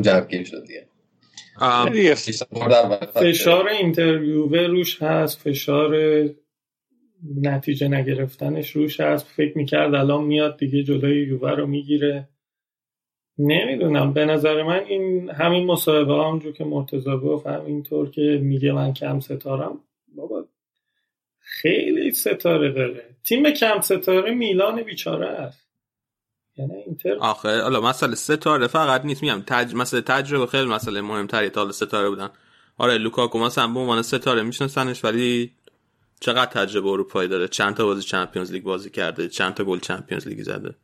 جوگیر 0.00 0.44
شد 0.44 0.64
دیگه. 0.66 0.86
فشار 3.14 3.68
اینترویو 3.68 4.66
روش 4.66 5.02
هست 5.02 5.40
فشار 5.40 5.96
نتیجه 7.42 7.88
نگرفتنش 7.88 8.70
روش 8.70 9.00
هست. 9.00 9.26
فکر 9.26 9.58
می‌کرد 9.58 9.94
الان 9.94 10.24
میاد 10.24 10.58
دیگه 10.58 10.82
جلوی 10.82 11.26
یووه 11.26 11.50
رو 11.50 11.66
می‌گیره. 11.66 12.28
نمی‌دونم. 13.38 14.12
به 14.12 14.24
نظر 14.24 14.62
من 14.62 14.84
این 14.84 15.30
همین 15.30 15.66
مصاحبه 15.66 16.14
همونجور 16.14 16.52
که 16.52 16.64
مرتضا 16.64 17.18
گفت 17.18 17.46
همینطور 17.46 18.10
که 18.10 18.40
میگه 18.42 18.72
من 18.72 18.92
کم 18.92 19.20
ستارم. 19.20 19.80
خیلی 21.62 22.12
ستاره 22.12 22.72
داره. 22.72 23.04
تیم 23.24 23.50
کم 23.50 23.80
ستاره 23.80 24.34
میلان 24.34 24.82
بیچاره 24.82 25.26
است. 25.26 25.66
یعنی 26.56 26.74
اینتر 26.74 27.14
آخه 27.14 27.62
حالا 27.62 27.80
مسئله 27.80 28.14
ستاره 28.14 28.66
فقط 28.66 29.04
نیست. 29.04 29.22
میگم 29.22 29.42
تج... 29.46 29.74
مسئله 29.74 30.00
تجربه 30.00 30.46
خیلی 30.46 30.68
مسئله 30.68 31.00
مهمتریه 31.00 31.50
تا 31.50 31.72
ستاره 31.72 32.08
بودن. 32.08 32.28
آره 32.78 32.98
لوکاکو 32.98 33.38
مثلا 33.38 33.68
به 33.68 33.80
عنوان 33.80 34.02
ستاره 34.02 34.42
میشناسنش 34.42 35.04
ولی 35.04 35.52
چقدر 36.20 36.50
تجربه 36.50 36.88
اروپایی 36.88 37.28
داره؟ 37.28 37.48
چند 37.48 37.74
تا 37.74 37.84
بازی 37.84 38.02
Champions 38.02 38.52
League 38.52 38.62
بازی 38.62 38.90
کرده 38.90 39.28
چند 39.28 39.54
تا 39.54 39.64
گل 39.64 39.78
Champions 39.78 40.28
League 40.28 40.42
زده. 40.42 40.74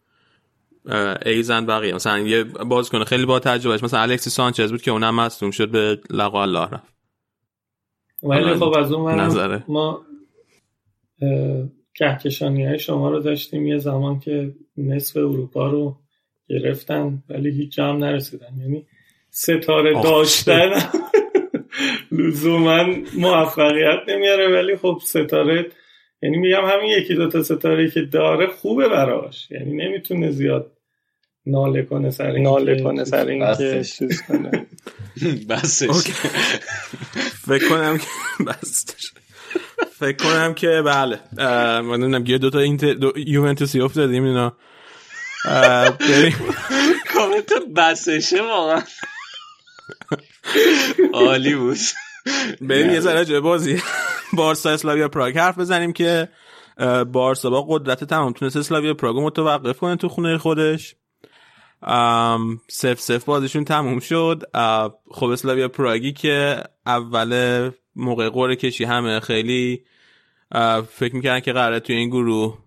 ایضا 1.27 1.67
بقیه. 1.67 1.95
مثلا 1.95 2.19
یه 2.19 2.45
بازیکن 2.45 3.05
خیلی 3.05 3.27
با 3.27 3.39
تجربهش 3.39 3.83
مثلا 3.83 4.01
الکسی 4.01 4.31
سانچز 4.31 4.71
بود 4.71 4.83
که 4.83 4.91
اونم 4.91 5.15
مصدوم 5.15 5.51
شد 5.51 5.69
به 5.69 6.01
لقا 6.11 6.43
الله 6.43 6.69
رفت. 6.69 6.93
ولی 8.23 8.55
خب 8.55 8.75
از 8.79 8.93
اون 8.93 9.63
ما 9.69 10.07
کهکشانی 11.95 12.67
های 12.67 12.79
شما 12.79 13.11
رو 13.11 13.21
داشتیم. 13.21 13.67
یه 13.67 13.79
زمان 13.79 14.21
که 14.21 14.55
نصف 14.77 15.17
اروپا 15.17 15.71
رو 15.71 15.97
گرفتن 16.49 17.23
ولی 17.29 17.51
هیچ 17.51 17.73
جام 17.75 18.05
نرسیدن. 18.05 18.57
یعنی 18.61 18.87
ستاره 19.31 20.03
داشتن. 20.03 20.71
لزوما 22.13 22.85
موفقیت 23.19 23.99
نمیاره 24.09 24.49
ولی 24.49 24.77
خب 24.77 24.99
ستاره 25.05 25.67
یعنی 26.23 26.37
میگم 26.37 26.65
همین 26.65 26.91
یکی 26.99 27.15
دوتا 27.15 27.43
ستاره 27.43 27.91
که 27.91 28.01
داره 28.01 28.47
خوبه 28.47 28.89
براش. 28.89 29.51
یعنی 29.51 29.73
نمی‌تونه 29.73 30.31
زیاد 30.31 30.73
ناله 31.47 31.83
کنه 31.83 32.11
سر 32.11 32.31
این 32.31 32.43
ناله 32.43 32.83
کنه 32.83 33.05
سر 33.05 33.27
این 33.27 33.55
که 33.55 33.85
چیز 33.85 34.23
کنه. 34.23 34.51
بسش. 35.51 35.87
فکر 37.47 37.69
کنم 37.69 37.99
که 37.99 38.45
بستش 38.47 39.13
فکر 40.03 40.17
کنم 40.25 40.55
که 40.55 40.83
بله. 40.85 41.21
من 41.81 42.01
نمی‌دونم 42.01 42.27
یه 42.27 42.39
دو 42.39 43.13
یوونتوسی 43.17 43.81
افتادیم 43.81 44.25
اینا. 44.25 44.57
بریم. 46.01 46.55
کامنت 47.15 47.53
بسشه 47.77 48.43
واقعا. 48.43 48.83
عالی 51.13 51.55
بود. 51.55 51.79
بریم 52.61 52.91
یه 52.91 53.01
ذره 53.01 53.25
جای 53.25 53.41
بازی. 53.41 53.83
بارسا 54.33 54.71
اسلاویا 54.71 55.09
پراگ 55.09 55.39
حرف 55.39 55.59
بزنیم 55.59 55.93
که 55.93 56.29
بارسا 57.13 57.51
با 57.51 57.63
قدرت 57.69 58.05
تمام 58.05 58.33
تونست 58.33 58.57
اسلاویا 58.57 58.95
پراگ 58.95 59.17
متوقف 59.17 59.79
کنه 59.79 59.97
تو 59.97 60.09
خونه 60.09 60.39
خودش. 60.39 60.95
سف 62.69 63.01
سف 63.01 63.25
بازیشون 63.25 63.65
تموم 63.65 64.01
شد. 64.01 64.43
خب 65.11 65.27
اسلاویا 65.27 65.69
پراگی 65.69 66.13
که 66.13 66.63
اول 66.87 67.71
موقع 67.97 68.29
قره 68.29 68.57
کشی 68.57 68.85
همه 68.85 69.21
خیلی 69.21 69.85
فکر 70.89 71.17
می‌کردن 71.17 71.41
که 71.41 71.53
قراره 71.53 71.81
توی 71.81 71.97
این 71.97 72.09
گروه 72.09 72.59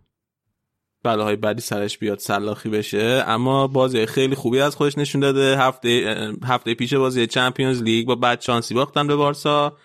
بلاهای 1.04 1.36
بعدی 1.36 1.62
سرش 1.62 1.98
بیاد 1.98 2.20
سلاخی 2.20 2.70
بشه. 2.70 3.24
اما 3.28 3.68
بازی 3.68 4.06
خیلی 4.06 4.36
خوبی 4.36 4.60
از 4.60 4.76
خودش 4.76 4.98
نشون 4.98 5.22
داده. 5.22 5.58
هفته 5.58 6.18
هفته 6.44 6.74
پیش 6.74 6.94
بازی 6.94 7.28
چمپیونز 7.28 7.84
لیگ 7.84 8.08
با 8.08 8.16
بعد 8.16 8.42
شانسی 8.42 8.74
باختن 8.74 9.08
به 9.08 9.16
بارسا. 9.16 9.78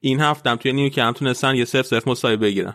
این 0.00 0.20
هفته 0.20 0.50
هم 0.50 0.56
توی 0.56 0.72
نیو 0.72 0.88
کمپ 0.88 1.16
تونستن 1.16 1.54
یه 1.54 1.64
سف 1.64 1.86
سف 1.86 2.08
مساوی 2.08 2.36
بگیرن. 2.36 2.74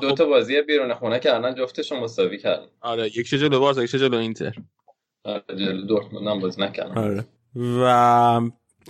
دو 0.00 0.12
تا 0.12 0.24
بازی 0.24 0.62
بیرون 0.62 0.94
خونه 0.94 1.20
الان 1.24 1.54
جفتشون 1.54 2.00
مساوی 2.00 2.38
کردن. 2.38 2.66
آره 2.80 3.06
یک 3.06 3.26
جلو 3.26 3.60
بارسا 3.60 3.82
یک 3.84 3.90
جلو 3.90 4.16
اینتر. 4.16 4.54
آره 5.24 5.42
جلو 5.48 5.86
دورتموند 5.86 6.26
هم 6.28 6.40
بازی 6.40 6.62
نکردن. 6.62 6.98
آره. 6.98 7.24
و 7.56 8.40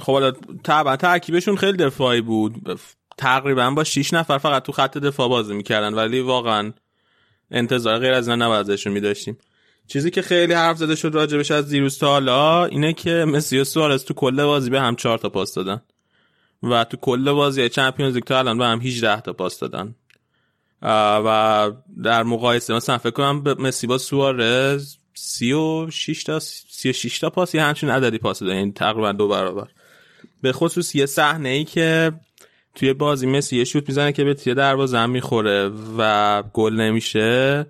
خب 0.00 0.12
حالا 0.12 0.32
طبعا 0.64 0.96
ترکیبشون 0.96 1.56
خیلی 1.56 1.76
دفاعی 1.76 2.20
بود. 2.20 2.80
تقریبا 3.18 3.70
با 3.70 3.84
6 3.84 4.12
نفر 4.12 4.38
فقط 4.38 4.62
تو 4.62 4.72
خط 4.72 4.98
دفاع 4.98 5.28
بازی 5.28 5.54
می‌کردن. 5.54 5.94
ولی 5.94 6.20
واقعا 6.20 6.72
انتظار 7.50 7.98
غیر 7.98 8.12
از 8.12 8.28
نباید 8.28 8.70
ازشون 8.70 8.92
میداشتیم. 8.92 9.38
چیزی 9.86 10.10
که 10.10 10.22
خیلی 10.22 10.52
حرف 10.52 10.76
زده 10.76 10.94
شد 10.94 11.14
راجبش 11.14 11.50
از 11.50 11.68
دیروز 11.68 11.98
تا 11.98 12.06
حالا 12.06 12.64
اینه 12.64 12.92
که 12.92 13.10
مسی 13.10 13.58
و 13.58 13.64
سوارز 13.64 14.04
تو 14.04 14.14
کل 14.14 14.44
بازی 14.44 14.70
به 14.70 14.80
هم 14.80 14.96
4 14.96 15.18
تا 15.18 15.28
پاس 15.28 15.54
دادن. 15.54 15.82
و 16.62 16.84
تو 16.84 16.96
کل 16.96 17.32
بازی 17.32 17.68
چمپیونز 17.68 18.14
لیگ 18.14 18.24
تا 18.24 18.38
الان 18.38 18.58
به 18.58 18.66
هم 18.66 18.80
18 18.80 19.20
تا 19.20 19.32
پاس 19.32 19.58
دادن. 19.58 19.94
و 20.82 21.70
در 22.02 22.22
مقایسه 22.22 22.74
مثلا 22.74 22.98
فکر 22.98 23.10
کنم 23.10 23.42
مسی 23.58 23.86
با 23.86 23.98
سوارز 23.98 24.96
36 25.14 26.24
تا 26.24 26.38
36 26.38 27.18
تا 27.18 27.30
پاس 27.30 27.54
یه 27.54 27.62
همچین 27.62 27.90
عددی 27.90 28.18
پاس 28.18 28.40
دادن. 28.40 28.54
یعنی 28.54 28.72
تقریبا 28.72 29.12
دو 29.12 29.28
برابر. 29.28 29.68
به 30.42 30.52
خصوص 30.52 30.94
یه 30.94 31.06
صحنه 31.06 31.48
ای 31.48 31.64
که 31.64 32.12
توی 32.78 32.92
بازی 32.92 33.26
مسی 33.26 33.56
یه 33.56 33.64
شوت 33.64 33.88
می‌زنه 33.88 34.12
که 34.12 34.24
به 34.24 34.34
تیه 34.34 34.54
دروازه 34.54 34.98
هم 34.98 35.10
می‌خوره 35.10 35.70
و 35.98 36.42
گل 36.52 36.72
نمیشه. 36.74 37.66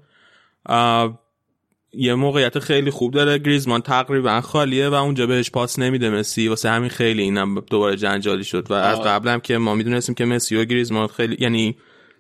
یه 1.93 2.15
موقعیت 2.15 2.59
خیلی 2.59 2.91
خوب 2.91 3.15
داره. 3.15 3.39
گریزمان 3.39 3.81
تقریبا 3.81 4.41
خالیه 4.41 4.89
و 4.89 4.95
اونجا 4.95 5.27
بهش 5.27 5.51
پاس 5.51 5.79
نمیده 5.79 6.11
مسی. 6.11 6.49
واسه 6.49 6.71
همین 6.71 6.89
خیلی 6.89 7.23
اینم 7.23 7.61
دوباره 7.61 7.97
جنجالی 7.97 8.45
شد 8.45 8.71
و 8.71 8.75
از 8.75 9.01
قبلم 9.01 9.41
که 9.41 9.59
ما 9.59 9.75
می‌دونستیم 9.75 10.15
که 10.15 10.25
مسی 10.25 10.57
و 10.57 10.65
گریزمان 10.65 11.07
خیلی 11.07 11.37
یعنی 11.41 11.77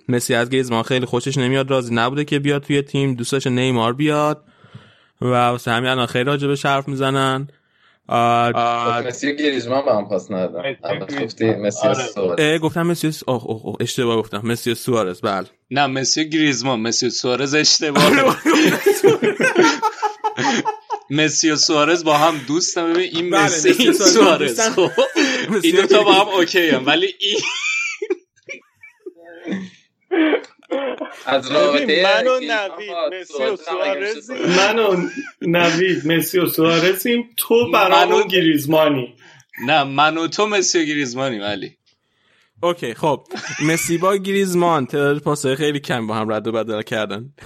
مسی 0.08 0.34
از 0.34 0.50
گریزمان 0.50 0.82
خیلی 0.82 1.06
خوشش 1.06 1.38
نمیاد 1.38 1.70
راضی 1.70 1.94
نبوده 1.94 2.24
که 2.24 2.38
بیاد 2.38 2.62
توی 2.62 2.82
تیم. 2.82 3.14
دوستش 3.14 3.46
نیمار 3.46 3.92
بیاد 3.92 4.44
و 5.20 5.26
واسه 5.26 5.70
همین 5.70 5.90
الان 5.90 6.06
خیلی 6.06 6.24
راجع 6.24 6.48
به 6.48 6.56
حرف 6.64 6.88
می‌زنن. 6.88 7.48
مسی 9.06 9.36
گریزمان 9.36 9.84
با 9.84 9.96
هم 9.98 10.08
پاس 10.08 10.30
ندادن. 10.30 10.76
گفتی 11.24 11.50
مسی 11.54 11.94
سوارز. 12.14 12.60
گفتم 12.60 12.82
مسی 12.82 13.12
اوه 13.28 13.44
اوه 13.44 13.76
اشتباه 13.80 14.16
گفتم. 14.16 14.40
مسی 14.44 14.74
سوارز 14.74 15.20
بله. 15.20 15.46
نه 15.70 15.86
مسی 15.86 16.30
گریزمان. 16.30 16.80
مسی 16.80 17.10
سوارز 17.10 17.54
اشتباه 17.54 18.10
مسی 21.10 21.50
و 21.50 21.56
سوارز. 21.56 22.04
با 22.04 22.16
هم 22.16 22.38
دوستم 22.48 22.92
ببین 22.92 23.10
این 23.16 23.28
مسی 23.34 23.70
این 23.70 23.92
سوارز 23.92 24.60
خب 24.60 24.90
این 25.62 25.76
دو 25.76 25.86
تا 25.86 26.02
با 26.02 26.12
هم 26.12 26.28
اوکی 26.28 26.68
هم 26.70 26.86
ولی 26.86 27.14
این 27.20 27.40
از 31.26 31.50
رابطه 31.50 32.02
من 32.02 32.26
و 32.26 32.40
نوید 32.40 33.20
مسی 33.20 33.42
و 33.42 33.56
سوارز 33.56 34.30
من 34.30 34.78
و 34.78 35.08
نوید 35.42 36.06
مسی 36.06 36.38
و 36.38 36.46
سوارزیم. 36.46 37.30
تو 37.36 37.70
برامون 37.70 38.22
گریزمانی. 38.22 39.16
نه 39.66 39.84
من 39.84 40.18
و 40.18 40.28
تو 40.28 40.46
مسی 40.46 40.78
و 40.78 40.84
گریزمانی 40.84 41.38
ولی 41.38 41.76
اوکی 42.62 42.94
خب. 42.94 43.26
مسی 43.62 43.98
با 43.98 44.16
گریزمان. 44.16 44.86
تعداد 44.86 45.18
پاسای 45.18 45.56
خیلی 45.56 45.80
کم 45.80 46.06
با 46.06 46.14
هم 46.14 46.32
رد 46.32 46.46
و 46.46 46.52
بدل 46.52 46.82
کردن. 46.82 47.32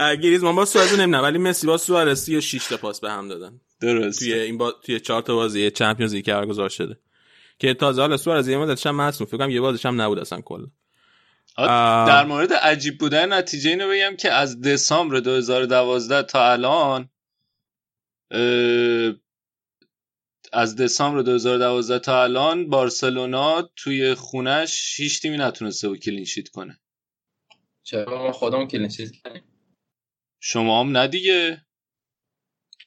گریزمان 0.00 0.56
با 0.56 0.64
سوارز 0.64 0.92
نمی‌دونم 0.92 1.22
ولی 1.22 1.38
مسی 1.38 1.66
با 1.66 1.76
سوارز 1.76 2.24
36 2.24 2.66
تا 2.66 2.76
پاس 2.76 3.00
به 3.00 3.10
هم 3.10 3.28
دادن. 3.28 3.60
درست. 3.80 4.18
توی 4.18 4.32
این 4.32 4.58
با... 4.58 4.72
توی 4.72 5.00
چهار 5.00 5.22
تا 5.22 5.34
بازی 5.34 5.70
چمپیونز 5.70 6.14
لیگ 6.14 6.26
برگزار 6.26 6.68
شده. 6.68 6.98
که 7.58 7.74
تازه 7.74 8.00
حالا 8.00 8.16
سوارز 8.16 8.48
یه 8.48 8.58
مدتش 8.58 8.86
هم 8.86 8.96
مصدوم 8.96 9.26
فکر 9.26 9.36
کنم 9.36 9.50
یه 9.50 9.60
بازیش 9.60 9.86
هم 9.86 10.00
نبود 10.00 10.18
اصلا 10.18 10.40
کلا. 10.40 10.66
در 12.06 12.24
مورد 12.24 12.52
عجیب 12.52 12.98
بودن 12.98 13.32
نتیجه 13.32 13.70
اینو 13.70 13.88
بگم 13.88 14.16
که 14.16 14.32
از 14.32 14.60
دسامبر 14.60 15.20
2012 15.20 16.22
تا 16.22 16.52
الان 16.52 17.08
از 20.52 20.76
دسامبر 20.76 21.22
2012 21.22 21.98
تا 21.98 22.22
الان 22.22 22.68
بارسلونا 22.70 23.70
توی 23.76 24.14
خونش 24.14 24.94
هیچ 24.96 25.22
تیمی 25.22 25.36
نتونسته 25.36 25.88
بود 25.88 26.00
کلین 26.00 26.24
شیت 26.24 26.48
کنه. 26.48 26.80
چرا 27.90 28.22
ما 28.22 28.32
خودمون 28.32 28.68
کلین 28.68 28.88
شیت 28.88 29.10
کنیم 29.24 29.42
شما 30.40 30.80
هم 30.80 30.96
نه 30.96 31.08
دیگه. 31.08 31.62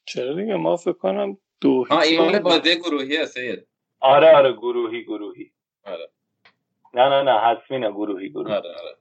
چرا 0.05 0.33
دیگه؟ 0.33 0.55
ما 0.55 0.75
فکر 0.75 0.93
کنم 0.93 1.37
دو 1.61 1.85
آه 1.89 1.99
این 1.99 2.21
مال 2.21 2.39
بازی 2.39 2.75
گروهی 2.75 3.17
هست 3.17 3.33
سید. 3.33 3.67
آره 3.99 4.35
آره 4.35 4.53
گروهی 4.53 5.03
گروهی. 5.03 5.51
آره. 5.83 6.11
نه 6.93 7.09
نه 7.09 7.23
نه 7.23 7.39
حتمی 7.39 7.79
نه 7.79 7.91
گروهی 7.91 8.29
گروهی. 8.29 8.53
آره 8.53 8.69
آره. 8.69 8.97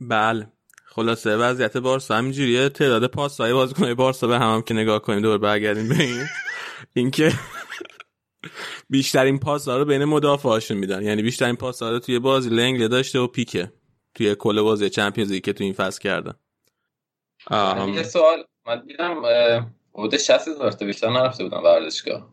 بله. 0.00 0.52
خلاصه 0.84 1.36
وضعیت 1.36 1.76
بارسا 1.76 2.16
همینجوریه. 2.16 2.68
تعداد 2.68 3.06
پاسهای 3.06 3.52
بازیکن‌های 3.52 3.94
بارسا 3.94 4.26
به 4.26 4.38
هم, 4.38 4.54
هم 4.54 4.62
که 4.62 4.74
نگاه 4.74 5.02
کنیم 5.02 5.20
دور 5.20 5.38
برگردیم 5.38 5.88
به 5.88 6.02
این. 6.02 6.24
اینکه 6.94 7.32
بیشترین 8.90 9.38
پاس 9.38 9.68
رو 9.68 9.84
بین 9.84 10.04
مدافعاشون 10.04 10.76
میدن. 10.76 11.02
یعنی 11.02 11.22
بیشترین 11.22 11.56
پاس 11.56 11.82
رو 11.82 11.98
توی 11.98 12.18
بازی 12.18 12.50
لنگله 12.50 12.88
داشته 12.88 13.18
و 13.18 13.26
پیکه. 13.26 13.72
توی 14.14 14.34
کل 14.34 14.62
بازی 14.62 14.90
چمپیونز 14.90 15.32
که 15.32 15.52
تو 15.52 15.64
این 15.64 15.72
فصل 15.72 16.00
کردن. 16.00 16.34
یه 17.94 18.02
سوال 18.02 18.44
من 18.66 18.86
دیدم 18.86 19.22
حدود 19.94 20.16
60 20.16 20.48
هزار 20.48 20.72
تا 20.72 20.86
بیشتر 20.86 21.10
نرفته 21.10 21.44
بودن 21.44 21.58
ورزشگاه. 21.58 22.28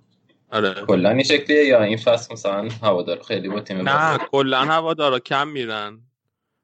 آره. 0.52 0.86
کلا 0.88 1.10
این 1.10 1.24
شکلیه 1.24 1.66
یا 1.66 1.84
این 1.84 1.98
فصل 1.98 2.34
مثلا 2.34 2.70
هوادار 2.84 3.22
خیلی 3.24 3.50
با 3.50 3.60
تیم 3.60 3.90
نه 3.90 4.18
کلا 4.18 4.62
هوادارا 4.62 5.20
کم 5.20 5.48
میرن. 5.48 6.02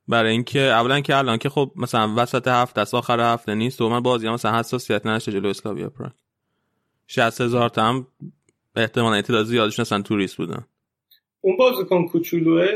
برای 0.07 0.31
اینکه 0.31 0.59
اولا 0.59 0.99
که 0.99 1.15
الان 1.15 1.37
که 1.37 1.49
خب 1.49 1.71
مثلا 1.75 2.13
وسط 2.17 2.47
هفته 2.47 2.81
است 2.81 2.93
آخر 2.93 3.33
هفته 3.33 3.55
نیست 3.55 3.81
و 3.81 3.89
من 3.89 3.99
بازی 3.99 4.27
هم 4.27 4.33
مثلا 4.33 4.59
حساسیت 4.59 5.05
نشه 5.05 5.31
جلو 5.31 5.49
اسلاویا 5.49 5.89
پراگ. 5.89 6.11
60 7.07 7.41
هزار 7.41 7.69
تا 7.69 7.83
هم 7.83 8.07
احتمالاً 8.75 9.21
تعداد 9.21 9.45
زیادش 9.45 9.79
مثلا 9.79 10.01
توریست 10.01 10.37
بودن. 10.37 10.65
اون 11.45 11.57
بازیکن 11.57 12.07
کوچولوه 12.07 12.67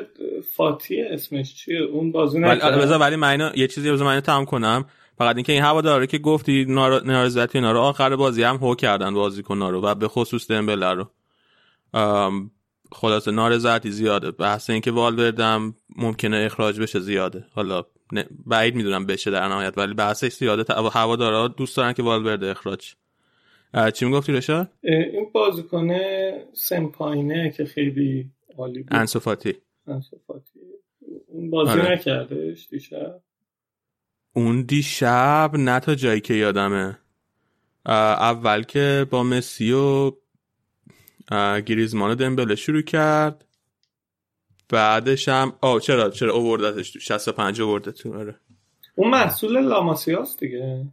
فاتی 0.55 1.01
اسمش 1.01 1.55
چیه؟ 1.55 1.79
اون 1.79 2.11
بازی 2.11 2.39
ولی 2.39 2.55
نکرد 2.55 3.01
ولی 3.01 3.15
من 3.15 3.51
یه 3.55 3.67
چیزی 3.67 3.91
بذار 3.91 4.07
من 4.07 4.19
تمام 4.19 4.45
کنم. 4.45 4.85
فقط 5.17 5.35
اینکه 5.35 5.53
این 5.53 5.61
هواداره 5.61 6.07
که 6.07 6.17
گفتی 6.17 6.65
نارضایتی 6.65 7.57
اینا 7.57 7.71
رو 7.71 7.79
آخر 7.79 8.15
بازی 8.15 8.43
هم 8.43 8.55
هو 8.55 8.75
کردن 8.75 9.13
بازیکن‌ها 9.13 9.69
رو 9.69 9.81
و 9.81 9.95
به 9.95 10.07
خصوص 10.07 10.51
دمبله 10.51 10.93
رو. 10.93 11.09
خلاصه 12.91 13.31
نارضایتی 13.31 13.91
زیاده. 13.91 14.31
بحث 14.31 14.69
اینکه 14.69 14.91
والوردم 14.91 15.75
ممکنه 15.97 16.37
اخراج 16.37 16.79
بشه 16.79 16.99
زیاده. 16.99 17.45
حالا 17.55 17.83
بعید 18.45 18.75
می‌دونم 18.75 19.05
بشه 19.05 19.31
در 19.31 19.47
نهایت 19.47 19.77
ولی 19.77 19.93
بحثش 19.93 20.31
زیاده. 20.31 20.73
هوادارا 20.73 21.47
دوست 21.47 21.77
دارن 21.77 21.93
که 21.93 22.03
والورد 22.03 22.43
اخراج. 22.43 22.93
چی 23.93 24.05
می‌گفتی 24.05 24.33
رشاد؟ 24.33 24.69
این 24.83 25.29
بازیکن 25.33 25.89
سمپاینه 26.53 27.53
که 27.57 27.65
خیلی 27.65 28.29
عالی 28.59 28.83
بود. 28.83 28.93
انصفاتی 28.93 29.53
انصفاتی 29.87 30.59
اون 31.27 31.49
بازی 31.49 31.71
آره. 31.71 31.91
نکردش 31.91 32.67
دیشب؟ 32.67 33.21
اون 34.33 34.61
دیشب 34.61 35.51
نه 35.53 35.79
تا 35.79 35.95
جایی 35.95 36.21
که 36.21 36.33
یادمه. 36.33 36.99
اول 37.85 38.63
که 38.63 39.07
با 39.09 39.23
مسی 39.23 39.71
و 39.71 40.11
گریزمان 41.65 42.11
و 42.11 42.15
دمبله 42.15 42.55
شروع 42.55 42.81
کرد. 42.81 43.45
بعدش 44.69 45.29
هم 45.29 45.53
آه 45.61 45.79
چرا 45.79 46.09
چرا 46.09 46.33
اووردتش 46.33 46.91
تو 46.91 46.99
65 46.99 47.61
اوورده 47.61 47.91
تو 47.91 48.17
آره. 48.17 48.35
اون 48.95 49.09
محصول 49.09 49.59
لاماسیاست 49.61 50.39
دیگه. 50.39 50.87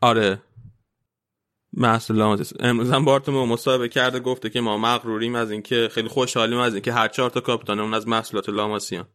آره. 0.00 0.42
لاماسیاس 1.76 2.52
امروز 2.60 2.90
هم 2.90 3.04
بارتومو 3.04 3.46
مصاحبه 3.46 3.88
کرده 3.88 4.20
گفته 4.20 4.50
که 4.50 4.60
ما 4.60 4.78
مغروریم 4.78 5.34
از 5.34 5.50
اینکه 5.50 5.88
خیلی 5.92 6.08
خوشحالیم 6.08 6.58
از 6.58 6.74
اینکه 6.74 6.92
هر 6.92 7.08
چهار 7.08 7.30
تا 7.30 7.40
کاپیتان 7.40 7.80
اون 7.80 7.94
از 7.94 8.08
محصولات 8.08 8.48
لاماسیان. 8.48 9.06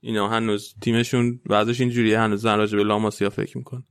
اینا 0.00 0.28
هنوز 0.28 0.74
تیمشون 0.82 1.40
وضعش 1.46 1.80
اینجوریه 1.80 2.20
هنوز 2.20 2.42
زن 2.42 2.58
راجع 2.58 2.76
به 2.76 2.84
لاماسیا 2.84 3.30
فکر 3.30 3.58
میکن 3.58 3.84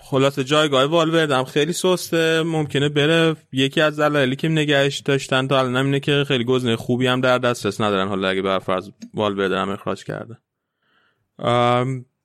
خلاصه 0.00 0.44
جایگاه 0.44 0.84
والورد 0.84 1.30
هم 1.30 1.44
خیلی 1.44 1.72
سسته 1.72 2.42
ممکنه 2.42 2.88
بره 2.88 3.36
یکی 3.52 3.80
از 3.80 4.00
دلایلی 4.00 4.36
که 4.36 4.48
نگهش 4.48 4.98
داشتن 4.98 5.46
تا 5.46 5.58
الان 5.58 5.76
اینه 5.76 6.00
که 6.00 6.24
خیلی 6.28 6.44
گزینه 6.44 6.76
خوبی 6.76 7.06
هم 7.06 7.20
در 7.20 7.38
دسترس 7.38 7.80
ندارن 7.80 8.08
حالا 8.08 8.28
اگه 8.28 8.42
برفرض 8.42 8.90
والورد 9.14 9.52
هم 9.52 9.70
اخراج 9.70 10.04
کرده. 10.04 10.38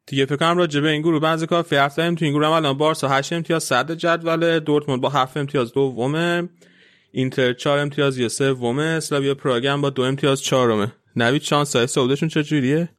دیگه 0.07 0.25
فکر 0.25 0.35
کنم 0.35 0.57
راجع 0.57 0.79
به 0.79 0.89
این 0.89 1.01
گروه 1.01 1.19
به 1.19 1.28
اندازه 1.28 1.47
کافی 1.47 1.89
زدیم 1.89 2.15
تو 2.15 2.25
این 2.25 2.33
گروه 2.33 2.47
هم 2.47 2.53
الان 2.53 2.77
بارسا 2.77 3.09
8 3.09 3.33
امتیاز 3.33 3.63
صدر 3.63 3.95
جدول 3.95 4.59
دورتموند 4.59 5.01
با 5.01 5.09
7 5.09 5.37
امتیاز 5.37 5.73
دومه 5.73 6.49
اینتر 7.11 7.53
4 7.53 7.79
امتیاز 7.79 8.17
یه 8.17 8.27
سومه 8.27 8.83
اسلاویا 8.83 9.35
پراگ 9.35 9.67
هم 9.67 9.81
با 9.81 9.89
دو 9.89 10.01
امتیاز 10.01 10.41
چهارمه. 10.41 10.93
نوید 11.15 11.41
شانس 11.41 11.75
های 11.75 11.87
صعودشون 11.87 12.29
چجوریه؟ 12.29 12.89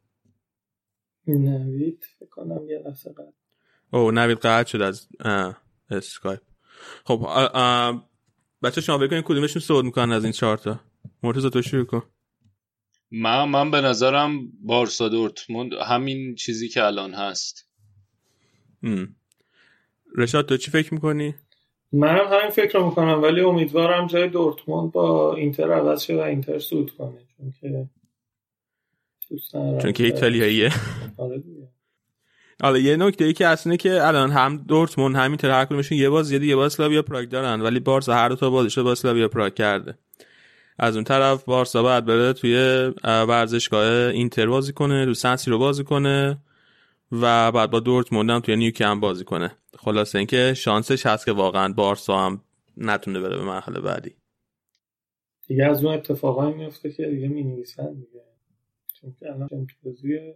نوید 1.26 2.04
فکر 2.18 2.28
کنم 2.28 2.68
یه 2.68 2.82
لحظه 2.86 3.14
او 3.92 4.10
نوید 4.10 4.38
قطع 4.38 4.70
شد 4.70 4.82
از 4.82 5.08
اسکایپ. 5.90 6.40
خب 7.04 7.26
بچه‌ها 8.62 8.80
شما 8.80 8.98
بکنین 8.98 9.22
کدومشون 9.22 9.62
صعود 9.62 9.84
می‌کنن 9.84 10.12
از 10.12 10.24
این 10.24 10.32
چهار 10.32 10.56
تا؟ 10.56 10.80
مرتضی 11.22 11.50
تو 11.50 11.62
شروع 11.62 11.84
کن. 11.84 12.02
من 13.16 13.44
من 13.44 13.70
به 13.70 13.80
نظرم 13.80 14.48
بارسا 14.62 15.08
دورتموند 15.08 15.72
همین 15.72 16.34
چیزی 16.34 16.68
که 16.68 16.84
الان 16.84 17.14
هست. 17.14 17.68
رشاد 20.16 20.48
تو 20.48 20.56
چی 20.56 20.70
فکر 20.70 20.94
می‌کنی؟ 20.94 21.34
منم 21.92 22.26
همین 22.32 22.50
فکر 22.50 22.78
رو 22.78 22.86
می‌کنم 22.86 23.22
ولی 23.22 23.40
امیدوارم 23.40 24.06
جای 24.06 24.28
دورتموند 24.28 24.92
با 24.92 25.34
اینتر 25.34 25.72
عوض 25.72 26.02
شه 26.02 26.16
و 26.16 26.20
اینتر 26.20 26.58
سود 26.58 26.90
کنه 26.90 27.18
چون 27.36 27.52
که 27.60 27.88
چون 29.82 29.92
که 29.92 30.04
ایتالیاییه. 30.04 30.70
آره 31.18 31.38
دیگه. 31.38 31.68
حالا 32.62 32.78
یه 32.78 32.96
نکته 32.96 33.24
ای 33.24 33.32
که 33.32 33.46
اصلا 33.46 33.76
که 33.76 34.06
الان 34.06 34.30
هم 34.30 34.56
دورتموند 34.56 35.16
همین 35.16 35.38
هر 35.42 35.64
کدومشون 35.64 35.98
یه 35.98 36.08
باز 36.08 36.32
یه 36.32 36.56
با 36.56 36.66
اسلاویا 36.66 37.02
پراگ 37.02 37.28
دارن 37.28 37.60
ولی 37.60 37.80
بارسا 37.80 38.14
هر 38.14 38.28
دو 38.28 38.36
تا 38.36 38.50
بازیشو 38.50 38.84
با 38.84 38.92
اسلاویا 38.92 39.28
پراگ 39.28 39.54
کرده. 39.54 39.98
از 40.78 40.94
اون 40.94 41.04
طرف 41.04 41.44
بارسا 41.44 41.82
باید 41.82 42.04
بره 42.04 42.32
توی 42.32 42.56
ورزشگاه 43.04 44.10
اینتر 44.10 44.46
بازی 44.46 44.72
کنه 44.72 45.04
تو 45.04 45.14
سنسی 45.14 45.50
رو 45.50 45.58
بازی 45.58 45.84
کنه 45.84 46.38
و 47.12 47.52
بعد 47.52 47.70
با 47.70 47.80
دورتموند 47.80 48.30
هم 48.30 48.40
توی 48.40 48.56
نیوکم 48.56 49.00
بازی 49.00 49.24
کنه. 49.24 49.56
خلاصه 49.78 50.18
اینکه 50.18 50.54
شانسش 50.54 51.06
هست 51.06 51.24
که 51.24 51.32
واقعا 51.32 51.72
بارسا 51.72 52.18
هم 52.18 52.42
نتونه 52.76 53.20
بره 53.20 53.36
به 53.36 53.44
مرحله 53.44 53.80
بعدی. 53.80 54.14
دیگه 55.46 55.64
از 55.64 55.84
اون 55.84 55.94
اتفاقایی 55.94 56.54
میفته 56.54 56.92
که 56.92 57.06
دیگه 57.06 57.28
می 57.28 57.44
نویسن 57.44 57.94
دیگه. 57.94 58.24
چون 58.94 59.14
که 59.20 59.32
الان 59.32 59.48
امتیازی 59.52 60.34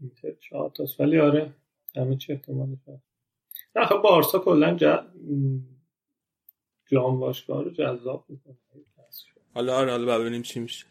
اینتر 0.00 0.32
چهار 0.40 0.70
تاست. 0.70 1.00
ولی 1.00 1.18
آره 1.18 1.54
همه 1.96 2.16
چی 2.16 2.32
احتمالش 2.32 2.78
هست. 2.88 3.04
نه 3.76 3.86
خب 3.86 4.02
بارسا 4.02 4.38
کلا. 4.38 4.76
جام 6.86 7.20
باشگاه 7.20 7.64
رو 7.64 7.70
جذاب 7.70 8.26
می‌کنه. 8.28 8.56
حالا 9.54 9.76
آره 9.76 9.90
حالا 9.90 10.18
ببینیم 10.18 10.42
چی 10.42 10.60
میشه. 10.60 10.84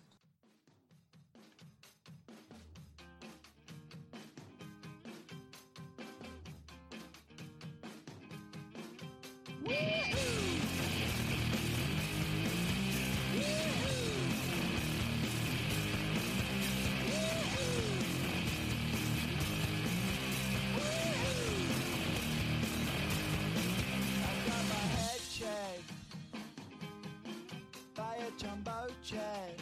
jumbo 28.38 28.88
jet. 29.04 29.60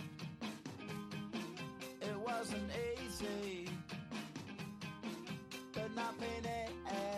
It 2.02 2.18
wasn't 2.26 2.72
easy, 3.06 3.68
but 5.74 5.96
nothing 5.96 6.46
it. 6.46 7.11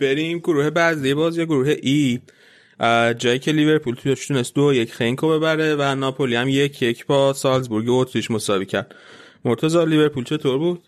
بریم 0.00 0.38
گروه 0.38 0.70
بعضی 0.70 1.14
باز 1.14 1.38
یا 1.38 1.44
گروه 1.44 1.76
ای؟ 1.82 2.20
جایی 3.18 3.38
که 3.38 3.52
لیورپول 3.52 3.94
توش 3.94 4.26
تونست 4.26 4.54
دو 4.54 4.74
یک 4.74 4.92
خینکو 4.92 5.28
ببره 5.28 5.76
و 5.76 5.94
ناپولی 5.94 6.36
هم 6.36 6.48
یک 6.48 6.82
یک 6.82 7.06
با 7.06 7.32
سالزبورگ 7.32 7.88
اتریش 7.88 8.30
مساوی 8.30 8.66
کرد. 8.66 8.94
مرتضی 9.44 9.86
لیورپول 9.86 10.24
چطور 10.24 10.58
بود؟ 10.58 10.82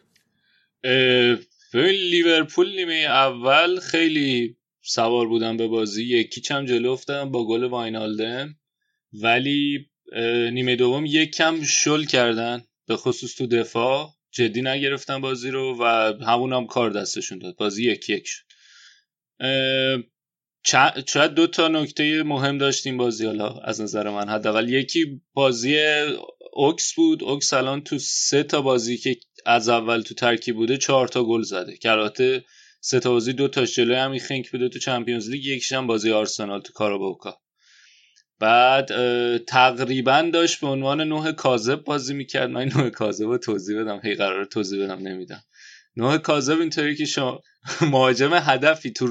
لیورپول 1.74 2.76
نیمه 2.76 2.94
اول 2.94 3.80
خیلی 3.80 4.56
سوار 4.82 5.28
بودن 5.28 5.56
به 5.56 5.66
بازی. 5.66 6.04
یکی 6.04 6.54
هم 6.54 6.66
جلو 6.66 6.90
افتادن 6.90 7.30
با 7.30 7.46
گل 7.46 7.64
واینالدن. 7.64 8.54
ولی 9.12 9.86
نیمه 10.52 10.76
دوم 10.76 11.06
یک 11.06 11.34
کم 11.34 11.62
شل 11.62 12.04
کردن. 12.04 12.64
به 12.86 12.96
خصوص 12.96 13.36
تو 13.36 13.46
دفاع. 13.46 14.08
جدی 14.30 14.62
نگرفتن 14.62 15.20
بازی 15.20 15.50
رو 15.50 15.76
و 15.80 15.84
همون 16.24 16.52
هم 16.52 16.66
کار 16.66 16.90
دستشون 16.90 17.38
داد. 17.38 17.56
بازی 17.56 17.90
یک 17.90 18.10
یک 18.10 18.26
شد. 18.26 18.51
شاید 21.06 21.34
دو 21.34 21.46
تا 21.46 21.68
نکته 21.68 22.22
مهم 22.22 22.58
داشتیم 22.58 22.96
بازی 22.96 23.26
حالا 23.26 23.48
از 23.48 23.80
نظر 23.80 24.10
من. 24.10 24.28
حداقل 24.28 24.68
یکی 24.68 25.20
بازی 25.34 25.78
اوکس 26.52 26.94
بود. 26.94 27.22
اوکس 27.22 27.52
الان 27.52 27.80
تو 27.80 27.98
سه 27.98 28.42
تا 28.42 28.62
بازی 28.62 28.96
که 28.96 29.16
از 29.46 29.68
اول 29.68 30.00
تو 30.00 30.14
ترکیب 30.14 30.56
بوده 30.56 30.76
چهار 30.76 31.08
تا 31.08 31.24
گل 31.24 31.42
زده. 31.42 31.76
که 31.76 31.90
البته 31.90 32.44
سه 32.80 33.00
تا 33.00 33.10
بازی 33.10 33.32
دو 33.32 33.48
تا 33.48 33.64
جلوی 33.64 33.96
همین 33.96 34.20
خنک 34.20 34.50
بوده 34.50 34.68
تو 34.68 34.78
چمپیونز 34.78 35.30
لیگ 35.30 35.46
یکیش 35.46 35.72
هم 35.72 35.86
بازی 35.86 36.10
آرسنال 36.10 36.60
تو 36.60 36.72
کاراباوکا. 36.72 37.38
بعد 38.38 38.88
تقریبا 39.44 40.30
داشت 40.32 40.60
به 40.60 40.66
عنوان 40.66 41.00
نوع 41.00 41.32
کاذب 41.32 41.84
بازی 41.84 42.14
می‌کرد. 42.14 42.50
من 42.50 42.68
نوع 42.76 42.88
کاذب 42.90 43.24
رو 43.24 43.38
توضیح 43.38 43.80
بدم. 43.80 44.00
هی 44.04 44.14
قرار 44.14 44.44
توضیح 44.44 44.84
بدم 44.84 45.08
نمیدم. 45.08 45.44
نوع 45.96 46.18
کاذب 46.18 46.60
اینطوری 46.60 46.96
که 46.96 47.04
شما 47.04 47.42
مهاجم 47.80 48.30
هدفی 48.34 48.90
تو 48.90 49.08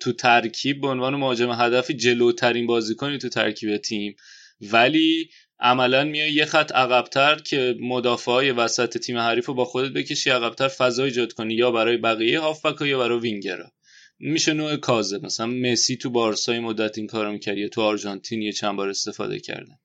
تو 0.00 0.12
ترکیب 0.12 0.80
به 0.80 0.88
عنوان 0.88 1.14
مهاجم 1.14 1.50
هدفی 1.52 1.94
جلوترین 1.94 2.66
بازیکنی 2.66 3.18
تو 3.18 3.28
ترکیب 3.28 3.76
تیم. 3.76 4.16
ولی 4.60 5.28
عملا 5.60 6.04
میای 6.04 6.32
یه 6.32 6.44
خط 6.44 6.72
عقبتر 6.72 7.34
که 7.34 7.76
مدافع 7.80 8.32
های 8.32 8.52
وسط 8.52 8.98
تیم 8.98 9.18
حریف 9.18 9.46
رو 9.46 9.54
با 9.54 9.64
خودت 9.64 9.92
بکشی 9.92 10.30
عقبتر 10.30 10.68
فضا 10.68 11.04
ایجاد 11.04 11.32
کنی 11.32 11.54
یا 11.54 11.70
برای 11.70 11.96
بقیه 11.96 12.40
هافبک 12.40 12.82
یا 12.82 12.98
برای 12.98 13.18
وینگرا 13.18 13.72
میشه 14.18 14.52
نوع 14.52 14.76
کازه 14.76 15.18
مثلا 15.18 15.46
مسی 15.46 15.96
تو 15.96 16.10
بارسای 16.10 16.60
مدت 16.60 16.98
این 16.98 17.06
کارو 17.06 17.32
می‌کرد 17.32 17.58
یا 17.58 17.68
تو 17.68 17.82
آرژانتین 17.82 18.42
یه 18.42 18.52
چند 18.52 18.76
بار 18.76 18.88
استفاده 18.88 19.40
کردن. 19.40 19.78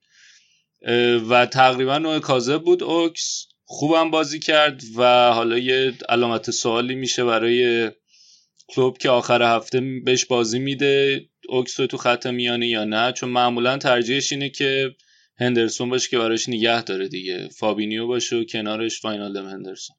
و 1.30 1.45
تقریبا 1.45 1.97
نوع 1.97 2.19
کازه 2.19 2.58
بود. 2.58 2.84
اوکس 2.84 3.47
خوبم 3.69 4.12
بازی 4.12 4.39
کرد 4.39 4.82
و 4.95 5.32
حالا 5.34 5.58
یه 5.58 5.93
علامت 6.10 6.51
سوالی 6.51 6.95
میشه 6.95 7.23
برای 7.23 7.91
کلوب 8.67 8.97
که 8.97 9.10
آخر 9.10 9.56
هفته 9.56 9.82
بهش 10.06 10.25
بازی 10.25 10.60
میده 10.60 11.25
Ox 11.49 11.75
و 11.75 11.88
تو 11.88 11.97
خط 11.97 12.27
میانه 12.27 12.67
یا 12.67 12.86
نه؟ 12.86 13.12
چون 13.12 13.30
معمولا 13.30 13.77
ترجیحش 13.77 14.32
اینه 14.32 14.49
که 14.49 14.95
هندرسون 15.39 15.89
باشه 15.89 16.10
که 16.10 16.17
براش 16.17 16.49
نگه 16.49 16.84
داره 16.84 17.08
دیگه. 17.08 17.47
فابینیو 17.47 18.08
باشه 18.08 18.36
و 18.36 18.43
کنارش 18.43 19.01
واینالدوم 19.01 19.49
هندرسون. 19.49 19.95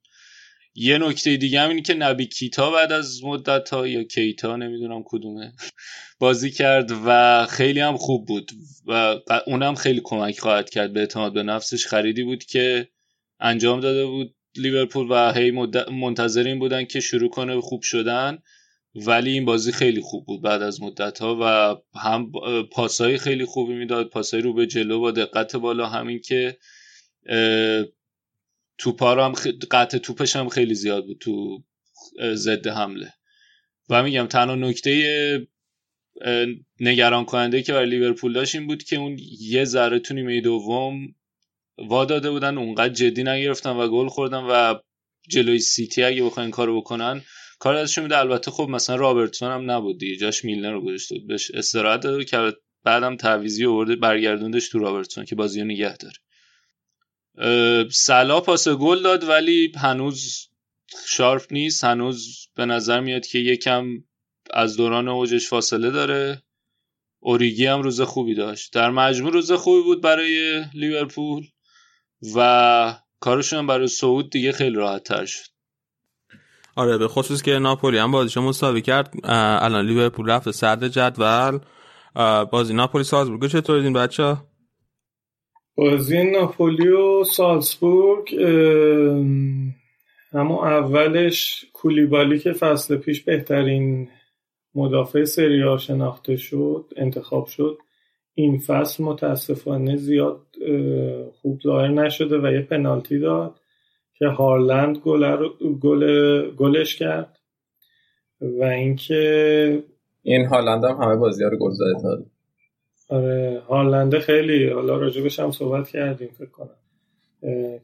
یه 0.75 0.99
نکته 0.99 1.37
دیگه 1.37 1.61
هم 1.61 1.69
اینه 1.69 1.83
که 1.83 1.95
نبی 1.95 2.27
کیتا 2.27 2.71
بعد 2.71 2.93
از 2.93 3.25
مدت 3.25 3.71
ها 3.71 3.89
یا 3.89 4.03
کیتا 4.05 4.57
نمی‌دونم 4.57 5.03
کدومه 5.07 5.53
بازی 6.19 6.51
کرد 6.51 6.91
و 7.07 7.47
خیلی 7.47 7.81
هم 7.81 7.97
خوب 7.97 8.27
بود 8.27 8.51
و 8.87 9.17
اونم 9.47 9.75
خیلی 9.75 10.01
کمک 10.05 10.39
خواهد 10.41 10.71
کرد. 10.71 10.93
به 10.93 11.01
اعتماد 11.01 11.33
به 11.33 11.43
نفسش 11.43 11.87
خریدی 11.87 12.23
بود 12.23 12.45
که 12.45 12.89
انجام 13.41 13.81
داده 13.81 14.07
بود 14.07 14.35
لیورپول 14.57 15.07
و 15.11 15.33
هی 15.33 15.51
منتظر 15.91 16.43
این 16.43 16.59
بودن 16.59 16.85
که 16.85 17.01
شروع 17.01 17.31
کنه 17.31 17.61
خوب 17.61 17.83
شدن 17.83 18.39
ولی 18.95 19.31
این 19.31 19.45
بازی 19.45 19.73
خیلی 19.73 20.01
خوب 20.01 20.27
بود 20.27 20.43
بعد 20.43 20.63
از 20.63 20.83
مدت 20.83 21.19
ها 21.19 21.39
و 21.41 21.77
هم 21.99 22.33
پاسایی 22.73 23.19
خیلی 23.19 23.45
خوبی 23.45 23.75
می‌داد 23.75 24.09
پاسایی 24.09 24.43
رو 24.43 24.53
به 24.55 24.67
جلو 24.67 25.01
با 25.01 25.11
دقت 25.11 25.57
بالا 25.57 25.87
همین 25.87 26.21
که 26.21 26.59
توپا 28.79 29.25
هم 29.25 29.33
قطع 29.71 29.99
توپش 29.99 30.37
هم 30.37 30.49
خیلی 30.49 30.75
زیاد 30.75 31.07
بود 31.07 31.19
تو 31.19 31.63
ضد 32.35 32.67
حمله. 32.67 33.13
و 33.89 34.03
میگم 34.03 34.27
تنها 34.27 34.55
نکته 34.55 35.47
نگران 36.81 37.25
کننده 37.25 37.63
که 37.63 37.73
برای 37.73 37.91
لیورپول 37.91 38.33
داشت 38.33 38.55
این 38.55 38.67
بود 38.67 38.83
که 38.83 38.97
اون 38.97 39.17
یه 39.41 39.65
ذره 39.65 39.99
تو 39.99 40.15
نیمه 40.15 40.41
دوم 40.41 41.15
وا 41.79 42.05
داده 42.05 42.31
بودن 42.31 42.59
اونقدر 42.59 42.95
جدی 42.95 43.23
نگرفتن 43.23 43.71
و 43.71 43.89
گل 43.89 44.09
خوردن 44.09 44.43
و 44.51 44.75
جلوی 45.29 45.59
سیتی 45.59 46.03
اگه 46.03 46.25
بخواین 46.25 46.51
کارو 46.51 46.81
بکنن 46.81 47.23
کار 47.59 47.75
دستشون 47.75 48.05
میده. 48.05 48.19
البته 48.19 48.51
خب 48.51 48.69
مثلا 48.69 48.97
رابرتسون 48.97 49.53
هم 49.53 49.71
نبود 49.71 49.99
دیگه. 49.99 50.17
جاش 50.17 50.45
میلنر 50.45 50.73
رو 50.73 50.81
بود 50.81 51.01
بهش 51.29 51.51
استراحت 51.51 52.01
داد 52.01 52.25
که 52.25 52.53
بعدم 52.85 53.17
تعویضی 53.17 53.67
آورد 53.67 53.97
برگردوندش 53.97 54.69
تو 54.69 54.79
رابرتسون 54.79 55.25
که 55.25 55.35
بازی 55.35 55.61
رو 55.61 55.67
نگه 55.67 55.97
داره. 55.97 56.17
صلاح 57.91 58.41
پاس 58.41 58.69
گل 58.69 59.03
داد 59.03 59.25
ولی 59.25 59.73
هنوز 59.77 60.49
sharp 61.07 61.47
نیست. 61.51 61.85
هنوز 61.85 62.49
به 62.55 62.67
نظر 62.67 63.01
میاد 63.01 63.27
که 63.27 63.39
یکم 63.39 63.87
از 64.51 64.77
دوران 64.77 65.09
اوجش 65.09 65.49
فاصله 65.49 65.91
داره. 65.91 66.43
اوریگی 67.21 67.67
هم 67.67 67.83
روز 67.83 68.01
خوبی 68.01 68.35
داشت. 68.35 68.73
در 68.73 68.91
مجموع 68.91 69.33
روز 69.33 69.53
خوبی 69.53 69.83
بود 69.83 70.01
برای 70.01 70.65
لیورپول. 70.75 71.47
و 72.37 72.95
کارشون 73.21 73.67
برای 73.67 73.87
صعود 73.87 74.31
دیگه 74.31 74.53
خیلی 74.53 74.77
راحت 74.77 75.05
تر 75.05 75.25
شد. 75.25 75.49
آره 76.77 76.99
به 76.99 77.09
خصوص 77.09 77.43
که 77.43 77.59
ناپولی 77.59 77.99
هم 77.99 78.11
بازیشو 78.11 78.43
مساوی 78.43 78.83
کرد. 78.83 79.13
الان 79.25 79.87
لیورپول 79.87 80.31
رفت 80.31 80.51
صدر 80.51 80.89
جدول. 80.89 81.59
بازی 82.51 82.75
ناپولی 82.75 83.05
سالزبورگ 83.05 83.47
چطور 83.47 83.77
دیدین 83.77 83.93
بچه؟ 83.93 84.37
بازی 85.75 86.23
ناپولی 86.23 86.89
و 86.89 87.25
سالزبورگ 87.25 88.35
همون 90.33 90.59
اولش 90.59 91.65
کولیبالی 91.73 92.39
که 92.39 92.53
فصل 92.53 92.97
پیش 92.97 93.21
بهترین 93.21 94.09
مدافع 94.75 95.25
سری 95.25 95.79
شناخته 95.79 96.37
شد 96.37 96.93
انتخاب 96.97 97.47
شد. 97.47 97.79
این 98.39 98.59
فصل 98.59 99.05
متاسفانه 99.05 99.97
زیاد 99.97 100.41
خوب 101.43 101.61
ظاهر 101.61 101.89
نشده 101.89 102.39
و 102.39 102.53
یه 102.53 102.63
پنالتی 102.63 103.19
داد 103.19 103.61
که 104.15 104.27
هارلند 104.27 104.99
گل 105.83 106.51
گلش 106.51 106.97
کرد 106.97 107.39
و 108.41 108.65
اینکه 108.65 109.83
این 110.23 110.47
هالند 110.47 110.85
هم 110.85 110.97
همه 111.03 111.17
بازی 111.17 111.45
ها 111.45 111.51
رو 111.51 111.59
گل 111.59 111.71
زده 111.71 112.25
آره 113.09 113.63
هالنده 113.69 114.21
خیلی 114.21 114.69
حالا 114.69 114.97
راجبش 114.97 115.41
هم 115.41 115.51
صحبت 115.51 115.89
کردیم 115.89 116.29
فکر 116.29 116.51
کنم 116.51 116.77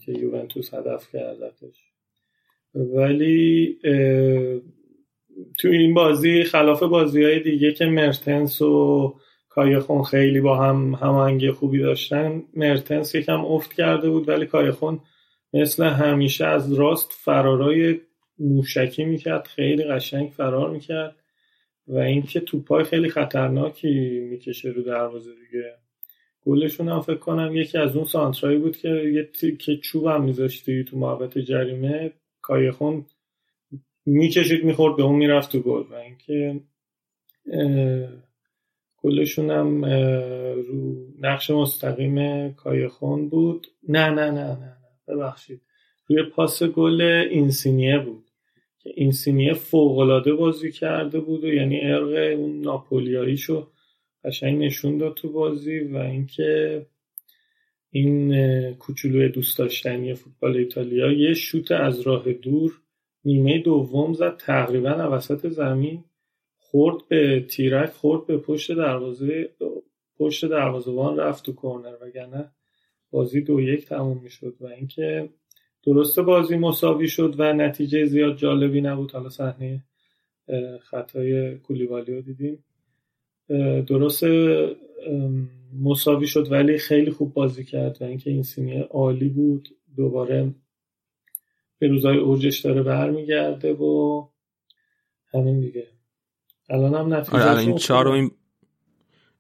که 0.06 0.12
یوونتوس 0.12 0.74
هدف 0.74 1.12
کردتش. 1.12 1.92
ولی 2.74 3.78
تو 5.58 5.68
این 5.68 5.94
بازی 5.94 6.44
خلاف 6.44 6.82
بازی 6.82 7.24
های 7.24 7.40
دیگه 7.40 7.72
که 7.72 7.84
مرتنس 7.84 8.62
و 8.62 9.14
کایخون 9.54 10.02
خیلی 10.02 10.40
با 10.40 10.56
هم 10.56 10.94
هماهنگی 10.94 11.50
خوبی 11.50 11.78
داشتن. 11.78 12.42
مرتنس 12.54 13.14
یکم 13.14 13.44
افت 13.44 13.72
کرده 13.72 14.10
بود 14.10 14.28
ولی 14.28 14.46
کایخون 14.46 15.00
مثل 15.52 15.84
همیشه 15.84 16.46
از 16.46 16.72
راست 16.72 17.12
فرارای 17.12 18.00
موشکی 18.38 19.04
می‌کرد 19.04 19.46
خیلی 19.46 19.84
قشنگ 19.84 20.30
فرار 20.30 20.70
می‌کرد 20.70 21.16
و 21.88 21.98
اینکه 21.98 22.40
توپای 22.40 22.84
خیلی 22.84 23.08
خطرناکی 23.08 24.20
می‌کشه 24.30 24.68
رو 24.68 24.82
دروازه 24.82 25.30
دیگه. 25.30 25.74
گلشون 26.46 26.88
هم 26.88 27.00
فکر 27.00 27.16
کنم 27.16 27.56
یکی 27.56 27.78
از 27.78 27.96
اون 27.96 28.04
سانترایی 28.04 28.58
بود 28.58 28.76
که 28.76 28.88
یه 28.88 29.30
که 29.58 29.76
چوب 29.76 30.06
هم 30.06 30.24
میذاشتی 30.24 30.84
تو 30.84 30.98
محبت 30.98 31.38
جریمه. 31.38 32.12
کایخون 32.42 33.06
می‌کشید 34.06 34.64
می‌خورد 34.64 34.96
به 34.96 35.02
اون 35.02 35.16
می‌رفت 35.16 35.52
تو 35.52 35.60
گل. 35.60 35.82
و 35.90 35.94
اینکه 35.94 36.60
گلشون 39.04 39.50
هم 39.50 39.84
رو 40.54 41.06
نقش 41.20 41.50
مستقیم 41.50 42.48
کایخون 42.52 43.28
بود. 43.28 43.66
نه 43.88 44.10
نه 44.10 44.30
نه 44.30 44.46
نه 44.46 44.76
ببخشید. 45.08 45.60
روی 46.06 46.22
پاس 46.22 46.62
گل 46.62 47.00
اینسینیه 47.30 47.98
بود. 47.98 48.24
که 48.78 48.90
اینسینیه 48.94 49.52
فوقالعاده 49.52 50.34
بازی 50.34 50.72
کرده 50.72 51.20
بود 51.20 51.44
و 51.44 51.54
یعنی 51.54 51.80
ارق 51.80 52.38
اون 52.38 52.60
ناپولیاییشو 52.60 53.70
قشنگ 54.24 54.64
نشون 54.64 54.98
داد 54.98 55.14
تو 55.14 55.32
بازی 55.32 55.80
و 55.80 55.96
اینکه 55.96 56.86
این 57.90 58.34
کوچولوی 58.74 59.28
دوست 59.28 59.58
داشتنی 59.58 60.14
فوتبال 60.14 60.56
ایتالیا 60.56 61.12
یه 61.12 61.34
شوت 61.34 61.72
از 61.72 62.00
راه 62.00 62.32
دور 62.32 62.80
نیمه 63.24 63.58
دوم 63.58 64.12
زد 64.12 64.36
تقریبا 64.36 65.10
وسط 65.12 65.46
زمین. 65.48 66.04
خورد 66.74 67.08
به 67.08 67.40
تیرک 67.40 67.90
خورد 67.90 68.26
به 68.26 68.38
پشت 68.38 68.72
دروازه 68.72 69.50
پشت 70.18 70.44
دروازه‌بان 70.44 71.16
رفت 71.16 71.44
تو 71.44 71.52
کرنر 71.52 71.96
وگرنه 72.00 72.50
بازی 73.10 73.40
دو 73.40 73.60
یک 73.60 73.86
تموم 73.86 74.20
می‌شد 74.22 74.54
و 74.60 74.66
اینکه 74.66 75.28
درسته 75.86 76.22
بازی 76.22 76.56
مساوی 76.56 77.08
شد 77.08 77.34
و 77.38 77.52
نتیجه 77.52 78.04
زیاد 78.04 78.36
جالبی 78.36 78.80
نبود. 78.80 79.12
حالا 79.12 79.28
صحنه 79.28 79.84
خطای 80.80 81.54
کولیبالی 81.54 82.14
رو 82.14 82.20
دیدیم. 82.20 82.64
درست 83.86 84.24
مساوی 85.82 86.26
شد 86.26 86.52
ولی 86.52 86.78
خیلی 86.78 87.10
خوب 87.10 87.34
بازی 87.34 87.64
کرد 87.64 87.98
و 88.00 88.04
اینکه 88.04 88.30
این 88.30 88.42
سینیه 88.42 88.82
عالی 88.82 89.28
بود. 89.28 89.68
دوباره 89.96 90.54
به 91.78 91.88
روزای 91.88 92.16
اوجش 92.16 92.60
داره 92.60 92.82
برمیگرده 92.82 93.72
و 93.72 94.22
همین 95.26 95.60
دیگه. 95.60 95.93
الان 96.70 96.94
هم 96.94 97.14
نتیجه 97.14 97.50
آره 97.50 97.60
این 97.60 97.76
چهار 97.76 98.08
این 98.08 98.30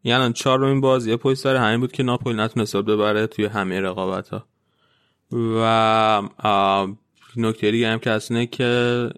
یعنی 0.04 0.32
چهار 0.32 0.64
این 0.64 0.80
بازی 0.80 1.16
پشت 1.16 1.38
سر 1.38 1.56
همین 1.56 1.80
بود 1.80 1.92
که 1.92 2.02
ناپولی 2.02 2.36
نتونست 2.36 2.76
ببره 2.76 3.26
توی 3.26 3.44
همه 3.44 3.80
رقابت 3.80 4.28
ها 4.28 4.46
و 5.32 6.22
نکته 7.36 7.70
دیگه 7.70 7.88
هم 7.88 7.98
که 7.98 8.10
اصلا 8.10 8.44
که 8.44 9.10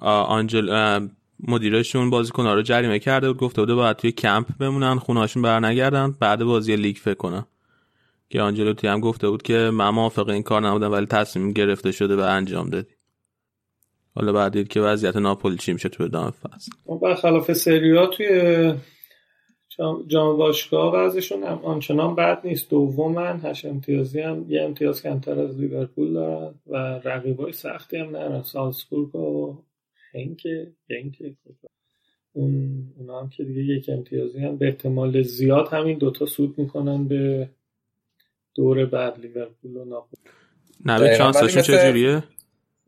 آنجل 0.00 1.08
مدیرشون 1.48 2.10
بازیکن 2.10 2.46
رو 2.46 2.62
جریمه 2.62 2.98
کرده 2.98 3.28
بود 3.28 3.40
گفته 3.40 3.62
بوده 3.62 3.74
باید 3.74 3.96
توی 3.96 4.12
کمپ 4.12 4.46
بمونن 4.58 4.98
خونهاشون 4.98 5.42
برنگردن 5.42 6.16
بعد 6.20 6.44
بازی 6.44 6.76
لیگ 6.76 6.96
فکر 6.96 7.14
کنن. 7.14 7.46
که 8.30 8.42
آنجلوتی 8.42 8.86
هم 8.86 9.00
گفته 9.00 9.28
بود 9.28 9.42
که 9.42 9.70
من 9.72 9.88
موافق 9.88 10.28
این 10.28 10.42
کار 10.42 10.62
نبودم 10.68 10.92
ولی 10.92 11.06
تصمیم 11.06 11.52
گرفته 11.52 11.92
شده 11.92 12.16
و 12.16 12.20
انجام 12.20 12.70
دادی. 12.70 12.94
حالا 14.14 14.32
بعد 14.32 14.52
دید 14.52 14.68
که 14.68 14.80
وضعیت 14.80 15.16
ناپولی 15.16 15.56
چی 15.56 15.72
میشه 15.72 15.88
توی 15.88 16.06
ادامه 16.06 16.30
فصل. 16.30 16.70
برخلاف 17.02 17.52
سریا 17.52 18.06
توی 18.06 18.74
جام 20.06 20.36
باشگاه 20.36 20.94
وضعشون 20.94 21.42
آنچنان 21.42 22.14
بد 22.14 22.40
نیست. 22.44 22.70
دومن 22.70 23.40
هشت 23.42 23.64
امتیازی 23.64 24.20
هم 24.20 24.46
یه 24.48 24.62
امتیاز 24.62 25.02
کمتر 25.02 25.40
از 25.40 25.60
لیورپول 25.60 26.12
دارن 26.12 26.54
و 26.66 26.76
رقیبای 27.04 27.52
سختی 27.52 27.96
هم 27.96 28.16
نرن 28.16 28.42
سالزبورگ 28.42 29.14
و 29.14 29.58
هنکه 30.14 30.72
هنکه. 30.90 31.36
اون 32.32 32.84
اونا 32.98 33.20
هم 33.20 33.28
که 33.28 33.44
دیگه 33.44 33.62
یک 33.62 33.88
امتیازی 33.88 34.38
هم 34.38 34.56
به 34.56 34.66
احتمال 34.66 35.22
زیاد 35.22 35.68
همین 35.68 35.98
دوتا 35.98 36.26
سود 36.26 36.58
می‌کنن 36.58 37.08
به 37.08 37.48
دور 38.54 38.86
بعد 38.86 39.20
لیورپول 39.20 39.76
و 39.76 39.84
ناپولی. 39.84 40.22
نوید 40.84 41.18
چانسشون 41.18 41.62
چجوریه؟ 41.62 42.22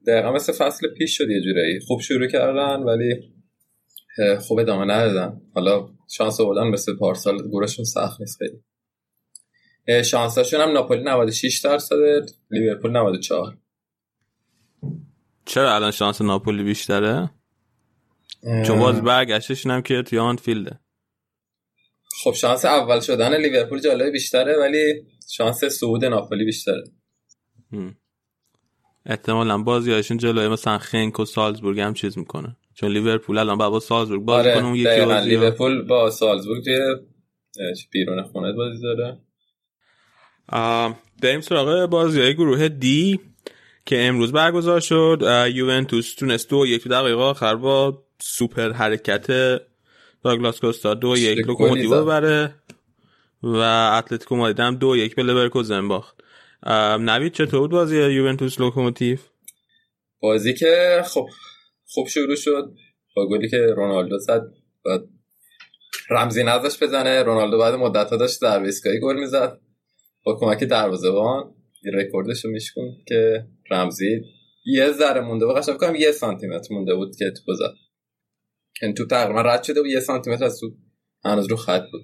دقیقا 0.06 0.32
مثل 0.32 0.52
فصل 0.52 0.88
پیش 0.98 1.16
شد 1.16 1.30
یه 1.30 1.40
جورایی. 1.40 1.80
خوب 1.80 2.00
شروع 2.00 2.26
کردن 2.26 2.82
ولی 2.82 3.32
خوب 4.40 4.58
ادامه 4.58 4.84
ندادن. 4.84 5.40
حالا 5.54 5.88
شانس 6.10 6.40
آوردن 6.40 6.66
مثل 6.66 6.96
پارسال 6.96 7.48
گورشون 7.48 7.84
سخت 7.84 8.20
نیست 8.20 8.38
خیلی. 8.38 8.62
شانساشون 10.04 10.60
هم 10.60 10.72
ناپولی 10.72 11.02
96 11.02 11.60
درصد 11.64 11.96
لیورپول 12.50 12.90
94 12.90 13.58
چرا 15.44 15.74
الان 15.74 15.90
شانس 15.90 16.22
ناپولی 16.22 16.62
بیشتره؟ 16.62 17.30
چون 18.66 18.78
باز 18.78 19.02
برگشتش 19.02 19.66
هم 19.66 19.82
که 19.82 20.02
توی 20.02 20.18
آن 20.18 20.36
فیلده 20.36 20.80
خب 22.24 22.32
شانس 22.32 22.64
اول 22.64 23.00
شدن 23.00 23.36
لیورپول 23.36 23.80
جالب 23.80 24.12
بیشتره 24.12 24.56
ولی 24.58 25.06
شانس 25.30 25.64
صعود 25.64 26.04
ناپولی 26.04 26.44
بیشتره. 26.44 26.84
احتمالا 29.06 29.58
بازی 29.58 29.92
هاشون 29.92 30.16
جلوی 30.16 30.48
مثلا 30.48 30.78
خنک 30.78 31.20
و 31.20 31.24
سالزبورگ 31.24 31.80
هم 31.80 31.94
چیز 31.94 32.18
می‌کنه. 32.18 32.56
چون 32.74 32.90
لیورپول 32.90 33.38
الان 33.38 33.58
با 33.58 33.80
سالزبورگ 33.80 34.22
بازی 34.22 34.48
آره 34.48 34.54
کنه 34.58 34.66
اون 34.66 34.74
یکی 34.74 35.04
بازی 35.04 35.28
لیورپول 35.28 35.82
با 35.82 36.10
سالزبورگ 36.10 36.64
توی 36.64 36.96
بیرون 37.92 38.22
خونه 38.22 38.52
بازی 38.52 38.82
داره. 38.82 39.18
بریم 41.22 41.40
سراغ 41.40 41.86
بازی 41.90 42.20
های 42.20 42.34
گروه 42.34 42.68
دی 42.68 43.20
که 43.86 44.04
امروز 44.04 44.32
برگزار 44.32 44.80
شد. 44.80 45.46
یوونتوس 45.54 46.14
تونست 46.14 46.50
دو 46.50 46.66
یک 46.66 46.88
دقیقه 46.88 47.20
آخر 47.22 47.56
با 47.56 48.02
سوپر 48.20 48.72
حرکت 48.72 49.26
داگلاس 50.24 50.60
کوستا 50.60 50.94
دو 50.94 51.16
یک 51.16 51.38
لوکوموتیو 51.38 52.02
ببره 52.02 52.54
و 53.42 53.56
اتلتیکو 53.98 54.36
مادرید 54.36 54.60
هم 54.60 54.76
دو 54.76 54.96
یک 54.96 55.14
به 55.14 55.22
لورکوزن 55.22 55.88
باخت. 55.88 56.21
نوید 57.00 57.32
چطور 57.32 57.60
بود 57.60 57.70
بازی 57.70 57.96
یوونتوس 57.96 58.60
لوکوموتیو؟ 58.60 59.18
بازی 60.20 60.54
که 60.54 61.02
خب 61.04 61.28
خوب 61.86 62.08
شروع 62.08 62.36
شد 62.36 62.74
با 63.16 63.28
گلی 63.28 63.48
که 63.48 63.66
رونالدو 63.76 64.18
زد. 64.18 64.42
و 64.84 64.98
رمزی 66.10 66.42
نذاش 66.44 66.82
بزنه. 66.82 67.22
رونالدو 67.22 67.58
بعد 67.58 67.74
مدت 67.74 68.10
ها 68.10 68.16
داشت 68.16 68.42
در 68.42 68.70
گل 69.02 69.16
می‌زد. 69.16 69.60
با 70.24 70.38
کمک 70.40 70.64
دروازه‌بان 70.64 71.54
رکوردش 71.94 72.44
رو 72.44 72.50
میشکن 72.50 72.96
که 73.06 73.46
رمزی 73.70 74.20
یه 74.66 74.92
ذره 74.92 75.20
مونده. 75.20 75.46
بود 75.46 75.56
قشنگ 75.56 75.76
کنم 75.76 75.94
یه 75.94 76.12
سانتی 76.12 76.46
متر 76.46 76.74
مونده 76.74 76.94
بود 76.94 77.16
که 77.16 77.30
تو 77.30 77.54
زد. 77.54 77.74
این 78.82 78.94
تو 78.94 79.06
تقریبا 79.06 79.42
رد 79.42 79.62
شده 79.62 79.82
و 79.82 79.86
یه 79.86 80.00
سانتی 80.00 80.30
متر 80.30 80.44
از 80.44 80.60
تو 80.60 80.70
هنوز 81.24 81.46
رو 81.46 81.56
خط 81.56 81.84
بود. 81.92 82.02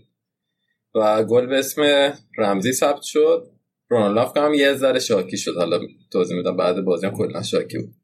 و 0.94 1.24
گل 1.24 1.46
به 1.46 1.58
اسم 1.58 2.12
رمزی 2.38 2.72
ثبت 2.72 3.02
شد. 3.02 3.57
رونالدو 3.90 4.40
هم 4.40 4.54
یه 4.54 4.74
ذره 4.74 5.00
شاکی 5.00 5.36
شد. 5.36 5.56
حالا 5.56 5.80
توضیح 6.12 6.36
میدم 6.36 6.56
بعد 6.56 6.80
بازی 6.80 7.06
هم 7.06 7.16
کلا 7.16 7.42
شاکی 7.42 7.78
بود. 7.78 7.94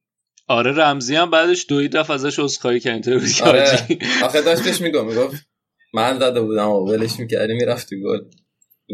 آره 0.48 0.72
رمزی 0.72 1.16
هم 1.16 1.30
بعدش 1.30 1.66
دوید 1.68 1.96
رفت 1.96 2.10
ازش 2.10 2.38
عذرخواهی 2.38 2.80
کرد. 2.80 2.92
اینطوری 2.92 3.20
آره. 3.44 3.86
آخه 4.24 4.42
داشتش 4.42 4.80
میگم 4.80 5.06
می‌گفت 5.06 5.46
من 5.94 6.18
زده 6.18 6.40
بودم 6.40 6.68
و 6.68 6.90
ولش 6.90 7.20
می‌کردی 7.20 7.54
می‌رفت 7.54 7.90
تو 7.90 7.96
گل. 7.96 8.20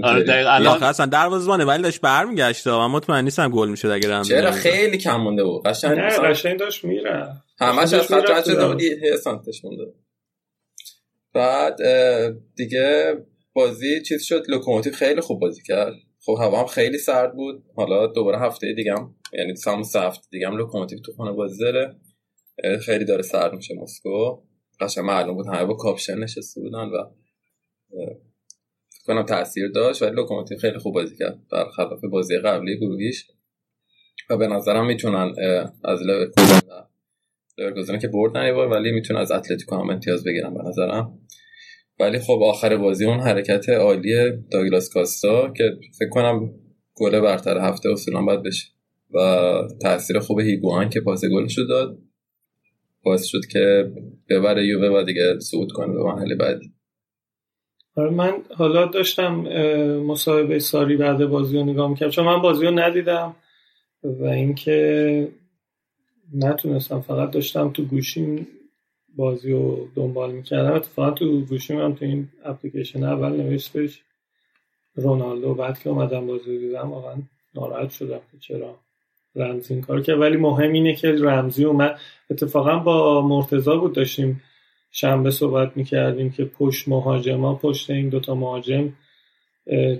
آره 0.02 0.22
دقیقاً. 0.22 0.50
الان 0.50 0.82
اصلا 0.82 1.06
دروازه‌بانه 1.06 1.64
ولی 1.64 1.82
داشت 1.82 2.00
برمیگشت 2.00 2.66
من 2.66 2.86
مطمئن 2.86 3.24
نیستم 3.24 3.50
گل 3.50 3.68
میشه 3.68 3.88
اگه 3.88 4.10
رمزی 4.10 4.28
چرا. 4.28 4.50
خیلی 4.50 4.98
کم 4.98 5.16
مونده 5.16 5.44
بود. 5.44 5.66
قشنگ 5.66 5.98
نه 5.98 6.06
مثلا 6.06 6.28
قشنگ 6.28 6.58
داشت 6.58 6.84
میره 6.84 7.32
همش 7.60 7.92
از 7.92 8.06
خط 8.06 8.30
رد 8.30 8.44
شده 8.44 8.68
بود 8.68 8.82
یه 8.82 9.16
سانتش 9.24 9.64
مونده 9.64 9.84
بعد 11.34 11.78
دیگه 12.56 13.14
بازی 13.52 14.02
چیز 14.02 14.22
شد. 14.22 14.44
لوکوموتیو 14.48 14.92
خیلی 14.92 15.20
خوب 15.20 15.40
بازی 15.40 15.62
کرد. 15.62 15.92
خب 16.24 16.36
هوا 16.40 16.60
هم 16.60 16.66
خیلی 16.66 16.98
سرد 16.98 17.34
بود. 17.34 17.64
حالا 17.76 18.06
دوباره 18.06 18.38
هفته 18.38 18.72
دیگه 18.72 18.92
هم 18.92 19.14
یعنی 19.32 19.56
سام 19.56 19.82
هفته 19.94 20.26
دیگه 20.30 20.46
هم 20.46 20.56
لوکوموتیو 20.56 20.98
تو 20.98 21.12
خونه 21.12 21.32
بازی 21.32 21.58
داره. 21.58 21.96
خیلی 22.80 23.04
داره 23.04 23.22
سرد 23.22 23.52
میشه 23.52 23.74
مسکو. 23.74 24.42
قشنگ 24.80 25.04
معلوم 25.04 25.34
بود 25.34 25.46
همه 25.46 25.64
با 25.64 25.74
کاپشن 25.74 26.18
نشسته 26.18 26.60
بودن 26.60 26.88
و 26.88 26.92
فکر 26.92 27.04
کنم 29.06 29.22
تاثیر 29.22 29.68
داشت 29.68 30.02
ولی 30.02 30.16
لوکوموتیو 30.16 30.58
خیلی 30.58 30.78
خوب 30.78 30.94
بازی 30.94 31.16
کرد. 31.16 31.38
برخلاف 31.52 32.04
بازی 32.04 32.38
قبلی 32.38 32.78
گروهیش. 32.78 33.26
و 34.30 34.36
به 34.36 34.46
نظرم 34.46 34.86
می‌تونن 34.86 35.34
از 35.84 36.02
لورکوزن 36.02 36.60
لورکوزن 37.58 37.98
که 37.98 38.08
بار 38.08 38.68
ولی 38.68 38.92
می‌تونن 38.92 39.20
از 39.20 39.30
اتلتیکو 39.30 39.76
هم 39.76 39.90
امتیاز 39.90 40.24
بگیرن 40.24 40.54
به 40.54 40.62
نظرم. 40.62 41.18
ولی 42.00 42.18
خب 42.18 42.40
آخر 42.42 42.76
بازی 42.76 43.06
اون 43.06 43.20
حرکت 43.20 43.68
عالی 43.68 44.14
داگلاس 44.50 44.88
کاستا 44.94 45.52
که 45.56 45.64
فکر 45.98 46.08
کنم 46.08 46.50
گل 46.94 47.20
برتر 47.20 47.58
هفته 47.58 47.88
اصولا 47.88 48.22
باید 48.22 48.42
بشه. 48.42 48.68
و 49.14 49.18
تاثیر 49.82 50.18
خوب 50.18 50.40
هیگوان 50.40 50.90
که 50.90 51.00
پاس 51.00 51.24
گلش 51.24 51.58
رو 51.58 51.66
داد 51.66 51.98
باعث 53.02 53.24
شد 53.24 53.46
که 53.52 53.92
ببره 54.28 54.66
یووه 54.66 55.00
و 55.00 55.02
دیگه 55.02 55.38
صعود 55.38 55.72
کنه 55.72 55.92
به 55.92 56.02
مرحله 56.02 56.34
بعدی. 56.34 56.72
آره 57.96 58.10
من 58.10 58.32
حالا 58.54 58.86
داشتم 58.86 59.34
مصاحبه 59.96 60.58
ساری 60.58 60.96
بعد 60.96 61.26
بازی 61.26 61.58
رو 61.58 61.64
نگاه 61.64 61.90
می‌کردم. 61.90 62.10
چون 62.10 62.24
من 62.24 62.42
بازی 62.42 62.66
رو 62.66 62.78
ندیدم 62.78 63.36
و 64.02 64.24
اینکه 64.24 65.28
نتونستم 66.34 67.00
فقط 67.00 67.30
داشتم 67.30 67.70
تو 67.70 67.84
گوشیم 67.84 68.48
بازی 69.16 69.52
رو 69.52 69.88
دنبال 69.94 70.32
می‌کردم. 70.32 70.72
اتفاقا 70.72 71.10
تو 71.10 71.40
گوشیم 71.40 71.80
هم 71.80 71.94
تو 71.94 72.04
این 72.04 72.28
اپلیکیشن 72.44 73.04
اول 73.04 73.32
نوشتش 73.32 74.02
رونالدو 74.94 75.54
بعد 75.54 75.78
که 75.78 75.90
اومدم 75.90 76.26
بازی 76.26 76.58
دیدم 76.58 76.90
واقعا 76.90 77.14
ناراحت 77.54 77.90
شدم 77.90 78.20
که 78.32 78.38
چرا 78.40 78.76
رمزی 79.36 79.74
این 79.74 79.82
کار 79.82 80.00
کرد. 80.02 80.20
ولی 80.20 80.36
مهم 80.36 80.72
اینه 80.72 80.94
که 80.94 81.12
رمزی 81.12 81.64
اومد. 81.64 81.98
اتفاقا 82.30 82.78
با 82.78 83.28
مرتزا 83.28 83.76
بود 83.76 83.92
داشتیم 83.92 84.42
شنبه 84.90 85.30
صحبت 85.30 85.76
می‌کردیم 85.76 86.30
که 86.30 86.44
پشت 86.44 86.88
مهاجما 86.88 87.54
پشت 87.54 87.90
این 87.90 88.08
دوتا 88.08 88.34
مهاجم 88.34 88.92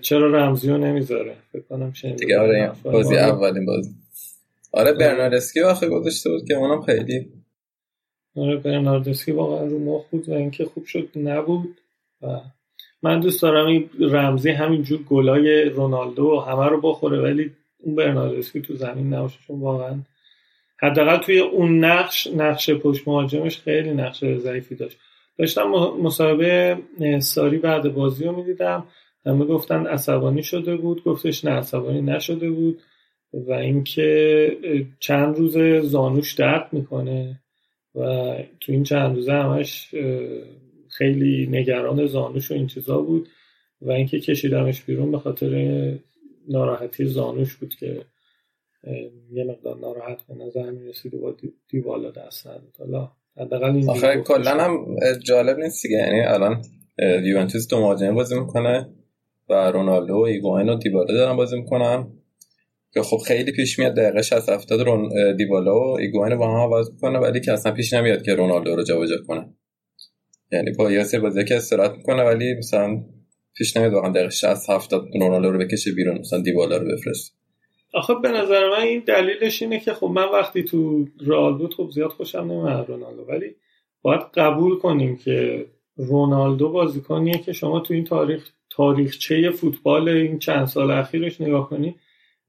چرا 0.01 0.31
رمزی 0.31 0.71
رو 0.71 0.79
نمی‌ذاره؟ 0.79 1.37
فکر 1.53 1.63
کنم 1.63 1.93
دیگه 2.19 2.39
آره. 2.39 2.73
بازی 2.85 3.17
اولین 3.17 3.67
بازی. 3.67 3.91
آره 4.73 4.93
برناردسکی 4.93 5.61
آخه 5.61 5.89
گذاشته 5.89 6.31
بود 6.31 6.49
که 6.49 6.55
اونم 6.55 6.83
خیلی 6.83 7.19
آره 7.19 7.40
برناردسکی 8.57 9.33
واقعا 9.33 9.67
رو 9.67 9.79
مخ 9.79 10.05
بود 10.11 10.29
و 10.29 10.33
اینکه 10.33 10.65
خوب 10.65 10.85
شد 10.85 11.09
نبود. 11.17 11.81
و 12.23 12.27
من 13.03 13.21
دوست 13.21 13.43
دارم 13.43 13.67
این 13.67 13.91
رمزی 14.01 14.51
همینجور 14.51 15.03
گلای 15.03 15.65
رونالدو 15.65 16.41
همه 16.41 16.67
رو 16.67 16.81
بخوره 16.81 17.21
ولی 17.21 17.51
اون 17.79 17.95
برناردسکی 17.95 18.61
تو 18.61 18.75
زمین 18.75 19.15
نباشه 19.15 19.39
چون 19.47 19.61
واقعا 19.61 19.99
حداقل 20.83 21.17
توی 21.17 21.39
اون 21.39 21.85
نقش 21.85 22.27
نقش 22.27 22.71
پشت 22.71 23.09
مهاجمش 23.09 23.59
خیلی 23.59 23.91
نقش 23.91 24.25
ضعیفی 24.25 24.75
داشت. 24.75 24.99
داشتم 25.39 25.63
مصاحبه 26.03 26.79
ساری 27.19 27.59
بعد 27.59 27.95
بازی 27.95 28.25
رو 28.25 28.37
می‌دیدم. 28.37 28.85
همه 29.27 29.45
گفتن 29.45 29.87
عصبانی 29.87 30.43
شده 30.43 30.77
بود. 30.77 31.05
گفتش 31.05 31.45
نه 31.45 31.51
عصبانی 31.51 32.03
نشده 32.03 32.51
بود. 32.51 32.81
و 33.33 33.53
اینکه 33.53 34.57
چند 35.01 35.39
روز 35.39 35.59
زانوش 35.83 36.35
درد 36.35 36.69
می‌کنه. 36.73 37.41
و 37.95 38.35
تو 38.61 38.73
این 38.73 38.83
چند 38.83 39.17
روزه 39.17 39.33
همش 39.33 39.95
خیلی 40.89 41.47
نگران 41.47 42.07
زانوش 42.07 42.51
و 42.51 42.55
این 42.55 42.67
چیزا 42.67 42.99
بود 42.99 43.29
و 43.83 43.91
اینکه 43.91 44.21
کشیدمش 44.21 44.83
بیرون 44.83 45.11
به 45.11 45.19
خاطر 45.19 45.95
ناراحتی 46.49 47.05
زانوش 47.05 47.57
بود 47.57 47.75
که 47.75 48.05
یه 49.33 49.45
مقدار 49.45 49.79
ناراحت 49.79 50.19
به 50.29 50.35
نظر 50.45 50.71
می 50.71 50.89
رسید 50.89 51.15
و 51.15 51.37
دیوالا 51.69 52.11
دست 52.11 52.47
نداد. 52.47 52.77
حالا 52.79 53.11
حداقل 53.37 53.71
این 53.71 53.91
آخه 53.91 54.23
کلا 54.27 54.51
هم 54.51 54.97
جالب 55.25 55.59
نیست 55.59 55.83
دیگه. 55.83 55.97
یعنی 55.97 56.21
الان 56.21 56.63
یوونتوس 57.23 57.69
دو 57.69 57.81
مهاجم 57.81 58.15
بازی 58.15 58.41
می‌کنه 58.41 58.89
و 59.49 59.71
رونالدو 59.71 60.15
و 60.15 60.21
ایگواین 60.21 60.69
و 60.69 60.79
دیبالا 60.79 61.15
دارن 61.15 61.37
بازی 61.37 61.57
می‌کنن. 61.57 62.07
که 62.93 63.03
خب 63.03 63.17
خیلی 63.17 63.53
پیش 63.53 63.79
میاد 63.79 63.95
دقیقه 63.95 64.23
60 64.23 64.49
70 64.49 64.81
رون 64.81 65.09
دیبالا 65.37 65.81
و 65.81 65.99
ایگواین 65.99 66.37
با 66.37 66.49
هم 66.49 66.73
عوض 66.73 66.91
می‌کنه 66.93 67.19
ولی 67.19 67.41
که 67.41 67.53
اصلا 67.53 67.73
پیش 67.73 67.93
نمیاد 67.93 68.23
که 68.23 68.35
رونالدو 68.35 68.77
رو 68.77 68.83
جابجا 68.83 69.17
کنه. 69.29 69.55
یعنی 70.53 70.71
با 70.71 70.93
یه 70.93 71.05
سری 71.05 71.21
بازی 71.21 71.45
که 71.45 71.57
استراحت 71.57 71.97
می‌کنه 71.97 72.23
ولی 72.23 72.55
مثلا 72.55 73.05
پیش 73.55 73.77
نمیاد 73.77 73.93
واقعا 73.93 74.13
دقیقه 74.13 74.31
60 74.31 74.71
70 74.71 75.05
رونالدو 75.21 75.51
رو 75.51 75.59
بکشه 75.59 75.93
بیرون 75.93 76.19
مثلا 76.19 76.41
دیبالا 76.41 76.77
رو 76.77 76.89
بفرست 76.93 77.41
آخه 77.95 78.15
به 78.23 78.29
نظر 78.29 78.71
من 78.71 78.81
این 78.81 79.03
دلیلش 79.07 79.63
اینه 79.63 79.81
که 79.81 79.93
خب 79.93 80.07
من 80.07 80.29
وقتی 80.33 80.63
تو 80.63 81.07
رئال 81.27 81.59
بود 81.59 81.75
خب 81.75 81.91
زیاد 81.91 82.11
خوشم 82.11 82.39
نمیاد 82.39 82.89
رونالدو. 82.89 83.23
ولی 83.23 83.55
باید 84.03 84.21
قبول 84.35 84.79
کنیم 84.79 85.17
که 85.17 85.67
رونالدو 85.97 86.69
بازیکنیه 86.69 87.39
که 87.39 87.53
شما 87.53 87.81
تو 87.81 87.95
این 87.95 88.05
تاریخ 88.05 88.51
تاریخچه 88.71 89.51
فوتبال 89.51 90.09
این 90.09 90.39
چند 90.39 90.67
سال 90.67 90.91
اخیرش 90.91 91.41
نگاه 91.41 91.71
کنی 91.71 91.95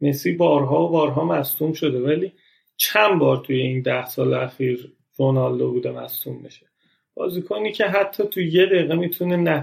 مسی 0.02 0.32
بارها 0.32 0.86
و 0.86 0.90
بارها 0.90 1.26
مصدوم 1.26 1.74
شده 1.74 2.00
ولی 2.00 2.34
چند 2.78 3.20
بار 3.20 3.38
توی 3.38 3.62
این 3.62 3.82
ده 3.82 4.06
سال 4.06 4.34
اخیر 4.34 4.94
رونالدو 5.18 5.72
بوده 5.72 5.92
مصدوم 5.92 6.42
بشه. 6.42 6.66
بازیکنی 7.14 7.72
که 7.72 7.86
حتی 7.86 8.24
تو 8.24 8.42
یه 8.42 8.66
دقیقه 8.66 8.96
می‌تونه 8.96 9.62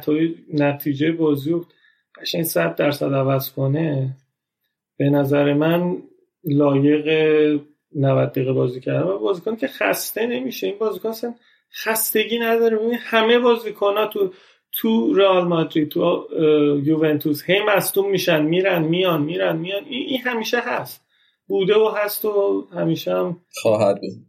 نتیجه 0.54 1.12
بازی 1.12 1.50
رو 1.50 1.66
قشنگ 2.20 2.42
صد 2.42 2.74
درصد 2.74 3.12
عوض 3.12 3.52
کنه 3.52 4.16
به 4.96 5.10
نظر 5.10 5.54
من 5.54 6.02
لایق 6.44 7.08
90 7.94 8.30
دقیقه 8.30 8.52
بازی 8.52 8.80
کردن. 8.80 9.02
و 9.02 9.18
بازیکن 9.18 9.56
که 9.56 9.66
خسته 9.66 10.26
نمیشه. 10.26 10.66
این 10.66 10.78
بازیکن 10.78 11.12
خستگی 11.84 12.38
نداره. 12.38 12.76
ببین 12.76 12.98
همه 13.00 13.38
بازیکن 13.38 13.96
ها 13.96 14.06
تو 14.06 14.32
تو 14.72 15.14
رئال 15.14 15.44
مادرید 15.44 15.88
تو 15.88 16.28
یوونتوس 16.84 17.42
هی 17.46 17.60
مصدوم 17.68 18.10
میشن 18.10 18.42
میرن 18.42 18.82
میان 18.82 19.22
میرن 19.22 19.56
میان. 19.56 19.84
این, 19.84 20.08
این 20.08 20.20
همیشه 20.20 20.60
هست. 20.60 21.04
بوده 21.46 21.74
و 21.74 21.88
هست 21.96 22.24
و 22.24 22.66
همیشه 22.74 23.12
هم 23.12 23.40
خواهد 23.62 24.00
بود. 24.00 24.26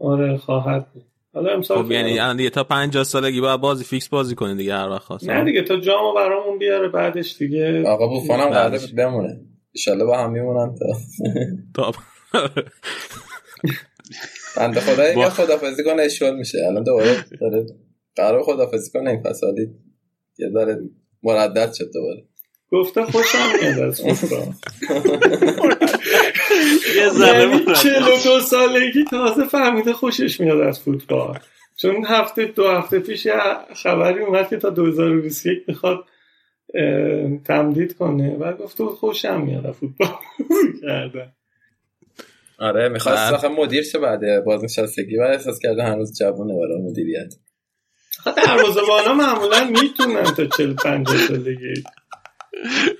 آره 0.00 0.36
خواهد 0.36 0.92
بود. 0.92 1.04
حالا 1.34 1.52
امسال 1.52 1.82
خب 1.82 1.92
یعنی 1.92 2.18
الان 2.18 2.36
دیگه 2.36 2.50
تا 2.50 2.64
50 2.64 3.04
سالگی 3.04 3.40
باید 3.40 3.60
بازی 3.60 3.84
فیکس 3.84 4.08
بازی 4.08 4.34
کنه 4.34 4.54
دیگه 4.54 4.74
هر 4.74 4.88
وقت 4.88 5.02
خواست. 5.02 5.30
نه 5.30 5.44
دیگه 5.44 5.62
تا 5.62 5.76
جامو 5.76 6.14
برامون 6.14 6.58
بیاره 6.58 6.88
بعدش 6.88 7.36
دیگه 7.36 7.86
آقا 7.86 8.06
بوفان 8.06 8.40
هم 8.40 8.48
قراره 8.48 8.78
بعدش. 8.78 8.92
بمونه. 8.92 9.40
ایشالله 9.72 10.04
با 10.04 10.18
هم 10.18 10.30
میمونن 10.30 10.74
تا 10.74 10.86
تا 11.74 11.92
بنده 14.56 14.80
خدا 14.80 15.12
یا 15.12 15.30
خدافزی 15.30 15.84
کنه 15.84 16.02
اشغال 16.02 16.36
میشه. 16.36 16.58
الان 16.66 16.84
دوباره 16.84 17.24
داره 17.40 17.66
قرار 18.18 18.42
خدافزی 18.42 18.90
کنه 18.90 19.10
این 19.10 19.22
فصالی 19.22 19.70
یه 20.38 20.50
ذره 20.52 20.80
مردد 21.22 21.72
شد 21.72 21.90
دوباره. 21.94 22.24
گفته 22.72 23.04
خوشم 23.04 23.38
میاد 23.62 23.78
از 23.78 24.00
فوتبال 24.00 24.54
یعنی 26.96 27.46
مرتب. 27.46 27.72
42 27.72 28.40
سالگی 28.40 29.04
تازه 29.10 29.44
فهمیده 29.44 29.92
خوشش 29.92 30.40
میاد 30.40 30.60
از 30.60 30.80
فوتبال. 30.80 31.38
چون 31.76 32.04
هفته 32.06 32.44
دو 32.44 32.68
هفته 32.68 32.98
پیش 32.98 33.26
یه 33.26 33.34
خبری 33.82 34.20
اومد 34.22 34.48
که 34.48 34.56
تا 34.56 34.70
2021 34.70 35.58
می‌خواد 35.68 36.04
تمدید 37.44 37.96
کنه 37.96 38.36
و 38.36 38.52
گفته 38.52 38.84
بود 38.84 38.94
خوشم 38.94 39.40
میاد 39.40 39.66
از 39.66 39.74
فوتبال. 39.74 40.08
کردن 40.82 41.32
آره 42.58 42.88
می‌خواست 42.88 43.32
آخه 43.32 43.48
مدیر 43.48 43.82
شه 43.82 43.98
بعد 43.98 44.44
بازنشستگی 44.44 45.16
و 45.16 45.22
احساس 45.22 45.58
کرده 45.58 45.82
هنوز 45.82 46.18
جوونه 46.18 46.54
برای 46.54 46.82
مدیریت. 46.82 47.34
دروازه‌بانا 48.26 49.14
معمولا 49.14 49.64
می‌تونن 49.64 50.24
تا 50.24 50.46
40 50.46 50.74
50 50.74 51.16
سالگی 51.28 51.82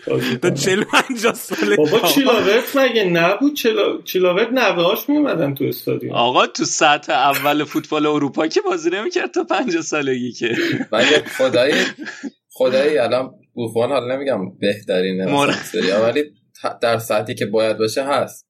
تا 0.06 0.18
کنن. 0.18 0.54
40 0.54 0.84
50 0.84 1.34
ساله 1.34 1.76
بابا 1.76 2.08
چیلاورت 2.08 2.76
مگه 2.76 3.04
نبود؟ 3.04 3.54
چلا... 3.54 4.02
چیلاورت 4.04 4.48
نوهاش 4.52 5.08
میومدن 5.08 5.54
تو 5.54 5.64
استادیوم. 5.64 6.14
آقا 6.14 6.46
تو 6.46 6.64
سطح 6.64 7.12
اول 7.12 7.64
فوتبال 7.64 8.06
اروپا 8.06 8.46
که 8.46 8.60
بازی 8.60 8.90
نمی‌کرد 8.90 9.30
تا 9.30 9.44
50 9.44 9.82
سالگی 9.82 10.32
که. 10.32 10.56
ولی 10.92 11.16
خدایی 11.38 11.74
خدایی 12.50 12.98
الان 12.98 13.30
بوفون 13.52 13.90
حالا 13.90 14.16
نمیگم 14.16 14.58
بهترینه 14.58 15.26
ولی 16.04 16.24
در 16.82 16.98
سطحی 16.98 17.34
که 17.34 17.46
باید 17.46 17.78
باشه 17.78 18.04
هست. 18.04 18.48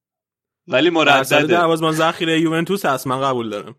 ولی 0.66 0.90
مردده. 0.90 1.46
دروازه‌بان 1.46 1.92
ذخیره 1.92 2.40
یوونتوس 2.40 2.84
هست 2.84 3.06
من 3.06 3.20
قبول 3.20 3.50
دارم. 3.50 3.76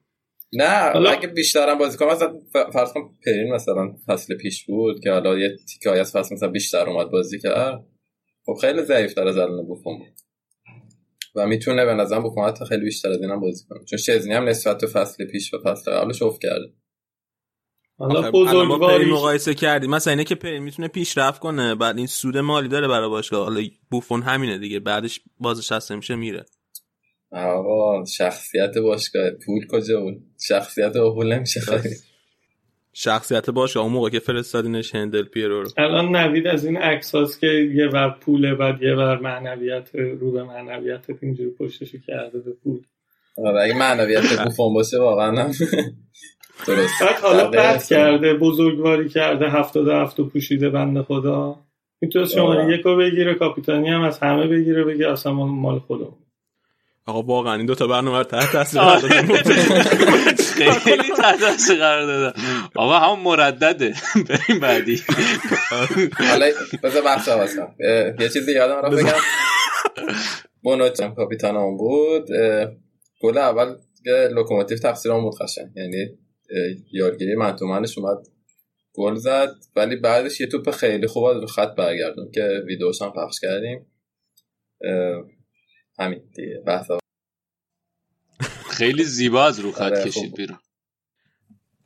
نه 0.53 0.91
حالا- 0.93 1.09
اگه 1.09 1.27
بیشترم 1.27 1.77
بازی 1.77 1.97
کنم. 1.97 2.09
مثلا 2.09 2.39
فرض 2.73 2.93
کن 2.93 3.17
پرین 3.25 3.53
مثلا 3.53 3.95
فصل 4.07 4.35
پیش 4.37 4.65
بود 4.65 4.99
که 5.03 5.11
حالا 5.11 5.37
یه 5.37 5.57
تیکه 5.73 5.89
از 5.89 6.11
فصل 6.11 6.35
مثلا 6.35 6.49
بیشتر 6.49 6.89
اومد 6.89 7.09
بازی 7.11 7.39
کرد. 7.39 7.85
خب 8.45 8.53
خیلی 8.61 8.81
ضعیف 8.81 9.13
تر 9.13 9.27
از 9.27 9.37
الان 9.37 9.65
بوفون 9.65 9.97
بود. 9.97 10.19
و 11.35 11.47
می‌تونه 11.47 11.85
به 11.85 11.93
نظرم 11.93 12.23
بوفون 12.23 12.45
حتی 12.45 12.65
خیلی 12.65 12.83
بیشتر 12.85 13.09
از 13.09 13.21
اینم 13.21 13.39
بازی 13.39 13.65
کنه. 13.69 13.85
چون 13.85 13.99
شزنی 13.99 14.33
هم 14.33 14.49
نسبت 14.49 14.81
به 14.81 14.87
فصل 14.87 15.25
پیش 15.25 15.53
و 15.53 15.57
فصل 15.65 15.91
قبلش 15.91 16.21
افت 16.21 16.41
کرده. 16.41 16.73
حالا 17.97 18.31
بزرگواری 18.31 19.11
مقایسه 19.11 19.53
کردی 19.53 19.87
مثلا 19.87 20.11
اینه 20.11 20.23
که 20.23 20.35
پری 20.35 20.59
می‌تونه 20.59 20.87
پیشرفت 20.87 21.41
کنه 21.41 21.75
بعد 21.75 21.97
این 21.97 22.07
سود 22.07 22.37
مالی 22.37 22.67
داره 22.67 22.87
برای 22.87 23.09
باشگاه. 23.09 23.43
حالا 23.43 23.61
بوفون 23.91 24.21
همینه 24.21 24.57
دیگه 24.57 24.79
بعدش 24.79 25.19
بازش 25.39 25.71
هست 25.71 25.91
میشه 25.91 26.15
میره. 26.15 26.45
آقا 27.31 28.05
شخصیت 28.05 28.77
باشگاه. 28.77 29.29
پول 29.29 29.67
کجا 29.67 30.01
بود؟ 30.01 30.21
شخصیت 30.47 30.93
پول 30.97 31.33
نمیشه 31.33 31.59
خرید. 31.59 32.03
شخصیت 32.93 33.49
باشگاه 33.49 33.83
اون 33.83 33.93
موقع 33.93 34.09
که 34.09 34.19
فرستادینش 34.19 34.95
هندل 34.95 35.23
پیرو 35.23 35.61
رو. 35.63 35.69
الان 35.77 36.15
نوید 36.15 36.47
از 36.47 36.65
این 36.65 36.77
عکس 36.77 37.15
هاست 37.15 37.39
که 37.39 37.47
یه 37.47 37.87
ور 37.87 38.09
پوله 38.21 38.55
بعد 38.55 38.81
یه 38.81 38.95
ور 38.95 39.19
معنویت 39.19 39.89
رو 39.95 40.31
به 40.31 40.43
معنویت 40.43 41.05
اینجوری 41.21 41.49
پشتشو 41.49 41.97
کرده 42.07 42.39
به 42.39 42.51
پول. 42.63 42.79
آره 43.37 43.61
اگه 43.63 43.73
معنویت 43.77 44.43
بوفون 44.43 44.73
باشه 44.73 44.99
واقعا 44.99 45.31
درست. 46.67 47.01
بعد 47.01 47.15
حالا 47.21 47.49
بد. 47.49 47.83
کرده 47.83 48.33
بزرگواری 48.33 49.09
کرده 49.09 49.49
هفتاد 49.49 49.87
هفت 49.87 50.19
و 50.19 50.29
پوشیده 50.29 50.69
بنده 50.69 51.01
خدا. 51.03 51.59
می‌تونست 52.01 52.33
شماره 52.33 52.63
آه. 52.63 52.73
یکو 52.73 52.95
بگیره 52.95 53.33
کاپیتانی 53.35 53.89
هم 53.89 54.01
از 54.01 54.19
همه 54.19 54.47
بگیره 54.47 54.83
بگه 54.83 55.11
اصلا 55.11 55.33
مال- 55.33 55.49
مال 55.49 55.79
خودم 55.79 56.13
آقا 57.09 57.21
واقعا 57.21 57.55
این 57.55 57.65
دوتا 57.65 57.87
برنامه 57.87 58.17
رو 58.17 58.23
تحت 58.23 58.51
تاثیر 58.51 58.81
قرار 58.81 58.99
دادن. 58.99 59.25
خیلی 60.71 61.03
تحت 61.17 61.39
تاثیر 61.39 61.75
قرار 61.75 62.05
دادن. 62.05 62.41
آقا 62.75 62.99
هم 62.99 63.19
مردده. 63.23 63.93
بریم 64.29 64.59
بعدی. 64.59 65.01
حالا 66.29 66.51
بذار 66.83 67.01
بحث 67.01 67.29
عوض 67.29 67.59
یه 68.19 68.29
چیزی 68.29 68.51
یادم 68.51 68.75
رفت 68.75 68.95
بگم. 70.63 71.15
کاپیتان 71.15 71.55
هم 71.55 71.77
بود. 71.77 72.27
گل 73.21 73.37
اول 73.37 73.75
که 74.03 74.29
لوکوموتیو 74.31 74.77
تقصیر 74.77 75.11
هم 75.11 75.21
بود 75.21 75.37
قشنگ. 75.41 75.67
یعنی 75.75 76.17
یارگیری 76.91 77.35
man 77.35 77.54
to 77.54 77.66
man 77.66 77.85
ش 77.85 77.97
اومد 77.97 78.17
گل 78.93 79.15
زد. 79.15 79.49
ولی 79.75 79.95
بعدش 79.95 80.41
یه 80.41 80.47
توپ 80.47 80.71
خیلی 80.71 81.07
خوب 81.07 81.23
از 81.23 81.41
رو 81.41 81.47
خط 81.47 81.75
برگردون 81.75 82.31
که 82.31 82.63
ویدیوش 82.67 83.01
هم 83.01 83.11
پخش 83.11 83.39
کردیم. 83.39 83.85
همین 85.99 86.21
دیگه. 86.35 86.63
بحث. 86.67 86.91
خیلی 88.79 89.03
زیبا 89.03 89.45
از 89.45 89.59
رو 89.59 89.71
خط 89.71 89.81
آره، 89.81 90.03
کشید 90.03 90.23
خوب. 90.23 90.37
بیرون. 90.37 90.57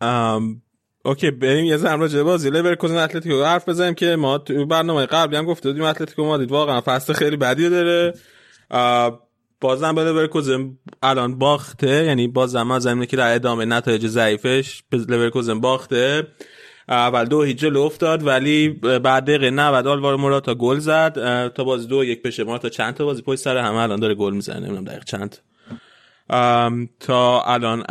ام، 0.02 0.62
اوکی 1.06 1.32
بریم 1.32 1.66
یه 1.66 1.78
ذره 1.78 1.96
راجع 1.96 2.24
بازی. 2.24 2.50
لیورکوزن 2.50 2.98
اتلتیکو 2.98 3.44
حرف 3.44 3.70
بزنیم 3.70 3.94
که 3.94 4.16
ما 4.16 4.38
تو 4.38 4.66
برنامه 4.66 5.06
قبلی 5.06 5.38
هم 5.38 5.46
گفته 5.46 5.70
بودیم 5.70 5.84
اتلتیکو 5.84 6.24
مادرید 6.24 6.52
واقعا 6.52 6.82
فصل 6.82 7.14
خیلی 7.14 7.38
بدی 7.38 7.70
داره. 7.70 8.14
بازم 9.62 9.96
به 9.96 10.04
لیورکوزن 10.04 10.78
الان 11.04 11.40
باخته 11.40 12.06
یعنی 12.06 12.28
بازم 12.28 12.72
از 12.72 12.84
زمینه 12.84 13.06
که 13.06 13.18
در 13.18 13.36
ادامه 13.36 13.66
نتایج 13.66 14.08
ضعیفش 14.08 14.84
به 14.90 14.98
لیورکوزن 14.98 15.60
باخته. 15.60 16.28
اول 16.88 17.26
دو 17.26 17.44
هیچ 17.44 17.58
جلو 17.58 17.82
افتاد 17.82 18.28
ولی 18.28 18.70
بعد 19.04 19.24
دقیقه 19.24 19.50
90 19.50 19.88
آلوارو 19.88 20.18
موراتا 20.18 20.56
گل 20.56 20.80
زد. 20.80 21.14
تا 21.54 21.64
بازی 21.64 21.88
دو 21.88 22.04
یک 22.04 22.24
بشه. 22.24 22.44
موراتا 22.44 22.70
چند 22.70 22.94
تا 22.94 23.06
بازی 23.06 23.22
پشت 23.22 23.40
سر 23.40 23.58
همه 23.58 23.78
الان 23.78 24.00
داره 24.00 24.16
گل 24.16 24.34
می‌زنه. 24.34 24.60
نمی‌دونم 24.60 24.84
دقیق 24.84 25.04
چند. 25.04 25.38
تا 27.00 27.42
الان 27.42 27.84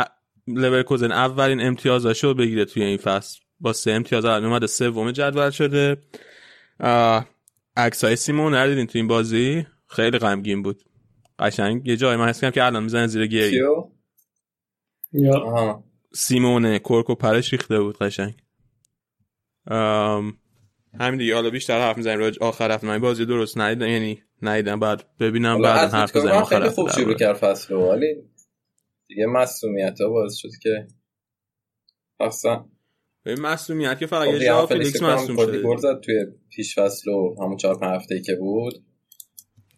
لیورکوزن 0.46 1.12
اولین 1.12 1.60
امتیازاشو 1.60 2.34
بگیره 2.34 2.64
توی 2.64 2.82
این 2.82 2.96
فصل. 2.96 3.40
با 3.60 3.72
سه 3.72 3.92
امتیاز 3.92 4.24
الان 4.24 4.44
اومده 4.44 4.66
سوم 4.66 5.10
جدول 5.10 5.50
شده. 5.50 5.96
عکس 7.76 8.04
های 8.04 8.16
سیمون 8.16 8.54
ندیدین 8.54 8.86
تو 8.86 8.98
این 8.98 9.08
بازی؟ 9.08 9.66
خیلی 9.86 10.18
غمگین 10.18 10.62
بود. 10.62 10.82
قشنگ. 11.38 11.88
یه 11.88 11.96
جای 11.96 12.16
من 12.16 12.28
حس 12.28 12.40
کردم 12.40 12.50
که 12.50 12.64
الان 12.64 12.82
می‌زنه 12.82 13.06
زیر 13.06 13.26
آها. 15.34 15.84
سیمونه 16.14 16.78
کرک 16.78 17.10
و 17.10 17.14
پرش 17.14 17.52
ریخته 17.52 17.80
بود 17.80 17.98
قشنگ. 17.98 18.34
ام، 19.66 20.36
همین 21.00 21.18
دیگه. 21.18 21.34
حالا 21.34 21.50
بیشتر 21.50 21.80
حرف 21.80 21.96
می‌زنیم 21.96 22.18
راج 22.18 22.38
آخر 22.38 22.70
هفته. 22.70 22.86
من 22.86 22.98
بازی 22.98 23.26
درست 23.26 23.58
ندیدم. 23.58 23.86
یعنی 23.86 24.22
ندیدم. 24.42 24.80
بعد 24.80 25.04
ببینم 25.18 25.62
بعد 25.62 25.94
حرف 25.94 26.16
بزنیم. 26.16 26.34
آخر 26.34 26.56
خیلی 26.56 26.68
هفته 26.68 26.82
خوب 26.82 26.90
شروع. 26.90 27.14
کرد 27.14 27.36
فصل 27.36 27.74
رو. 27.74 27.80
ولی 27.80 28.14
دیگه 29.14 29.26
مسئولیت 29.26 30.00
ها 30.00 30.08
باعث 30.08 30.36
شد 30.36 30.50
که 30.62 30.86
اصلا 32.20 32.64
ببین 33.24 33.40
مصدومیت 33.40 33.98
که 33.98 34.06
فقط 34.06 34.28
خب 34.28 34.34
یه 34.34 34.66
فلیکس 34.66 35.02
مصدوم 35.02 35.36
کلی 35.36 35.46
شده. 35.46 35.62
گل 35.62 35.76
زد 35.76 36.00
توی 36.00 36.26
پیش 36.50 36.78
فصل 36.78 37.10
و 37.10 37.34
همون 37.38 37.56
چهار 37.56 37.78
پنج 37.78 37.96
هفته 37.96 38.20
که 38.20 38.34
بود. 38.34 38.84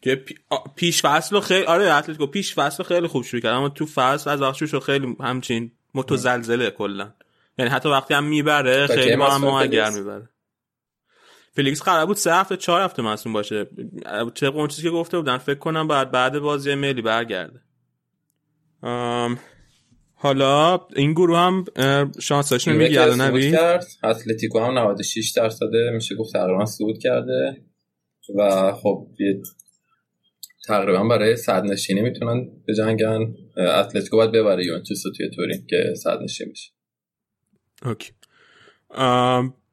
که 0.03 0.15
پی... 0.15 0.35
آ، 0.51 0.57
پیش 0.77 1.03
فصل 1.03 1.41
خیلی 1.41 1.67
آره 1.67 1.93
اتلتیکو 1.93 2.27
پیش 2.27 2.55
فصل 2.55 2.83
خیلی 2.83 3.07
خوب 3.07 3.23
شروع 3.23 3.43
کرد 3.43 3.53
اما 3.53 3.69
تو 3.69 3.87
فصل 3.87 4.31
از 4.31 4.57
شد 4.57 4.79
خیلی 4.79 5.17
همچین 5.21 5.73
متزلزله 5.95 6.71
کلا. 6.71 7.15
یعنی 7.59 7.71
حتی 7.71 7.89
وقتی 7.89 8.15
هم 8.15 8.25
می‌بره 8.25 8.87
خیلی 8.87 9.17
با 9.17 9.31
هم 9.31 9.45
اگر؟ 9.45 9.91
می‌بره. 9.91 10.29
فلیکس 11.53 11.83
قرار 11.83 12.07
بود 12.07 12.17
سه 12.17 12.35
هفته 12.35 12.57
چهار 12.57 12.81
هفته 12.81 13.03
مصدوم 13.03 13.33
باشه. 13.33 13.65
طبق 14.35 14.57
اون 14.57 14.69
چیزی 14.69 14.83
که 14.83 14.91
گفته 14.91 15.17
بودن 15.17 15.39
فکر 15.39 15.59
کنم 15.59 15.89
بعد 15.89 16.11
بعد 16.11 16.39
بازی 16.39 16.75
ملی 16.75 17.03
برگرده. 17.03 17.61
حالا 20.15 20.81
این 20.97 21.13
گروه 21.13 21.39
هم 21.39 21.65
شانسش 22.21 22.67
یووه 22.67 22.79
نمیگی 22.79 22.99
الان 22.99 23.21
نبی 23.21 23.51
کرد 23.51 23.87
اتلتیکو 24.05 24.61
هم 24.61 24.79
96 24.79 25.31
درصده 25.31 25.91
میشه 25.95 26.15
گفت 26.15 26.33
تقریبا 26.33 26.65
صعود 26.65 26.99
کرده. 26.99 27.63
و 28.39 28.73
خب 28.73 29.07
تقریبا 30.67 31.09
برای 31.09 31.37
صد 31.37 31.65
نشینی 31.65 32.01
می‌تونن 32.01 32.47
بجنگن. 32.69 33.35
اتلتیکو 33.57 34.17
باید 34.17 34.33
ببره 34.33 34.67
یوونتوس 34.67 35.07
رو 35.07 35.13
توی 35.13 35.31
تورین 35.31 35.67
که 35.67 35.95
صد 36.03 36.19
نشین 36.23 36.49
بشه. 36.51 36.71
اوکی. 37.85 38.13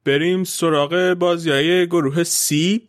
بریم 0.04 0.44
سراغ 0.44 1.14
بازی 1.14 1.50
های 1.50 1.86
گروه 1.86 2.22
سی. 2.22 2.88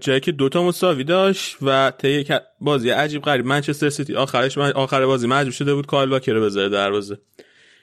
جایی 0.00 0.20
که 0.20 0.32
دوتا 0.32 0.62
مساوی 0.62 1.04
داشت 1.04 1.56
و 1.62 1.92
طی 1.98 2.08
یک 2.08 2.32
بازی 2.60 2.90
عجیب 2.90 3.22
غریب. 3.22 3.46
منچستر 3.46 3.90
سیتی. 3.90 4.14
آخرش 4.14 4.58
آخر 4.58 5.06
بازی 5.06 5.26
مجبور 5.26 5.52
شده 5.52 5.74
بود 5.74 5.86
کایل 5.86 6.10
واکر 6.10 6.32
رو 6.32 6.42
بذاره 6.44 6.68
دروازه. 6.68 7.18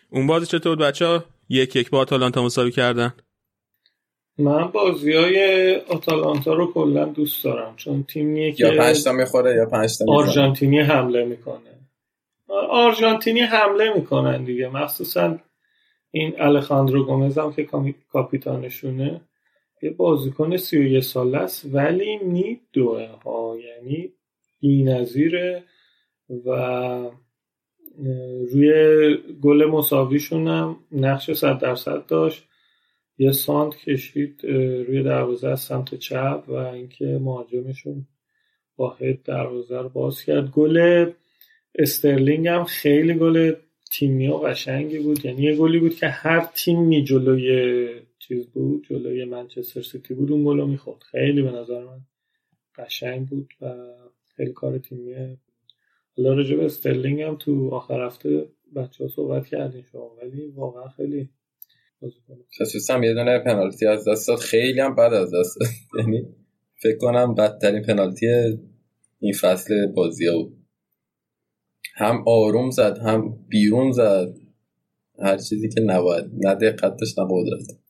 اون 0.10 0.28
بازی 0.28 0.46
چطور 0.46 0.76
بود 0.76 0.86
بچه 0.86 1.06
ها 1.06 1.24
یک 1.50 1.76
یک 1.76 1.90
با 1.90 2.00
آتالانتا 2.00 2.44
مساوی 2.44 2.72
کردن. 2.72 3.14
من 4.38 4.68
بازی 4.68 5.14
های 5.14 5.76
آتالانتا 5.76 6.54
رو 6.54 6.74
کلا 6.74 7.06
دوست 7.06 7.44
دارم 7.44 7.74
چون 7.76 8.04
تیمیه 8.04 8.52
که 8.52 8.66
یا 8.66 8.78
پنج 8.78 9.04
تا 9.04 9.12
می‌خوره 9.12 9.56
یا 9.56 9.66
پنج 9.66 9.98
تا 9.98 10.06
آرژانتینی 10.14 10.80
حمله 10.80 11.26
می‌کنه. 11.26 11.60
آرژانتینی 12.70 13.40
حمله 13.40 13.94
می‌کنن 13.94 14.44
دیگه. 14.44 14.68
مخصوصا 14.68 15.38
این 16.12 16.34
الخاندرو 16.42 17.06
گومز 17.06 17.38
هم 17.38 17.54
که 17.54 17.64
کامی- 17.64 17.96
کاپیتانشونه. 18.12 19.22
یه 19.82 19.90
بازیکن 19.90 20.58
سی 20.58 20.78
و 20.78 20.84
یه 20.84 21.02
ساله 21.02 21.38
است 21.38 21.70
ولی 21.74 22.18
میدوه 22.18 23.08
ها. 23.08 23.58
یعنی 23.58 24.14
بی‌نظیره 24.60 25.64
و 26.46 26.50
روی 28.52 28.72
گل 29.42 29.66
مساویشون 29.66 30.48
هم 30.48 30.80
نقش 30.92 31.32
صد 31.32 31.60
درصد 31.60 32.06
داشت. 32.06 32.48
یه 33.18 33.32
سانت 33.32 33.76
کشید 33.76 34.46
روی 34.88 35.04
دروازه 35.04 35.48
از 35.48 35.60
سمت 35.60 35.96
چپ 35.96 36.44
و 36.48 36.54
اینکه 36.54 37.06
مهاجمشون 37.06 38.08
با 38.76 38.90
هد 38.90 39.24
دروازه 39.24 39.78
رو 39.78 39.90
باز 39.90 40.24
کرد. 40.24 40.52
گل 40.52 41.06
استرلینگ 41.76 42.48
هم 42.48 42.64
خیلی 42.64 43.14
گل 43.14 43.54
تیمی 43.92 44.28
و 44.28 44.34
قشنگی 44.34 45.00
بود. 45.00 45.26
یعنی 45.26 45.44
یه 45.44 45.56
گلی 45.56 45.80
بود 45.80 45.96
که 45.96 46.08
هر 46.08 46.50
تیمی 46.56 47.04
جلوی 47.04 47.90
چیز 48.20 48.48
بود 48.48 48.88
جلوی 48.90 49.26
منچستر 49.26 49.82
سیتی 49.82 50.14
بود 50.14 50.32
اون 50.32 50.46
گل 50.46 50.58
رو 50.58 50.68
می‌خورد. 50.68 51.04
خیلی 51.04 51.42
به 51.42 51.52
نظر 51.52 51.86
من 51.86 52.02
قشنگ 52.78 53.28
بود 53.30 53.54
و 53.62 53.76
خیلی 54.36 54.54
کار 54.54 54.78
تیمیه 54.78 55.38
حالا 56.18 56.34
راجع 56.34 56.56
به 56.56 56.66
استرلینگ 56.66 57.22
هم 57.22 57.36
تو 57.36 57.70
آخر 57.70 58.06
هفته 58.06 58.50
بچه 58.76 59.04
ها 59.04 59.10
صحبت 59.10 59.48
کردیم 59.48 59.84
شما 59.92 60.16
ولی 60.16 60.48
واقعا 60.48 60.88
خیلی 60.88 61.30
خصوصا 62.62 63.06
یه 63.06 63.14
دونه 63.14 63.40
پنالتی 63.40 63.86
از 63.88 64.08
دست 64.08 64.28
داد. 64.28 64.38
خیلی 64.38 64.80
هم 64.80 64.96
بد 64.96 65.14
از 65.14 65.34
دست 65.34 65.58
یعنی 66.00 66.36
فکر 66.84 66.98
کنم 66.98 67.36
بدترین 67.36 67.82
پنالتی 67.82 68.28
این 69.20 69.34
فصل 69.34 69.88
بازی 69.96 70.32
بود. 70.32 70.58
هم 71.96 72.24
آروم 72.28 72.72
زد 72.72 72.98
هم 72.98 73.46
بیرون 73.50 73.92
زد. 73.92 74.34
هر 75.20 75.38
چیزی 75.38 75.70
که 75.70 75.82
نباید. 75.82 76.26
نه 76.34 76.56
دقت 76.56 76.98
داشت 77.00 77.20
نه 77.20 77.26
قدرت. 77.32 77.87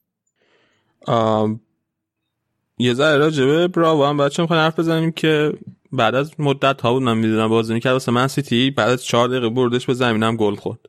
یه 2.78 2.94
ذره 2.94 3.18
راجبه 3.18 3.68
براو 3.68 4.06
هم 4.06 4.18
بچه 4.18 4.44
می‌خوایم 4.44 4.64
حرف 4.64 4.80
بزنیم 4.80 5.12
که 5.12 5.54
بعد 5.92 6.16
از 6.16 6.40
مدت 6.40 6.82
ها 6.82 6.94
بود 6.94 7.04
من 7.04 7.18
می‌دونم 7.18 7.50
بازی 7.50 7.74
می‌کرد. 7.74 7.94
واسه 7.94 8.12
من 8.12 8.28
سیتی 8.28 8.72
بعد 8.72 8.90
از 8.90 9.06
چهار 9.06 9.28
دقیقه 9.28 9.50
بردش 9.50 9.86
به 9.86 9.94
زمین 9.94 10.24
هم 10.24 10.36
گل 10.36 10.56
خورد. 10.56 10.80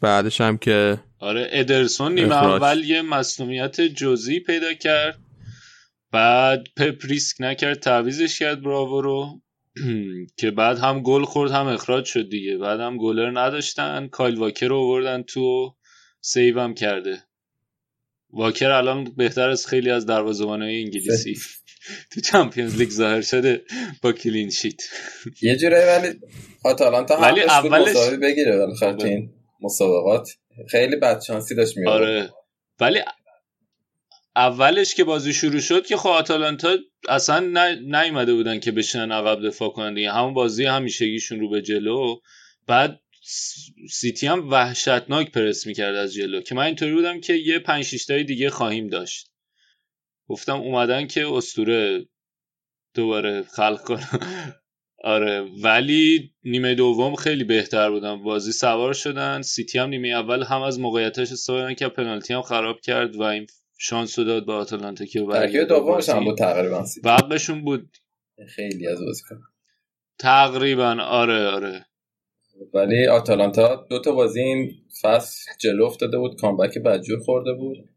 بعدش 0.00 0.40
هم 0.40 0.58
که 0.58 1.00
آره 1.18 1.48
ادرسون 1.50 2.14
نیمه 2.14 2.34
اول 2.34 2.84
یه 2.84 3.02
مسلومیت 3.02 3.80
جزئی 3.80 4.40
پیدا 4.40 4.74
کرد. 4.74 5.18
بعد 6.12 6.66
پپ 6.76 6.96
ریسک 7.04 7.36
نکرد 7.40 7.78
تعویزش 7.78 8.38
کرد 8.38 8.62
براو 8.62 9.00
رو. 9.00 9.40
که 10.38 10.50
بعد 10.50 10.78
هم 10.78 11.02
گل 11.02 11.24
خورد 11.24 11.50
هم 11.50 11.66
اخراج 11.66 12.04
شد 12.04 12.28
دیگه. 12.28 12.58
بعد 12.58 12.80
هم 12.80 12.96
گلر 12.96 13.40
نداشتن. 13.40 14.08
کایل 14.08 14.38
واکر 14.38 14.68
رو 14.68 14.76
آوردن 14.76 15.22
تو 15.22 15.74
save 16.20 16.60
هم 16.60 16.74
کرده. 16.74 17.18
واکر 18.34 18.70
الان 18.70 19.04
بهتر 19.16 19.50
از 19.50 19.66
خیلی 19.66 19.90
از 19.90 20.10
گلرهای 20.10 20.82
انگلیسی. 20.82 21.38
تو 22.12 22.20
Champions 22.20 22.76
League 22.76 22.90
ظاهر 22.90 23.20
شده 23.20 23.64
با 24.02 24.12
clean 24.12 24.50
sheet. 24.50 24.82
یه 25.42 25.56
جوره 25.56 25.86
ولی 25.86 26.20
آتالانتا 26.64 27.16
ولی 27.20 27.42
اولش 27.42 27.96
بگیره 28.22 28.56
ولی 28.56 29.04
این 29.04 29.30
مسابقات 29.60 30.28
خیلی 30.70 30.96
بدشانسی 30.96 31.54
داشت 31.54 31.76
میاد 31.76 31.92
آره. 31.92 32.30
ولی 32.80 33.00
اولش 34.36 34.94
که 34.94 35.04
بازی 35.04 35.32
شروع 35.32 35.60
شد 35.60 35.86
که 35.86 35.96
خب 35.96 36.08
آتالانتا 36.08 36.76
اصلا 37.08 37.40
نیومده 37.74 38.34
بودن 38.34 38.60
که 38.60 38.72
بشنن 38.72 39.12
عقب 39.12 39.46
دفاع 39.46 39.68
کنن 39.68 39.94
دیگه. 39.94 40.12
همون 40.12 40.34
بازی 40.34 40.64
همیشگیشون 40.64 41.40
رو 41.40 41.50
به 41.50 41.62
جلو. 41.62 42.16
بعد 42.66 43.00
سیتی 43.90 44.26
هم 44.26 44.50
وحشتناک 44.50 45.32
پرس 45.32 45.66
می‌کرد 45.66 45.94
از 45.94 46.14
جلو 46.14 46.40
که 46.40 46.54
من 46.54 46.62
اینطوری 46.62 46.94
بودم 46.94 47.20
که 47.20 47.32
یه 47.34 47.58
پنج 47.58 47.84
شیشتای 47.84 48.24
دیگه 48.24 48.50
خواهیم 48.50 48.86
داشت. 48.86 49.30
گفتم 50.28 50.56
اومدن 50.56 51.06
که 51.06 51.26
استوره 51.28 52.06
دوباره 52.94 53.42
خلق 53.42 53.80
کنم. 53.84 54.20
آره 55.04 55.40
ولی 55.62 56.34
نیمه 56.44 56.74
دوم 56.74 57.14
خیلی 57.14 57.44
بهتر 57.44 57.90
بودن 57.90 58.22
بازی 58.22 58.52
سوار 58.52 58.92
شدن. 58.92 59.42
سیتی 59.42 59.78
هم 59.78 59.88
نیمه 59.88 60.08
اول 60.08 60.42
هم 60.42 60.62
از 60.62 60.80
موقعیتش 60.80 61.32
استفاده 61.32 61.74
که 61.74 61.88
پنالتی 61.88 62.34
هم 62.34 62.42
خراب 62.42 62.80
کرد 62.80 63.16
و 63.16 63.22
این 63.22 63.46
شانس 63.78 64.18
رو 64.18 64.24
داد 64.24 64.46
به 64.46 64.52
آتالانتا 64.52 65.04
که 65.04 65.26
ترکیب 65.32 65.64
دومش 65.64 66.08
هم 66.08 66.24
بود 66.24 66.38
تقریبا 66.38 66.84
بقیشون 67.04 67.64
بود. 67.64 67.90
خیلی 68.48 68.86
از 68.86 69.00
بازیکن. 69.00 69.42
تقریبا. 70.18 70.96
آره 71.02 71.46
آره. 71.46 71.86
ولی 72.74 73.06
آتالانتا 73.06 73.86
دو 73.90 74.00
تا 74.00 74.12
بازی 74.12 74.40
این 74.40 74.72
فصل 75.02 75.50
جلو 75.60 75.84
افتاده 75.84 76.18
بود. 76.18 76.40
کامبک 76.40 76.78
بدجور 76.78 77.20
خورده 77.20 77.52
بود. 77.52 77.88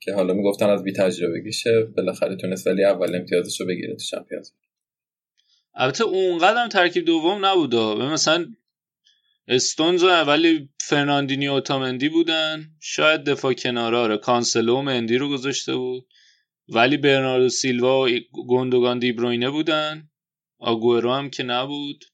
که 0.00 0.14
حالا 0.14 0.34
می‌گفتن 0.34 0.70
از 0.70 0.82
بی 0.82 0.92
تجربگیشه 0.92 1.82
بالاخره 1.96 2.36
تونست 2.36 2.66
ولی 2.66 2.84
اول 2.84 3.14
امتیازش 3.14 3.60
رو 3.60 3.66
بگیره 3.66 3.94
تو 3.94 4.04
چمپیونز 4.04 4.50
البته 5.74 6.04
اونقدر 6.04 6.62
هم 6.62 6.68
ترکیب 6.68 7.04
دوم 7.04 7.46
نبود 7.46 7.74
مثلا 7.74 8.46
استونز 9.48 10.04
ولی 10.04 10.68
فرناندینی 10.80 11.48
و 11.48 11.52
اوتامندی 11.52 12.08
بودن. 12.08 12.70
شاید 12.80 13.24
دفاع 13.24 13.52
کناره 13.52 13.96
آره. 13.96 14.16
کانسلو 14.16 14.76
و 14.76 14.82
مندی 14.82 15.18
رو 15.18 15.28
گذاشته 15.28 15.74
بود. 15.74 16.06
ولی 16.68 16.96
برناردو 16.96 17.48
سیلوا 17.48 18.06
و 18.06 18.08
گوندوگان 18.48 18.98
دیبروینه 18.98 19.50
بودن. 19.50 20.10
آگورو 20.58 21.12
هم 21.12 21.30
که 21.30 21.42
نبود. 21.42 22.04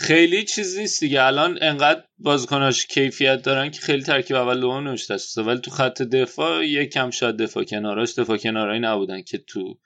خیلی 0.00 0.44
چیز 0.44 0.78
نیست 0.78 1.00
دیگه. 1.00 1.22
الان 1.22 1.58
انقدر 1.60 2.02
بازیکناش 2.18 2.86
کیفیت 2.86 3.42
دارن 3.42 3.70
که 3.70 3.80
خیلی 3.80 4.02
ترکیب 4.02 4.36
اول 4.36 4.60
دوم 4.60 4.88
نمیشه 4.88 5.16
ولی 5.36 5.60
تو 5.60 5.70
خط 5.70 6.02
دفاع 6.02 6.66
یکم 6.66 7.10
شاید 7.10 7.36
دفاع 7.36 7.64
کناراش 7.64 8.18
دفاع 8.18 8.36
کنارایی 8.36 8.80
نبودن 8.80 9.22
که 9.22 9.38
تو 9.38 9.78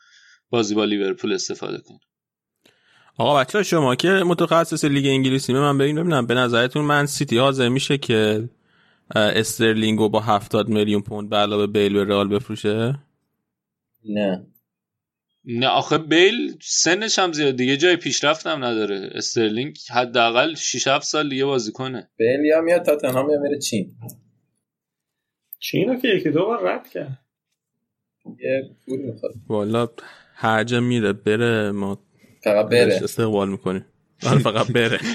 بازی 0.50 0.74
با 0.74 0.84
لیورپول 0.84 1.32
استفاده 1.32 1.78
کن 1.78 1.98
آقا 3.18 3.40
بچه 3.40 3.62
شما 3.62 3.94
که 3.94 4.08
متخصص 4.08 4.84
لیگ 4.84 5.06
انگلیسی 5.06 5.52
من 5.52 5.78
ببین 5.78 5.96
ببینم. 5.96 6.26
به 6.26 6.34
نظرتون 6.34 6.84
Man 6.84 7.06
City 7.06 7.38
حاضر 7.38 7.68
میشه 7.68 7.98
که 7.98 8.48
استرلینگو 9.14 10.08
با 10.08 10.20
70 10.20 10.68
میلیون 10.68 11.02
پوند 11.02 11.30
به 11.30 11.36
علاوه 11.36 11.66
بیل 11.66 11.92
به 11.92 12.04
رئال 12.04 12.28
بفروشه؟ 12.28 12.98
نه. 14.04 14.46
نه 15.46 15.66
آخه 15.66 15.98
بیل 15.98 16.56
سنش 16.62 17.18
هم 17.18 17.32
زیاد 17.32 17.56
دیگه 17.56 17.76
جای 17.76 17.96
پیشرفت 17.96 18.46
هم 18.46 18.64
نداره. 18.64 19.10
استرلینگ 19.14 19.78
حداقل 19.90 20.54
6 20.54 20.88
7 20.88 21.04
سال 21.04 21.28
دیگه 21.28 21.44
بازی 21.44 21.72
کنه. 21.72 22.10
بیل 22.16 22.44
یا 22.44 22.60
میاد 22.60 22.82
تاتنهام 22.82 23.30
یا 23.30 23.40
میره 23.40 23.58
چین. 23.58 23.96
چین 25.58 25.88
رو 25.88 25.96
که 25.96 26.08
یکی 26.08 26.30
دو 26.30 26.44
بار 26.46 26.68
رد 26.74 26.88
کرد. 26.88 27.24
یه 28.38 28.70
پول 28.86 29.00
می‌خواد 29.00 29.32
والا 29.48 29.88
هر 30.34 30.64
جا 30.64 30.80
میره 30.80 31.12
بره 31.12 31.70
ما 31.70 32.06
فقط 32.44 32.66
بره. 32.68 33.00
استقبال 33.04 33.48
می‌کنیم. 33.48 33.86
فقط 34.18 34.66
بره. 34.66 34.98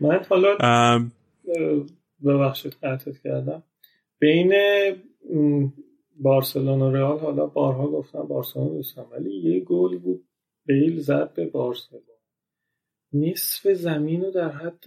من 0.00 0.24
حالا 0.28 0.56
ببخشید 2.26 2.76
قطعت 2.82 3.18
کردم. 3.24 3.62
بین 4.18 4.52
بارسلونا 6.22 6.90
رئال 6.90 7.18
حالا 7.18 7.46
بارها 7.46 7.86
گفتم 7.86 8.22
بارسلونا 8.22 8.68
دوستم 8.68 9.06
ولی 9.12 9.34
یه 9.34 9.60
گل 9.60 9.98
بود. 9.98 10.24
بیل 10.66 11.00
زد 11.00 11.32
به 11.34 11.46
بارسلونا. 11.46 12.04
نصف 13.12 13.68
زمین 13.68 14.24
رو 14.24 14.30
در 14.30 14.50
حد 14.50 14.84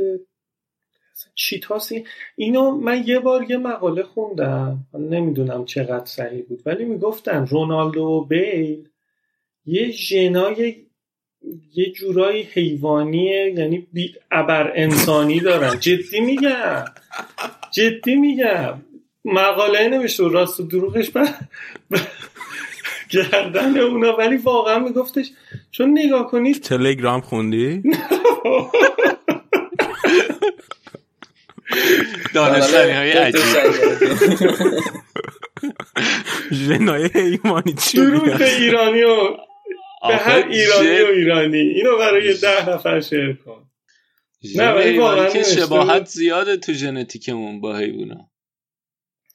چیتاسی 1.35 2.03
اینو 2.35 2.71
من 2.71 3.03
یه 3.07 3.19
بار 3.19 3.51
یه 3.51 3.57
مقاله 3.57 4.03
خوندم. 4.03 4.87
نمی‌دونم 4.93 5.65
چقدر 5.65 6.05
صحیح 6.05 6.45
بود 6.45 6.61
ولی 6.65 6.85
می‌گفتن 6.85 7.45
رونالدو 7.47 8.03
و 8.03 8.25
بیل 8.25 8.89
یه 9.65 9.91
ژنای 9.91 10.75
یه 11.73 11.91
جورایی 11.91 12.43
حیوانیه 12.43 13.53
یعنی 13.57 13.87
بی 13.93 14.15
ابر 14.31 14.71
انسانی 14.75 15.39
دارن. 15.39 15.79
جدی 15.79 16.19
میگم. 16.19 16.85
جدی 17.71 18.15
میگم. 18.15 18.81
مقاله 19.25 19.87
نمیشه 19.87 20.23
راست 20.23 20.59
و 20.59 20.63
دروغش 20.63 21.09
بر 21.09 21.27
گردن 23.09 23.77
اونا 23.77 24.15
ولی 24.17 24.37
واقعا 24.37 24.79
میگفتش 24.79 25.31
چون 25.71 25.99
نگاه 25.99 26.27
کنید 26.27 26.61
تلگرام 26.61 27.21
خوندی؟ 27.21 27.83
دانستانی 32.33 32.91
های 32.91 33.11
عجیب. 33.11 33.41
جنای 36.67 37.09
ایمانی 37.15 37.73
چی 37.73 37.97
دروغ 37.97 38.41
ایرانی 38.41 39.03
و 39.03 39.17
به 40.07 40.15
هر 40.15 40.47
ایرانی 40.47 41.01
و 41.01 41.07
ایرانی. 41.07 41.57
اینو 41.57 41.97
برای 41.97 42.33
ده 42.33 42.69
نفر 42.69 43.01
شیر 43.01 43.33
کن. 43.33 43.69
نه 44.55 44.71
ولی 44.71 44.97
واقعا 44.99 45.43
شباهت 45.43 46.05
زیاده 46.05 46.57
تو 46.57 46.73
ژنتیکمون 46.73 47.61
با 47.61 47.77
حیونا 47.77 48.30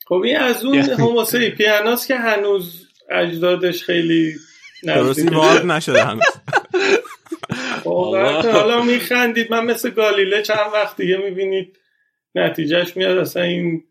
خب 0.09 0.15
این 0.15 0.37
از 0.37 0.65
اون 0.65 0.79
هوموسری 0.79 1.51
پیاناست 1.51 2.07
که 2.07 2.17
هنوز 2.17 2.89
اجدادش 3.11 3.83
خیلی 3.83 4.35
درستی 4.83 5.29
وارد 5.29 5.67
نشده 5.67 6.05
هنوز. 6.05 6.25
حالا 7.85 8.83
میخندید 8.83 9.51
من 9.51 9.65
مثل 9.65 9.91
گالیله 9.91 10.43
چند 10.43 10.73
وقت 10.73 10.97
دیگه 10.97 11.17
می‌بینید 11.17 11.79
نتیجهش 12.35 12.97
میاد 12.97 13.19
اصلا 13.19 13.43
این 13.43 13.85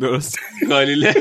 درست 0.00 0.38
گالیله 0.68 1.14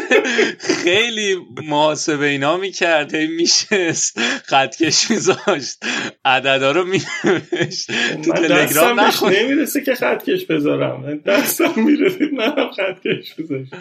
خیلی 0.60 1.36
محاسبه 1.68 2.26
اینا 2.26 2.58
می‌کرد. 2.58 3.16
هی 3.16 3.28
میشست 3.28 4.20
خطکش 4.46 5.12
میذاشت 5.12 5.84
عددا 6.26 6.72
رو 6.72 6.84
مینوشت. 6.84 7.92
تو 8.26 8.34
تلگرام 8.34 9.00
نخون 9.00 9.34
نمی‌رسه 9.34 9.82
که 9.82 9.96
خطکش 9.96 10.46
بذارم. 10.46 11.18
دستم 11.26 11.74
می‌رسید 11.76 12.34
منم 12.34 12.72
خطکش 12.72 13.34
بذاشت 13.34 13.74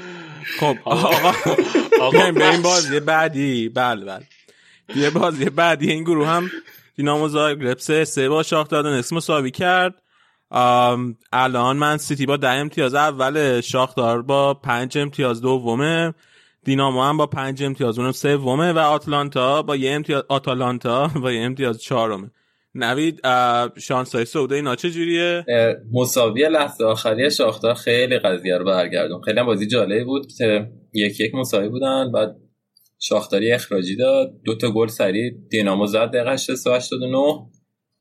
خب 0.60 0.76
آقا. 0.84 1.32
آقا 2.00 2.32
به 2.32 2.50
این 2.50 2.62
بازی 2.62 3.00
بعدی. 3.00 3.68
بله 3.68 4.04
بله. 4.04 4.22
یه 4.96 5.10
بازی 5.10 5.44
بعدی 5.44 5.90
این 5.90 6.04
گروه 6.04 6.28
هم 6.28 6.50
دینامو 6.96 7.28
زاگرب 7.28 7.78
سه 7.78 8.04
سه 8.04 8.28
با 8.28 8.42
شاختار 8.42 8.82
دونست 8.82 9.12
مساوی 9.12 9.50
کرد. 9.50 9.94
الان 11.32 11.76
من 11.76 11.96
سیتی 11.96 12.26
با 12.26 12.36
ده 12.36 12.48
امتیاز 12.48 12.94
اول 12.94 13.60
شاختار 13.60 14.22
با 14.22 14.54
پنج 14.54 14.98
امتیاز 14.98 15.40
دومه 15.40 16.14
دینامو 16.64 17.02
هم 17.02 17.16
با 17.16 17.26
پنج 17.26 17.62
امتیاز 17.62 17.98
اونم 17.98 18.12
سومه 18.12 18.72
و 18.72 18.78
آتلانتا 18.78 19.62
با 19.62 19.76
یه 19.76 19.90
امتیاز 19.90 20.22
آتالانتا 20.28 21.10
با 21.22 21.32
یه 21.32 21.40
امتیاز 21.40 21.82
چهارمه. 21.82 22.30
نوید 22.74 23.20
شانس 23.78 24.14
های 24.14 24.24
سوده 24.24 24.54
اینا 24.54 24.76
چه 24.76 24.90
جوریه؟ 24.90 25.44
مساوی 25.92 26.48
لحظه 26.48 26.84
آخری 26.84 27.30
شاختار 27.30 27.74
خیلی 27.74 28.18
قضیه 28.18 28.58
رو 28.58 28.64
برگردون. 28.64 29.22
خیلی 29.22 29.42
بازی 29.42 29.66
جالبی 29.66 30.04
بود 30.04 30.32
که 30.38 30.70
یک 30.94 31.20
یک 31.20 31.34
مساوی 31.34 31.68
بودن 31.68 32.12
بعد 32.12 32.36
شاختاری 32.98 33.52
اخراجی 33.52 33.96
داد. 33.96 34.32
دو 34.44 34.56
تا 34.56 34.70
گل 34.70 34.86
سریع 34.86 35.32
دینامو 35.50 35.86
زد 35.86 36.10
دقیقه 36.10 36.32
89 36.32 37.16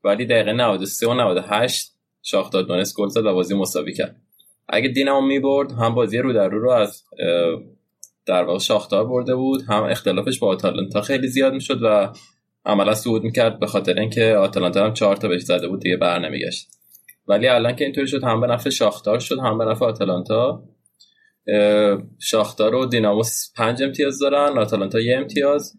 ولی 0.04 0.26
دقیقه 0.26 0.54
93 0.54 1.08
و 1.08 1.14
98 1.14 1.99
شاختار 2.24 2.64
دونست 2.64 2.98
گل 2.98 3.08
زد 3.08 3.26
و 3.26 3.34
بازی 3.34 3.56
مساوی 3.56 3.94
کرد. 3.94 4.22
اگه 4.68 4.90
دینامو 4.90 5.28
می‌برد 5.28 5.72
هم 5.72 5.96
بازی 5.96 6.18
رو 6.18 6.34
در 6.34 6.48
رو 6.48 6.60
رو 6.60 6.72
از 6.72 7.04
در 8.26 8.44
واقع 8.44 8.60
شاختار 8.60 9.08
برده 9.08 9.36
بود 9.36 9.62
هم 9.70 9.84
اختلافش 9.84 10.40
با 10.40 10.48
آتالانتا 10.48 11.02
خیلی 11.02 11.28
زیاد 11.28 11.54
می‌شد 11.54 11.80
و 11.84 12.14
عملا 12.66 12.94
صعود 12.94 13.24
می‌کرد 13.24 13.60
به 13.60 13.68
خاطر 13.68 14.00
اینکه 14.00 14.36
آتلانتا 14.36 14.86
هم 14.86 14.94
چهار 14.94 15.16
تا 15.16 15.28
بهش 15.28 15.42
زده 15.42 15.68
بود 15.68 15.82
دیگه 15.82 15.98
بر 15.98 16.20
نمیگشت. 16.20 16.68
ولی 17.28 17.48
الان 17.48 17.76
که 17.76 17.86
اینطوری 17.86 18.08
شد 18.08 18.24
هم 18.24 18.42
به 18.42 18.48
نفع 18.48 18.70
شاختار 18.70 19.20
شد 19.20 19.40
هم 19.40 19.58
به 19.58 19.66
نفع 19.66 19.86
آتلانتا 19.86 20.64
شاختار 22.20 22.76
و 22.76 22.86
دیناموس 22.86 23.54
پنج 23.56 23.84
امتیاز 23.84 24.20
دارن 24.20 24.58
آتالانتا 24.58 25.00
یه 25.00 25.18
امتیاز. 25.18 25.74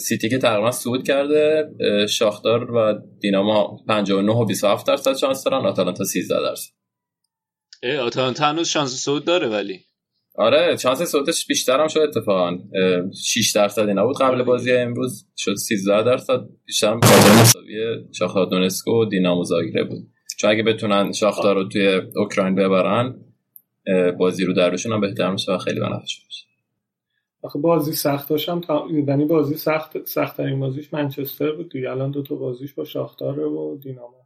سیتی 0.00 0.28
که 0.28 0.38
تقریبا 0.38 0.70
صعود 0.70 1.06
کرده 1.06 1.70
شاختار 2.10 2.70
و 2.70 3.02
دیناما 3.20 3.78
59 3.88 4.32
و 4.32 4.44
27 4.44 4.86
درصد 4.86 5.16
شانس 5.16 5.44
دارن 5.44 5.66
آتالانتا 5.66 6.04
13 6.04 6.40
درصد. 6.40 6.72
ای 7.82 7.96
آتالانتا 7.96 8.44
هنوز 8.44 8.68
شانس 8.68 8.90
صعود 8.90 9.24
داره 9.24 9.48
ولی. 9.48 9.80
آره 10.34 10.76
شانس 10.76 11.02
صعودش 11.02 11.46
بیشتر 11.46 11.80
هم 11.80 11.88
شد 11.88 12.00
اتفاقا. 12.00 12.58
6 13.24 13.52
درصدی 13.54 13.94
نبود. 13.94 14.16
قبل 14.20 14.42
بازی 14.42 14.72
امروز 14.72 15.26
شد 15.36 15.54
13 15.54 16.02
درصد. 16.02 16.40
بیشتر 16.66 16.90
هم 16.90 17.00
مساوی 17.40 17.96
شاختار 18.18 18.46
دونسکو 18.46 18.90
و 18.90 19.04
دینامو 19.04 19.44
زاگرب 19.44 19.88
بود. 19.88 20.06
چون 20.38 20.50
اگه 20.50 20.62
بتونن 20.62 21.12
شاختار 21.12 21.54
رو 21.54 21.68
توی 21.68 22.00
اوکراین 22.16 22.54
ببرن 22.54 23.14
بازی 24.18 24.44
رو 24.44 24.52
درشون 24.52 24.92
هم 24.92 25.00
بهتر 25.00 25.30
میشه 25.30 25.52
و 25.52 25.58
خیلی 25.58 25.80
بنفش 25.80 26.20
میشه. 26.26 26.44
آخه 27.44 27.58
بازی 27.58 27.92
سختش 27.92 28.48
هم 28.48 28.60
تا... 28.60 28.86
یعنی 28.90 29.24
بازی 29.24 29.56
سخت 29.56 30.06
سختترین 30.06 30.60
بازیش 30.60 30.94
منچستر 30.94 31.52
بود 31.52 31.72
دیگه. 31.72 31.90
الان 31.90 32.10
دو 32.10 32.22
تا 32.22 32.34
بازیش 32.34 32.74
با 32.74 32.84
شاختار 32.84 33.38
و 33.40 33.76
دینامو. 33.76 34.24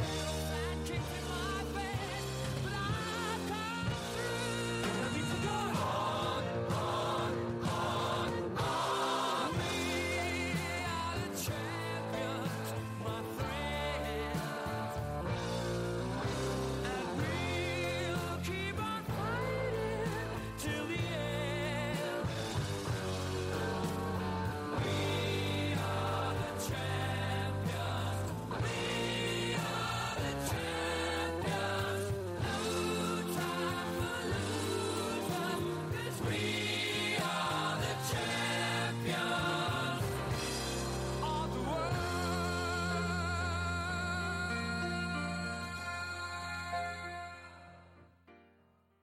myself 0.00 0.41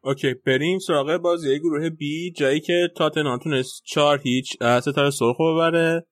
اوکی 0.10 0.34
بریم 0.34 0.80
سراغ 0.80 1.18
بازی 1.18 1.60
گروه 1.60 1.90
بی 1.90 2.32
جایی 2.32 2.60
که 2.60 2.88
تاتنهام 2.98 3.40
تونست 3.40 3.84
چهار 3.86 4.20
هیچ 4.24 4.58
ستاره 4.82 5.10
سرخ 5.10 5.36
ببره. 5.42 6.06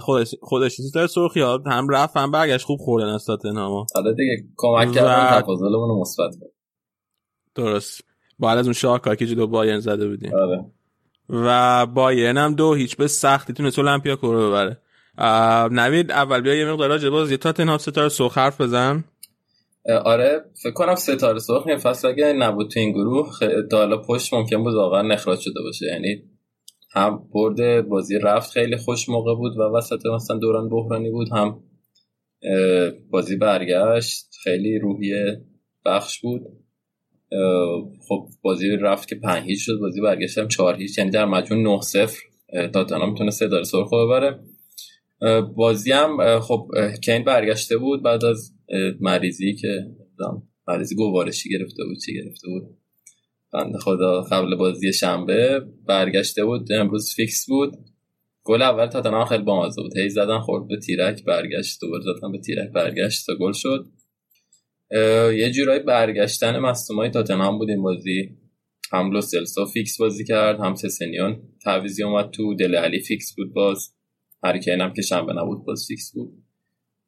خودش 0.00 0.34
خودش 0.42 0.72
ستاره 0.72 1.06
سرخ 1.06 1.36
یاد 1.36 1.62
هم 1.66 1.88
رفت 1.88 2.16
هم 2.16 2.30
برگشت 2.30 2.64
خوب 2.64 2.78
خوردن 2.80 3.06
از 3.06 3.24
تاتنهام 3.24 3.86
حالا 3.94 4.12
دیگه 4.12 4.36
کمک 4.56 4.92
کردن 4.92 5.40
تفاضلمون 5.40 5.88
رو 5.88 6.00
مثبت 6.00 6.34
درست. 7.54 8.00
بعد 8.38 8.58
از 8.58 8.66
اون 8.66 8.72
شاهکار 8.72 9.16
که 9.16 9.26
جلو 9.26 9.46
بایرن 9.46 9.80
زده 9.80 10.08
بودیم. 10.08 10.34
آره. 10.34 10.64
و 11.28 11.86
بایرن 11.86 12.38
هم 12.38 12.54
دو 12.54 12.74
هیچ 12.74 12.96
به 12.96 13.06
سختی 13.06 13.52
تونست 13.52 13.78
المپیاکو 13.78 14.32
رو 14.32 14.48
ببره. 14.48 14.80
نوید 15.70 16.10
اول 16.10 16.40
بیا 16.40 16.54
یه 16.54 16.72
مقدار 16.72 16.88
راجع 16.88 17.08
بازی. 17.08 17.36
تاتنهام 17.36 17.78
ستاره 17.78 18.08
سرخ 18.08 18.38
حرف 18.38 18.60
بزن. 18.60 19.04
آره 19.88 20.44
فکر 20.62 20.72
کنم 20.72 20.94
ستاره 20.94 21.38
سرخ 21.38 21.66
این 21.66 21.76
فصل 21.76 22.08
اگه 22.08 22.32
نبود 22.32 22.70
تو 22.70 22.80
این 22.80 22.92
گروه 22.92 23.30
تا 23.70 23.78
حالا 23.78 23.96
پشت 23.96 24.34
ممکن 24.34 24.62
بود 24.62 24.74
واقعا 24.74 25.14
اخراج 25.14 25.40
شده 25.40 25.62
باشه. 25.62 25.86
یعنی 25.86 26.22
هم 26.94 27.28
برد 27.34 27.88
بازی 27.88 28.18
رفت 28.18 28.52
خیلی 28.52 28.76
خوش 28.76 29.08
موقع 29.08 29.34
بود 29.34 29.56
و 29.56 29.62
وسط 29.62 30.06
مثلا 30.06 30.36
دوران 30.36 30.68
بحرانی 30.68 31.10
بود 31.10 31.28
هم 31.32 31.60
بازی 33.10 33.36
برگشت 33.36 34.26
خیلی 34.42 34.78
روحیه 34.78 35.44
بخش 35.84 36.20
بود. 36.20 36.42
خب 38.08 38.28
بازی 38.42 38.76
رفت 38.76 39.08
که 39.08 39.14
پنج 39.14 39.44
هیچ 39.44 39.60
شد 39.62 39.78
بازی 39.80 40.00
برگشت 40.00 40.38
هم 40.38 40.48
چهار 40.48 40.76
هیچ 40.76 40.98
یعنی 40.98 41.10
در 41.10 41.24
مجموع 41.24 41.62
نه 41.62 41.80
صفر. 41.80 42.22
تاتنهام 42.72 43.10
می‌تونه 43.10 43.30
سه 43.30 43.48
داره 43.48 43.64
سرخ 43.64 43.88
ببره. 43.92 44.40
بازی 45.56 45.92
هم 45.92 46.40
خب 46.40 46.70
کین 47.02 47.24
برگشته 47.24 47.76
بود 47.76 48.02
بعد 48.02 48.24
از 48.24 48.53
مریضی 49.00 49.54
که 49.54 49.86
مریضی 50.68 50.94
گوارشی 50.94 51.48
گرفته 51.50 51.84
بود 51.84 51.98
چی 52.06 52.14
گرفته 52.14 52.48
بود؟ 52.48 52.62
بنده 53.52 53.78
خدا 53.78 54.22
قبل 54.22 54.56
بازی 54.56 54.92
شنبه 54.92 55.60
برگشته 55.86 56.44
بود 56.44 56.72
امروز 56.72 57.14
فیکس 57.14 57.46
بود. 57.46 57.72
گل 58.44 58.62
اول 58.62 58.86
تاتنهام 58.86 59.24
خیلی 59.24 59.42
بامزه 59.42 59.82
بود. 59.82 59.96
هی 59.96 60.08
زدن 60.08 60.38
خورد 60.38 60.68
به 60.68 60.76
تیرک 60.76 61.24
برگشت. 61.24 61.80
دوباره 61.80 62.02
زدن 62.02 62.32
به 62.32 62.38
تیرک 62.38 62.70
برگشت. 62.70 63.26
تا 63.26 63.34
گل 63.34 63.52
شد. 63.52 63.86
یه 65.36 65.50
جورایی 65.50 65.80
برگشتن 65.80 66.58
مصدومای 66.58 67.10
تاتنهام 67.10 67.58
بود 67.58 67.70
این 67.70 67.82
بازی. 67.82 68.30
هم 68.92 69.10
لو 69.10 69.20
فیکس 69.72 69.98
بازی 69.98 70.24
کرد 70.24 70.60
هم 70.60 70.74
سسنیون 70.74 71.42
تعویضی 71.64 72.02
اومد 72.02 72.30
تو. 72.30 72.54
دله 72.54 72.74
علی 72.74 73.00
فیکس 73.00 73.34
بود 73.36 73.52
باز. 73.52 73.94
هریکین 74.44 74.80
هم 74.80 74.92
که 74.92 75.02
شنبه 75.02 75.32
نبود 75.32 75.64
باز 75.64 75.84
فیکس 75.88 76.12
بود. 76.14 76.43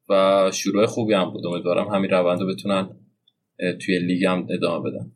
و 0.09 0.51
شروع 0.55 0.87
خوبی 0.87 1.15
هم 1.15 1.31
بود. 1.31 1.47
امیدوارم 1.47 1.89
همین 1.89 2.11
روند 2.11 2.41
رو 2.41 2.47
بتونن 2.47 2.89
توی 3.59 3.99
لیگ 3.99 4.25
هم 4.25 4.47
ادامه 4.51 4.91
بدن. 4.91 5.13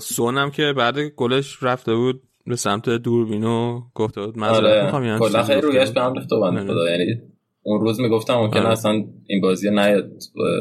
سونم 0.00 0.50
که 0.50 0.72
بعد 0.76 0.98
گلش 1.00 1.62
رفته 1.62 1.94
بود 1.94 2.22
به 2.46 2.56
سمت 2.56 2.88
دوربینو 2.88 3.82
گفته 3.94 4.26
بود 4.26 4.42
آره. 4.42 5.06
یعنی 5.06 5.18
کلا 5.18 5.42
خیلی 5.42 5.60
رویش 5.60 5.90
به 5.90 6.00
هم 6.00 6.14
ریخته 6.14 6.36
بنده 6.36 6.72
خدا. 6.72 6.90
یعنی 6.90 7.20
اون 7.62 7.80
روز 7.80 8.00
می‌گفتم 8.00 8.34
ممکنه 8.34 8.60
آره. 8.60 8.70
اصلا 8.70 9.04
این 9.26 9.40
بازی 9.40 9.70
نیاد 9.70 10.12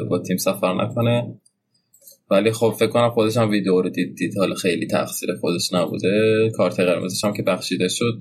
با 0.09 0.19
تیم 0.19 0.37
سفر 0.37 0.83
نکنه. 0.83 1.39
ولی 2.29 2.51
خب 2.51 2.75
فکر 2.79 2.89
کنم 2.89 3.09
خودش 3.09 3.37
هم 3.37 3.49
ویدیو 3.49 3.81
رو 3.81 3.89
دید 3.89 4.15
دید. 4.15 4.37
حالا 4.37 4.55
خیلی 4.55 4.87
تقصیر 4.87 5.35
خودش 5.41 5.73
نبوده. 5.73 6.51
کارت 6.55 6.79
قرمزش 6.79 7.23
هم 7.25 7.33
که 7.33 7.43
بخشیده 7.43 7.87
شد. 7.87 8.19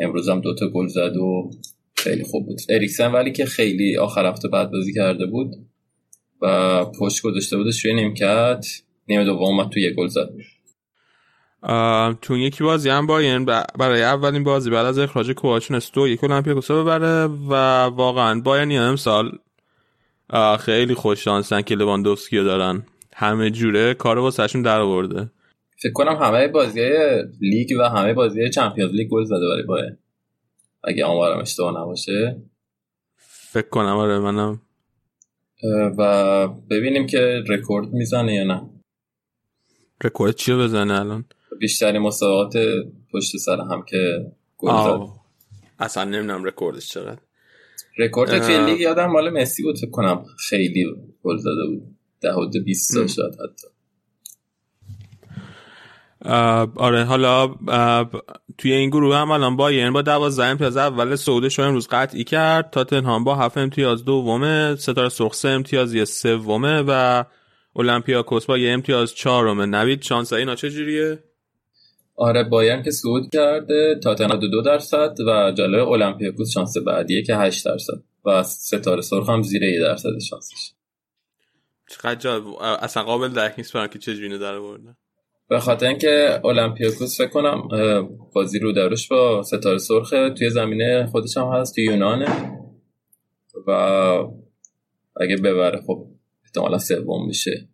امروز 0.00 0.28
هم 0.28 0.40
دوتا 0.40 0.68
گل 0.68 0.86
زد 0.86 1.16
و 1.16 1.50
خیلی 1.96 2.24
خوب 2.24 2.46
بود. 2.46 2.58
اریکسن 2.68 3.12
ولی 3.12 3.32
که 3.32 3.44
خیلی 3.46 3.96
آخر 3.96 4.26
هفته 4.26 4.48
بعد 4.48 4.70
بازی 4.70 4.94
کرده 4.94 5.26
بود 5.26 5.50
و 6.42 6.84
پشت 6.84 7.22
گذاشته 7.22 7.56
بودش 7.56 7.84
روی 7.84 7.94
نیمکت 7.94 8.66
نیمه 9.08 9.24
دوم 9.24 9.42
اومد 9.42 9.68
تو 9.68 9.80
یه 9.80 9.90
گل 9.90 10.08
زد. 10.08 10.28
تو 12.22 12.36
یکی 12.36 12.64
بازی 12.64 12.88
هم 12.88 13.06
باین 13.06 13.44
برای 13.78 14.02
اولین 14.02 14.44
بازی 14.44 14.70
بعد 14.70 14.86
از 14.86 14.98
اخراج 14.98 15.30
کوواچون 15.30 15.76
استو 15.76 16.08
یک 16.08 16.24
المپیاکوس 16.24 16.70
ببره 16.70 17.24
و 17.26 17.54
واقعا 17.84 18.40
باین 18.40 18.70
یه 18.70 18.80
امسال 18.80 19.38
خیلی 20.60 20.94
خوش 20.94 21.24
شانسن 21.24 21.62
که 21.62 21.74
لواندوفسکی 21.74 22.36
دارن. 22.36 22.86
همه 23.14 23.50
جوره 23.50 23.94
کار 23.94 24.18
واسهشون 24.18 24.62
در 24.62 24.80
آورده. 24.80 25.30
فکر 25.82 25.92
کنم 25.92 26.16
همه 26.16 26.48
بازی 26.48 26.80
لیگ 27.40 27.68
و 27.78 27.82
همه 27.82 28.14
بازی 28.14 28.50
Champions 28.50 28.92
League 28.92 29.08
گل 29.08 29.24
زده 29.24 29.48
برای 29.48 29.62
بایر 29.62 29.92
اگه 30.86 31.04
آمارم 31.04 31.40
اشتباه 31.40 31.82
نباشه. 31.82 32.42
فکر 33.18 33.68
کنم 33.68 33.96
آره 33.96 34.18
منم. 34.18 34.62
و 35.98 36.48
ببینیم 36.48 37.06
که 37.06 37.44
رکورد 37.48 37.88
می‌زنه 37.92 38.34
یا 38.34 38.44
نه. 38.44 38.70
رکورد 40.04 40.34
چی 40.34 40.54
بزنه 40.54 41.00
الان؟ 41.00 41.24
بیشترین 41.60 42.02
مسابقات 42.02 42.56
پشت 43.12 43.36
سر 43.36 43.60
هم 43.60 43.82
که 43.82 44.32
گل 44.58 44.70
زد. 44.70 45.00
اصلا 45.78 46.04
نمی‌دونم 46.04 46.44
رکوردش 46.44 46.88
چقدر. 46.88 47.20
رکورد 47.98 48.34
لیگ 48.34 48.80
یادم 48.80 49.06
مال 49.06 49.30
مسی 49.30 49.62
بود 49.62 49.78
فکر 49.78 49.90
کنم 49.90 50.24
خیلی 50.38 50.86
گل 51.22 51.36
زده 51.36 51.66
بود. 51.66 51.96
ده 52.20 52.32
حدود 52.32 52.64
20 52.64 52.94
تا 52.94 53.06
شاید 53.06 53.34
حتی. 53.34 53.68
آره 56.76 57.04
حالا 57.04 57.54
توی 58.58 58.72
این 58.72 58.90
گروه 58.90 59.16
هم 59.16 59.30
الان 59.30 59.56
با 59.56 59.72
یعنی 59.72 59.90
با 59.90 60.02
12 60.02 60.44
امتیاز 60.44 60.76
اول 60.76 61.16
سعودش 61.16 61.58
رو 61.58 61.64
امروز 61.64 61.88
قطعی 61.88 62.24
کرد. 62.24 62.70
تاتنهام 62.70 63.24
با 63.24 63.34
7 63.34 63.58
امتیاز 63.58 64.04
دومه. 64.04 64.76
ستاره 64.76 65.08
سرخ 65.08 65.34
سه 65.34 65.48
امتیاز 65.48 65.94
یه 65.94 66.04
سومه 66.04 66.82
و 66.86 67.24
اولمپیاکوس 67.72 68.46
با 68.46 68.58
یه 68.58 68.72
امتیاز 68.72 69.14
چهارمه. 69.14 69.66
نوید 69.66 70.02
شانس 70.02 70.32
اینا 70.32 70.54
چجوریه 70.54 71.24
آره 72.16 72.44
بایرن 72.44 72.82
که 72.82 72.90
صعود 72.90 73.30
کرده. 73.32 74.00
تاتنهام 74.02 74.40
دو 74.40 74.62
درصد 74.62 75.16
و 75.26 75.52
جلوی 75.52 75.80
اولمپیاکوس 75.80 76.50
شانس 76.50 76.76
بعدیه 76.86 77.22
که 77.22 77.36
8 77.36 77.64
درصد 77.64 78.02
و 78.24 78.42
ستاره 78.42 79.02
سرخ 79.02 79.30
هم 79.30 79.42
زیر 79.42 79.62
1 79.62 79.80
درصد 79.80 80.18
شانسش. 80.30 80.72
چقدر 81.88 82.14
جالب 82.14 82.46
اصلا 82.80 83.02
قابل 83.02 83.28
درک 83.28 83.54
نیست 83.58 83.72
برام 83.72 83.86
که 83.86 83.98
چجوری 83.98 84.38
در 84.38 84.54
آوردن. 84.54 84.96
به 85.48 85.58
خاطر 85.58 85.86
اینکه 85.86 86.40
اولمپیاکوس 86.44 87.20
فکر 87.20 87.30
کنم 87.30 87.68
بازی 88.34 88.58
رو 88.58 88.72
دروش 88.72 89.08
با 89.08 89.42
ستاره 89.42 89.78
سرخ 89.78 90.10
توی 90.10 90.50
زمینه 90.50 91.06
خودش 91.06 91.36
هم 91.36 91.52
هست 91.52 91.74
توی 91.74 91.84
یونانه. 91.84 92.26
و 93.66 93.70
اگه 95.20 95.36
ببره 95.36 95.80
خب 95.86 96.06
احتمالا 96.44 96.78
سوم 96.78 97.26
میشه. 97.26 97.68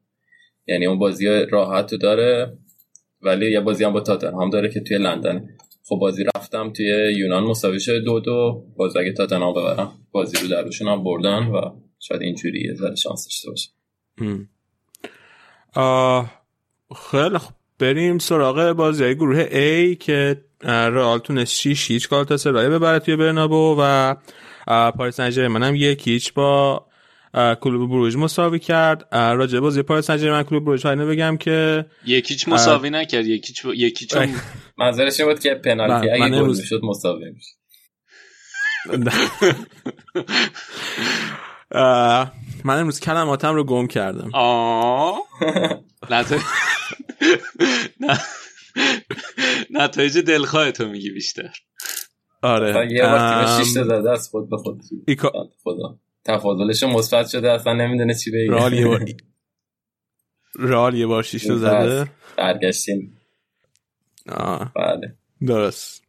یعنی 0.67 0.87
اون 0.87 0.99
بازی 0.99 1.27
راحت 1.51 1.87
تو 1.87 1.97
داره 1.97 2.59
ولی 3.21 3.51
یه 3.51 3.61
بازی 3.61 3.85
هم 3.85 3.93
با 3.93 4.01
تاتنهام 4.01 4.51
داره 4.51 4.73
که 4.73 4.81
توی 4.81 4.99
لندن. 4.99 5.49
خب 5.85 5.97
بازی 5.97 6.25
رفتم 6.37 6.73
توی 6.73 7.15
یونان 7.17 7.45
مساوی 7.45 7.81
شده 7.81 8.01
دو 8.01 8.21
دو. 8.21 8.65
باز 8.77 8.97
اگه 8.97 9.13
تاتنهام 9.13 9.55
ببرم 9.55 9.93
بازی 10.13 10.37
رو 10.43 10.49
دروشون 10.49 10.89
هم 10.89 11.05
بردن 11.05 11.47
و 11.47 11.61
شاید 11.99 12.23
اینجوری 12.23 12.61
یه 12.61 12.75
ذره 12.75 12.95
شانس 12.95 13.25
داشته 13.25 13.51
باشه. 13.51 13.71
خیلی 17.11 17.39
خب 17.39 17.53
بریم 17.83 18.19
سراغ 18.19 18.73
بازی 18.73 19.15
گروه 19.15 19.45
A 19.45 19.97
که 19.99 20.45
رئال 20.65 21.19
تونست 21.19 21.55
6 21.55 21.91
هیچ 21.91 22.09
سرایه 22.37 22.69
ببره 22.69 22.99
توی 22.99 23.17
برنابو 23.17 23.77
و 23.81 24.15
پاریس 24.91 25.21
سن 25.21 25.63
هم 25.63 25.75
یک 25.75 26.09
هیچ 26.09 26.35
با 26.35 26.87
کلوب 27.35 27.91
بروژ 27.91 28.17
مساوی 28.17 28.59
کرد. 28.59 29.09
راجع 29.13 29.61
بازی 29.61 29.83
پاریس 29.83 30.07
سن 30.07 30.17
ژرمن 30.17 30.43
کلوب 30.43 30.65
بروژ 30.65 30.87
اینو 30.87 31.07
بگم 31.07 31.37
که 31.37 31.87
یکیچ 32.07 32.49
مساوی 32.49 32.91
نکرد. 32.91 33.27
یکیچ 33.27 33.65
یکیچ 33.65 34.15
منظورش 34.79 35.21
بود 35.21 35.41
که 35.41 35.55
پنالتی 35.55 36.11
اگه 36.11 36.41
گل 36.41 36.49
می‌شد 36.49 36.81
مساوی 36.83 37.25
می‌شد. 37.31 37.63
من 42.65 42.79
امروز 42.79 43.01
کلماتم 43.01 43.55
رو 43.55 43.65
گم 43.65 43.87
کردم. 43.87 44.31
آه. 44.35 45.19
نتایج 49.71 50.19
دلخواه 50.19 50.71
تو 50.71 50.89
میگی 50.89 51.11
بیشتر. 51.11 51.53
آره. 52.43 52.93
یه 52.93 53.03
بار 53.03 53.45
تیمش 53.45 53.67
زده 53.67 54.11
از 54.11 54.29
خود 54.29 54.51
به 54.51 54.57
خود. 54.57 54.83
خدا. 55.65 55.99
تفاضلش 56.25 56.83
مثبت 56.83 57.29
شده 57.29 57.51
اصلا 57.53 57.73
نمی‌دونه 57.73 58.15
چی 58.15 58.31
بگه. 58.31 58.47
رال 58.51 58.73
یه 58.73 58.87
بار 58.87 59.05
رال 60.55 60.95
یه 60.95 61.07
بار 61.07 61.23
شیش 61.23 61.45
زده؟ 61.45 62.11
برگشتیم. 62.37 63.19
آه. 64.29 64.73
بله. 64.75 65.17
درست. 65.47 66.03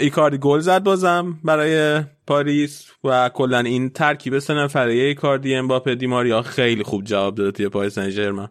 ایکاردی 0.00 0.38
گل 0.38 0.60
زد 0.60 0.82
بازم 0.82 1.40
برای 1.44 2.02
پاریس 2.26 2.90
و 3.04 3.28
کلا 3.28 3.58
این 3.58 3.90
ترکیب 3.90 4.38
سه 4.38 4.54
نفره 4.54 4.92
ایکاردی 4.92 5.54
امباپه 5.54 5.94
دیماریا 5.94 6.42
خیلی 6.42 6.82
خوب 6.82 7.04
جواب 7.04 7.34
داده 7.34 7.50
توی 7.50 7.68
پاریس 7.68 7.94
سن 7.94 8.10
ژرمن 8.10 8.48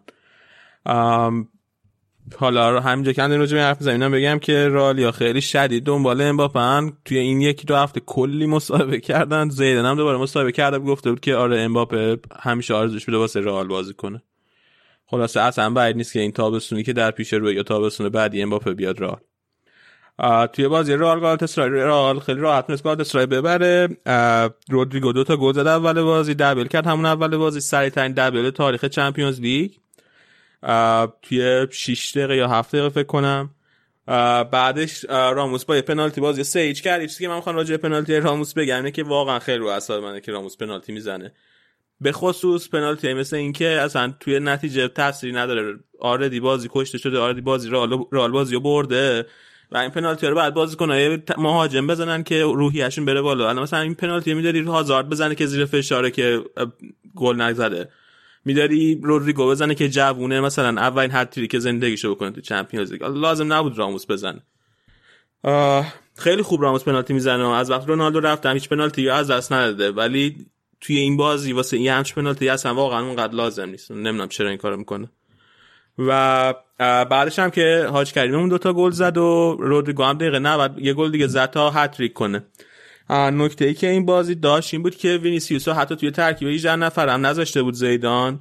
حالا 2.34 2.80
همینجا 2.80 3.12
که 3.12 3.22
راجع 3.22 3.58
حرف 3.58 3.80
زدیم 3.80 3.98
اینم 3.98 4.12
بگم 4.12 4.38
که 4.38 4.68
رئالیا 4.68 5.12
خیلی 5.12 5.40
شدید 5.40 5.84
دنبال 5.84 6.20
امباپه 6.20 6.92
توی 7.04 7.18
این 7.18 7.40
یکی 7.40 7.66
دو 7.66 7.76
هفته 7.76 8.00
کلی 8.00 8.46
مصاحبه 8.46 9.00
کردن. 9.00 9.48
زیدن 9.48 9.84
هم 9.84 9.96
دوباره 9.96 10.18
مصاحبه 10.18 10.52
کرده 10.52 10.78
گفته 10.78 11.10
بود 11.10 11.20
که 11.20 11.34
آره 11.34 11.60
امباپه 11.60 12.18
همیشه 12.40 12.74
آرزوش 12.74 13.06
بوده 13.06 13.18
واسه 13.18 13.40
رئال 13.40 13.68
بازی 13.68 13.94
کنه. 13.94 14.22
خلاصه 15.06 15.40
اصلا 15.40 15.70
بعید 15.70 15.96
نیست 15.96 16.12
که 16.12 16.20
این 16.20 16.32
تابستونی 16.32 16.82
که 16.82 16.92
در 16.92 17.10
پیش 17.10 17.32
روی 17.32 17.54
یا 17.54 17.62
تابستون 17.62 18.08
بعدی 18.08 18.42
امباپه 18.42 18.74
بیاد 18.74 19.00
رئال. 19.00 19.20
توی 20.52 20.68
بازی 20.68 20.94
رئال 20.94 21.20
گالاتاسرای 21.20 21.70
رئال 21.70 22.20
خیلی 22.20 22.40
راحت 22.40 22.70
تونست 22.70 22.82
گالاتاسرای 22.82 23.26
ببره. 23.26 23.88
رودریگو 24.70 25.12
دو 25.12 25.24
تا 25.24 25.36
گل 25.36 25.52
زد 25.52 25.66
اول 25.66 26.02
بازی 26.02 26.34
double 26.34 26.66
کرد 26.66 26.86
همون 26.86 27.06
اول 27.06 27.36
بازی. 27.36 27.60
سریع 27.60 27.88
ترین 27.88 28.12
double 28.12 28.50
تاریخ 28.50 28.84
Champions 28.84 29.40
League. 29.40 29.70
توی 31.22 31.66
6 31.70 32.12
دقیقه 32.16 32.36
یا 32.36 32.48
7 32.48 32.72
دقیقه 32.72 32.88
فکر 32.88 33.06
کنم. 33.06 33.50
بعدش 34.52 35.04
راموس 35.10 35.64
با 35.64 35.76
یه 35.76 35.82
پنالتی 35.82 36.20
بازی 36.20 36.44
سه 36.44 36.60
هیچ 36.60 36.82
کرد. 36.82 37.06
چیزی 37.06 37.24
که 37.24 37.28
من 37.28 37.36
می‌خوام 37.36 37.56
راجع 37.56 37.76
پنالتی 37.76 38.16
راموس 38.16 38.54
بگم 38.54 38.76
اینه 38.76 38.90
که 38.90 39.02
واقعا 39.02 39.38
خیلی 39.38 39.58
رو 39.58 39.66
اعصاب 39.66 40.04
منه 40.04 40.20
که 40.20 40.32
راموس 40.32 40.56
پنالتی 40.56 40.92
می‌زنه. 40.92 41.32
به 42.00 42.12
خصوص 42.12 42.68
پنالتی 42.68 43.14
مثل 43.14 43.36
اینکه 43.36 43.66
اصلا 43.66 44.14
توی 44.20 44.40
نتیجه 44.40 44.88
تاثیری 44.88 45.32
نداره. 45.32 45.78
آردی 46.00 46.40
بازی 46.40 46.68
کشته 46.72 46.98
شده 46.98 47.18
آردی 47.18 47.40
بازی 47.40 47.68
رال 48.10 48.30
بازی 48.30 48.54
رو 48.54 48.60
برده. 48.60 49.26
و 49.72 49.78
این 49.78 49.90
پنالتی 49.90 50.26
رو 50.26 50.34
بعد 50.34 50.54
بازی 50.54 50.76
کنه 50.76 51.22
مهاجم 51.38 51.86
بزنن 51.86 52.22
که 52.22 52.42
روحیشون 52.42 53.04
بره 53.04 53.22
بالا. 53.22 53.48
الان 53.48 53.62
مثلا 53.62 53.80
این 53.80 53.94
پنالتی 53.94 54.34
میداری 54.34 54.60
هازارد 54.60 55.08
بزنه 55.08 55.34
که 55.34 55.46
زیر 55.46 55.64
فشاره 55.64 56.10
که 56.10 56.40
گل 57.14 57.36
نزده. 57.36 57.88
میداری 58.44 59.00
رودریگو 59.02 59.48
بزنه 59.48 59.74
که 59.74 59.88
جوونه 59.88 60.40
مثلا 60.40 60.80
اولین 60.80 61.10
هتریک 61.12 61.50
که 61.50 61.58
زندگیشو 61.58 62.14
بکنه 62.14 62.30
تو 62.30 62.40
چمپیونز 62.40 62.92
لیگ. 62.92 63.04
لازم 63.04 63.52
نبود 63.52 63.78
راموس 63.78 64.10
بزنه. 64.10 64.42
خیلی 66.18 66.42
خوب 66.42 66.62
راموس 66.62 66.84
پنالتی 66.84 67.12
می‌زنه 67.12 67.48
از 67.48 67.70
وقت 67.70 67.88
رونالدو 67.88 68.20
رفت 68.20 68.46
هیچ 68.46 68.68
پنالتی 68.68 69.08
از 69.08 69.30
دست 69.30 69.52
نداده. 69.52 69.90
ولی 69.90 70.46
توی 70.80 70.96
این 70.96 71.16
بازی 71.16 71.52
واسه 71.52 71.76
این 71.76 71.88
همچ 71.88 72.14
پنالتی 72.14 72.48
اصلا 72.48 72.74
واقعا 72.74 73.06
اونقدر 73.06 73.34
لازم 73.34 73.68
نیست. 73.68 73.90
نمی‌دونم 73.90 74.28
چرا 74.28 74.48
این 74.48 74.58
کارو 74.58 74.76
می‌کنه. 74.76 75.10
و 75.98 76.54
بعدش 76.78 77.38
هم 77.38 77.50
که 77.50 77.86
حاج 77.92 78.12
کریم 78.12 78.34
اون 78.34 78.48
دوتا 78.48 78.72
گل 78.72 78.90
زد 78.90 79.18
و 79.18 79.56
رودریگو 79.60 80.02
هم 80.02 80.18
دقیقه 80.18 80.38
90 80.38 80.78
یه 80.78 80.94
گل 80.94 81.10
دیگه 81.10 81.26
زد 81.26 81.50
تا 81.50 81.70
هتریک 81.70 82.12
کنه. 82.12 82.42
نکته 83.10 83.64
ای 83.64 83.74
که 83.74 83.88
این 83.88 84.06
بازی 84.06 84.34
داشت 84.34 84.74
این 84.74 84.82
بود 84.82 84.96
که 84.96 85.16
وینیسیوس 85.16 85.68
حتی 85.68 85.96
توی 85.96 86.10
ترکیب 86.10 86.48
18 86.48 86.76
نفر 86.76 87.08
هم 87.08 87.26
نذاشته 87.26 87.62
بود 87.62 87.74
زیدان 87.74 88.40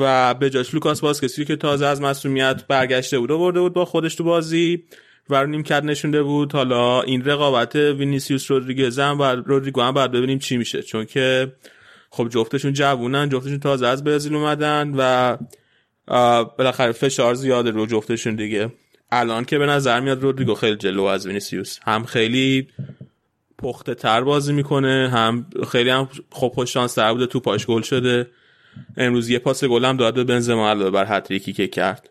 و 0.00 0.34
به 0.34 0.50
جاش 0.50 0.74
لوکاس 0.74 1.02
واسکسی 1.02 1.44
که 1.44 1.56
تازه 1.56 1.86
از 1.86 2.00
مصدومیت 2.00 2.66
برگشته 2.66 3.18
بود 3.18 3.30
و 3.30 3.38
برده 3.38 3.60
بود 3.60 3.72
با 3.72 3.84
خودش 3.84 4.14
تو 4.14 4.24
بازی 4.24 4.84
و 5.30 5.34
رو 5.34 5.46
نیمکت 5.46 5.84
نشونده 5.84 6.22
بود. 6.22 6.52
حالا 6.52 7.02
این 7.02 7.24
رقابت 7.24 7.74
وینیسیوس 7.74 8.50
رودریگز 8.50 8.98
هم 8.98 9.20
و 9.20 9.22
رودریگو 9.24 9.80
هم 9.80 9.94
باید 9.94 10.12
ببینیم 10.12 10.38
چی 10.38 10.56
میشه 10.56 10.82
چون 10.82 11.04
که 11.04 11.52
خب 12.10 12.28
جفتشون 12.28 12.72
جوونن 12.72 13.28
جفتشون 13.28 13.60
تازه 13.60 13.86
از 13.86 14.04
برزیل 14.04 14.34
اومدن 14.34 14.94
و 14.98 15.36
بالاخره 16.58 16.92
فشار 16.92 17.34
زیاده 17.34 17.70
رو 17.70 17.86
جفتشون 17.86 18.36
دیگه. 18.36 18.72
الان 19.12 19.44
که 19.44 19.58
به 19.58 19.66
نظر 19.66 20.00
میاد 20.00 20.22
رودریگو 20.22 20.54
خیلی 20.54 20.76
جلو 20.76 21.02
از 21.02 21.26
وینیسیوس. 21.26 21.78
هم 21.82 22.04
خیلی 22.04 22.68
پخته 23.58 23.94
تر 23.94 24.20
بازی 24.20 24.52
می‌کنه 24.52 25.10
هم 25.12 25.46
خیلی 25.68 25.90
هم 25.90 26.08
خوب 26.30 26.52
خوش 26.52 26.72
شانس 26.72 26.94
تر 26.94 27.12
بوده 27.12 27.26
تو 27.26 27.40
پاش 27.40 27.66
گل 27.66 27.82
شده. 27.82 28.30
امروز 28.96 29.28
یه 29.28 29.38
پاس 29.38 29.64
گل 29.64 29.84
هم 29.84 29.96
داد 29.96 30.14
به 30.14 30.24
بنزما 30.24 30.70
علاوه 30.70 30.90
بر 30.90 31.16
هتریکی 31.16 31.52
که 31.52 31.68
کرد. 31.68 32.10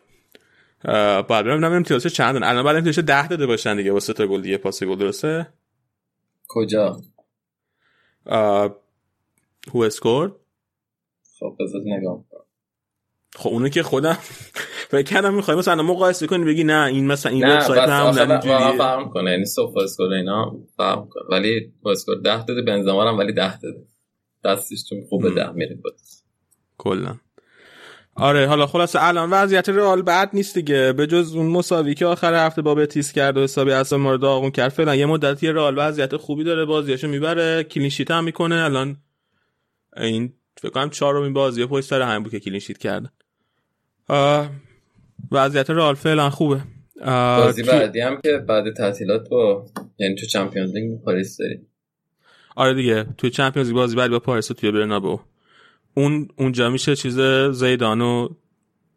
بعد 1.29 1.45
ببینم 1.45 1.71
امتیازش 1.73 2.13
چندن 2.13 2.43
الان 2.43 2.63
بعد 2.63 2.75
امتیازش 2.75 2.99
10 2.99 3.27
داده 3.27 3.45
باشن 3.45 3.77
دیگه 3.77 3.91
واسه 3.91 4.13
تا 4.13 4.27
گل 4.27 4.41
دیگه 4.41 4.57
پاس 4.57 4.83
گل 4.83 4.95
درسته؟ 4.95 5.47
کجا؟ 6.47 7.01
هو 9.73 9.81
اسکورد 9.81 10.31
خب 11.39 11.55
بذار 11.59 11.81
نگاه. 11.85 12.23
خب 13.37 13.49
اونو 13.49 13.69
که 13.69 13.83
خودم 13.83 14.17
فکر 14.91 15.01
کردم 15.01 15.33
می‌خوای 15.33 15.57
مثلا 15.57 15.83
مقایسه 15.83 16.27
کنی 16.27 16.45
بگی 16.45 16.63
نه 16.63 16.85
این 16.85 17.07
مثلا 17.07 17.31
این 17.31 17.49
وبسایت 17.49 17.89
هم 17.89 18.19
نه 18.19 18.77
فهم 18.77 19.09
کنه 19.09 19.31
یعنی 19.31 19.45
سوفا 19.45 19.81
اسکور 19.81 20.13
اینا 20.13 20.55
فهم 20.77 21.07
کنه. 21.09 21.23
ولی 21.29 21.73
اسکور 21.85 22.15
10 22.21 22.45
داده 22.45 22.61
بنزما 22.61 23.09
هم 23.09 23.17
ولی 23.17 23.33
10 23.33 23.59
داده. 23.59 23.83
دستش 24.45 24.83
تو 24.89 24.95
خوبه 25.09 25.29
10 25.29 25.51
میره 25.51 25.75
بود 25.75 25.93
کلا. 26.77 27.15
آره 28.15 28.47
حالا 28.47 28.67
خلاصه 28.67 29.03
الان 29.03 29.29
وضعیت 29.29 29.69
رئال 29.69 30.01
بد 30.01 30.29
نیست 30.33 30.55
دیگه. 30.55 30.93
به 30.93 31.07
جز 31.07 31.35
اون 31.35 31.45
مساوی 31.45 31.93
که 31.93 32.05
آخر 32.05 32.45
هفته 32.45 32.61
با 32.61 32.75
بتیس 32.75 33.11
کرد 33.11 33.37
و 33.37 33.43
حسابی 33.43 33.71
اصلا 33.71 33.97
مورد 33.97 34.19
داغون 34.19 34.51
کرد 34.51 34.69
فعلا 34.69 34.95
یه 34.95 35.05
مدتی 35.05 35.47
رئال 35.47 35.73
وضعیت 35.77 36.17
خوبی 36.17 36.43
داره 36.43 36.65
بازیاشو 36.65 37.07
می‌بره 37.07 37.63
کلین 37.63 37.89
شیت 37.89 38.11
هم 38.11 38.23
می‌کنه. 38.23 38.55
الان 38.55 38.97
این 39.97 40.33
فکر 40.61 40.71
کنم 40.71 40.89
چهارمین 40.89 41.33
بازی 41.33 41.65
پشت 41.65 41.85
سر 41.87 42.01
هم 42.01 42.23
بود 42.23 42.31
که 42.31 42.39
clean 42.39 42.59
sheet 42.59 42.77
کردن 42.77 43.09
وضعیت 45.31 45.69
رئال 45.69 45.95
فعلا 45.95 46.29
خوبه. 46.29 46.61
بازی 47.05 47.63
بعدی 47.63 47.99
هم 47.99 48.21
که 48.21 48.37
بعد 48.37 48.73
تعطیلات 48.73 49.29
با 49.29 49.65
یعنی 49.97 50.15
تو 50.15 50.25
Champions 50.25 50.75
League 50.75 51.01
پاریس 51.01 51.37
داری. 51.37 51.59
آره 52.55 52.73
دیگه 52.73 53.05
تو 53.17 53.29
Champions 53.29 53.67
League 53.67 53.75
بازی 53.75 53.95
بعدی 53.95 54.09
با 54.09 54.19
پاریس 54.19 54.47
توی 54.47 54.71
برنابو 54.71 55.19
اون 55.93 56.27
اونجا 56.35 56.69
میشه 56.69 56.95
چیز 56.95 57.19
زیدانو 57.51 58.29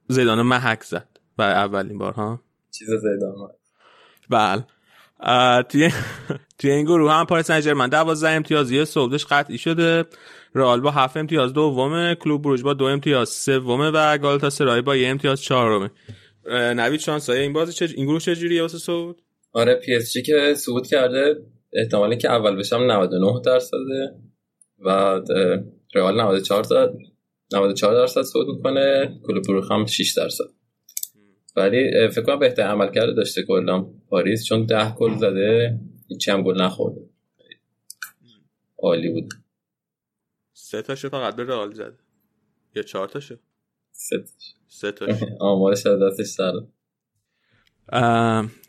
زیدانو 0.08 0.42
محک 0.42 0.82
زد. 0.82 1.08
برای 1.36 1.54
اولین 1.54 1.98
بار 1.98 2.12
ها؟ 2.12 2.40
چیز 2.70 2.88
زیدان 2.88 3.34
بله. 4.30 4.64
توی 5.62 5.90
توی 6.58 6.70
این 6.70 6.84
گروه 6.84 7.12
هم 7.12 7.26
پاریس 7.26 7.46
سن 7.46 7.60
ژرمن 7.60 7.88
12 7.88 8.28
امتیاز 8.28 8.70
یه 8.70 8.84
صعودش 8.84 9.26
قطعی 9.26 9.58
شده. 9.58 10.04
رئال 10.54 10.80
با 10.80 10.90
7 10.90 11.16
امتیاز 11.16 11.52
دومه 11.52 12.14
کلوب 12.14 12.42
بروژ 12.42 12.62
با 12.62 12.74
دو 12.74 12.84
امتیاز 12.84 13.28
سومه 13.28 13.90
و 13.90 14.18
گالاتاسرای 14.18 14.82
با 14.82 14.96
یه 14.96 15.08
امتیاز 15.08 15.42
چهارمه. 15.42 15.90
نوید 16.46 17.00
شانس 17.00 17.30
این 17.30 17.52
بازی 17.52 17.72
چه 17.72 17.88
این 17.96 18.06
گروه 18.06 18.20
چجوریه 18.20 18.62
واسه 18.62 18.78
صعود؟ 18.78 19.22
آره 19.52 19.74
پی 19.74 19.94
اس 19.94 20.12
جی 20.12 20.22
که 20.22 20.54
صعود 20.56 20.86
کرده. 20.86 21.36
احتمالی 21.72 22.16
که 22.16 22.30
اول 22.30 22.56
بشن 22.56 22.76
99 22.76 23.40
درصده 23.44 24.14
و 24.78 25.20
رئال 25.94 26.20
94 26.20 26.62
درصد 26.62 26.92
94 27.52 27.94
درصد 27.94 28.22
صعود 28.22 28.48
می‌کنه. 28.48 29.20
کلوب 29.26 29.44
بروژ 29.44 29.70
هم 29.70 29.86
6 29.86 30.12
درصد. 30.16 30.44
ولی 31.56 32.08
فکر 32.08 32.22
کنم 32.22 32.38
بهتر 32.38 32.62
عمل 32.62 32.90
کرده 32.90 33.12
داشته 33.12 33.42
کلا 33.42 33.86
پاریس 34.08 34.44
چون 34.44 34.66
10 34.66 34.94
گل 34.94 35.16
زده. 35.16 35.78
هیچ 36.08 36.28
هم 36.28 36.42
گل 36.42 36.60
نخورده. 36.60 37.00
عالی 38.78 39.08
بود. 39.08 39.28
سه 40.70 40.82
تاشو 40.82 41.08
فقط 41.08 41.36
به 41.36 41.44
رئال 41.44 41.72
زد. 41.72 41.92
یا 42.74 42.82
چهار 42.82 43.08
تاشو؟ 43.08 43.34
سه 43.92 44.18
تاش. 44.18 44.54
سه 44.68 44.92
تاشو 44.92 45.26
آمارش 45.40 45.86
از 45.86 45.98
دستش 46.02 46.40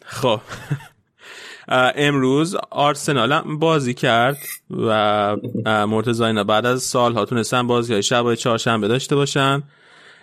خب. 0.05 0.41
امروز 1.95 2.55
آرسنال 2.71 3.31
هم 3.31 3.59
بازی 3.59 3.93
کرد 3.93 4.37
و 4.69 5.37
مرتضی 5.65 6.23
اینا 6.23 6.43
بعد 6.43 6.65
از 6.65 6.83
سالها 6.83 7.25
تونستن 7.25 7.67
بازی 7.67 7.93
های 7.93 8.03
شب 8.03 8.35
چهارشنبه 8.35 8.87
داشته 8.87 9.15
باشن. 9.15 9.63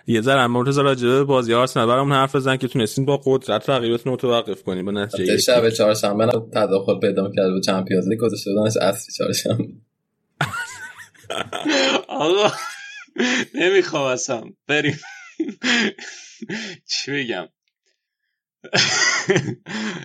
یه 0.07 0.21
ذره 0.21 0.47
مرتضی 0.47 0.81
راجع 0.81 1.07
به 1.07 1.23
بازی 1.23 1.53
آرسنال 1.53 1.87
برامون 1.87 2.13
حرف 2.13 2.35
بزن 2.35 2.57
که 2.57 2.67
تونستین 2.67 3.05
با 3.05 3.21
قدرت 3.25 3.69
رقیبتون 3.69 4.13
متوقف 4.13 4.63
کنین 4.63 4.85
به 4.85 4.91
نتیجه 4.91 5.37
شب 5.37 5.69
چهارشنبه 5.69 6.25
تداخل 6.53 6.99
پیدا 6.99 7.31
کرد 7.31 7.51
با 7.51 7.59
چمپیونز 7.59 8.07
لیگ 8.07 8.19
گذاشته 8.19 8.53
بودنش 8.53 8.77
اصلی 8.77 9.13
چهارشنبه. 9.13 9.88
آقا 12.07 12.51
نمی‌خوام 13.53 14.03
اصلا. 14.03 14.43
بریم. 14.67 14.99
چی 16.89 17.11
بگم؟ 17.11 17.49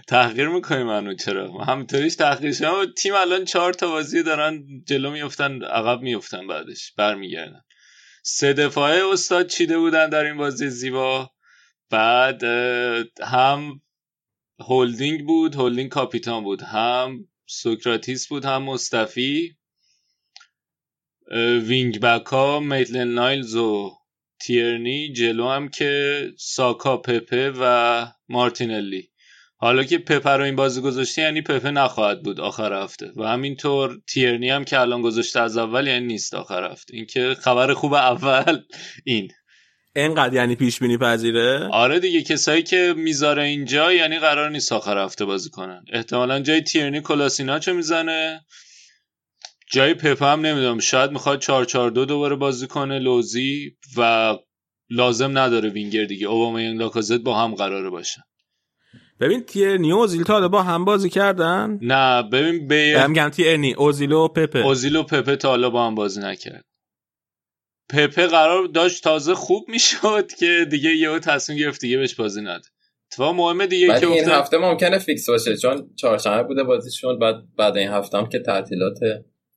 تحقیر 0.09 0.49
می‌کنی 0.49 0.83
منو 0.83 1.15
چرا؟ 1.15 1.53
همینطوریش 1.53 2.15
تحقیر 2.15 2.53
شما 2.53 2.87
تیم 2.87 3.15
الان 3.15 3.45
چهار 3.45 3.73
تا 3.73 3.89
بازی 3.89 4.23
دارن 4.23 4.65
جلو 4.87 5.11
میفتن 5.11 5.63
عقب 5.63 6.01
میفتن 6.01 6.47
بعدش. 6.47 6.93
برمیگردن. 6.93 7.63
سه 8.23 8.53
دفاعه 8.53 9.13
استاد 9.13 9.47
چیده 9.47 9.79
بودن 9.79 10.09
در 10.11 10.25
این 10.25 10.37
بازی 10.37 10.69
زیبا. 10.71 11.31
بعد 11.91 12.45
هم 13.23 13.81
هولدینگ 14.61 15.27
بود 15.27 15.55
هولدینگ 15.55 15.91
کاپیتان 15.91 16.45
بود. 16.45 16.63
هم 16.63 17.29
سوکراتیس 17.47 18.29
بود 18.29 18.45
هم 18.45 18.63
مصطفی. 18.63 19.57
wing 21.67 22.01
back 22.01 22.27
ها 22.27 22.61
میتلن 22.61 23.15
نایلز 23.15 23.55
و 23.55 23.93
تیرنی 24.41 25.13
جلو 25.13 25.49
هم 25.49 25.69
که 25.69 26.23
ساکا 26.39 26.97
پپه 26.97 27.53
و 27.61 28.07
مارتینلی. 28.29 29.09
حالا 29.57 29.85
که 29.85 29.99
پپه 29.99 30.31
رو 30.31 30.45
این 30.45 30.57
بازی 30.57 30.81
گذاشته 30.81 31.23
یعنی 31.23 31.43
پپه 31.43 31.71
نخواهد 31.71 32.23
بود 32.23 32.41
آخر 32.41 32.83
هفته. 32.83 33.11
و 33.17 33.23
همینطور 33.23 34.01
تیرنی 34.09 34.51
هم 34.51 34.65
که 34.65 34.81
الان 34.81 35.03
گذاشته 35.03 35.41
از 35.41 35.57
اول 35.57 35.87
یعنی 35.87 36.07
نیست 36.07 36.35
آخر 36.35 36.71
هفته. 36.71 36.97
این 36.97 37.07
که 37.07 37.35
خبر 37.41 37.75
خوب 37.75 37.95
اول 37.95 38.61
این. 39.05 39.31
اینقدر 39.97 40.35
یعنی 40.35 40.57
پیش 40.57 40.79
بینی 40.79 40.99
پذیره؟ 40.99 41.69
آره 41.73 42.01
دیگه 42.01 42.23
کسایی 42.23 42.63
که 42.63 42.95
می‌ذاره 42.97 43.43
اینجا 43.43 43.93
یعنی 43.93 44.19
قرار 44.19 44.51
نیست 44.51 44.73
آخر 44.73 44.99
هفته 44.99 45.25
بازی 45.25 45.51
کنن. 45.51 45.85
احتمالا 45.93 46.41
جای 46.41 46.61
تیرنی 46.61 47.01
کلاسیناچو 47.01 47.75
می‌زنه. 47.75 48.45
جای 49.71 49.95
پپه 49.95 50.27
هم 50.27 50.41
نمی‌دونم 50.41 50.79
شاید 50.79 51.11
می‌خواد 51.11 51.41
4 51.41 51.65
4 51.65 51.91
2 51.91 52.05
دوباره 52.05 52.37
بازی 52.37 52.67
کنه 52.67 52.99
لوزی 52.99 53.77
و 53.97 54.35
لازم 54.91 55.39
نداره 55.39 55.71
وینگر 55.71 56.05
دیگه. 56.05 56.27
اوبامیانگ 56.27 56.79
لاکازت 56.79 57.21
با 57.21 57.39
هم 57.39 57.55
قراره 57.55 57.91
باشن 57.91 58.23
ببین 59.21 59.43
تیرنی 59.43 59.93
و 59.93 59.95
اوزیل 59.95 60.23
تا 60.23 60.49
با 60.49 60.63
هم 60.63 60.85
بازی 60.85 61.11
کردن؟ 61.11 61.79
نه 61.83 62.23
ببین 62.23 62.69
به 62.69 62.97
هم 62.99 63.11
میگم 63.11 63.29
تیرنی 63.29 63.73
اوزیل 63.73 64.13
و 64.13 64.29
پپه. 64.29 64.59
اوزیل 64.59 64.97
و 64.97 65.03
پپه 65.03 65.37
تا 65.37 65.49
حالا 65.49 65.71
با 65.71 65.87
هم 65.87 65.95
بازی 65.95 66.21
نکرد. 66.21 66.65
پپه 67.91 68.27
قرار 68.27 68.67
داشت 68.67 69.05
تازه 69.05 69.35
خوب 69.35 69.65
می‌شد 69.69 70.33
که 70.39 70.67
دیگه 70.71 70.91
یهو 70.91 71.19
تصمیم 71.19 71.59
گرفت 71.59 71.81
دیگه 71.81 71.99
بهش 71.99 72.15
بازی 72.15 72.41
نده. 72.41 72.69
اتفاق 73.13 73.35
مهمه 73.35 73.67
دیگه 73.67 74.01
که 74.01 74.07
این 74.07 74.29
هفته 74.29 74.59
ممکنه 74.59 74.99
فیکس 74.99 75.29
باشه 75.29 75.57
چون 75.57 75.91
چهارشنبه 75.97 76.43
بوده 76.43 76.65
بازیشون 76.65 77.19
بعد 77.19 77.35
بعد 77.57 77.77
این 77.77 77.89
هفته 77.89 78.19
هم 78.19 78.29
که 78.29 78.39
تعطیلات 78.39 78.99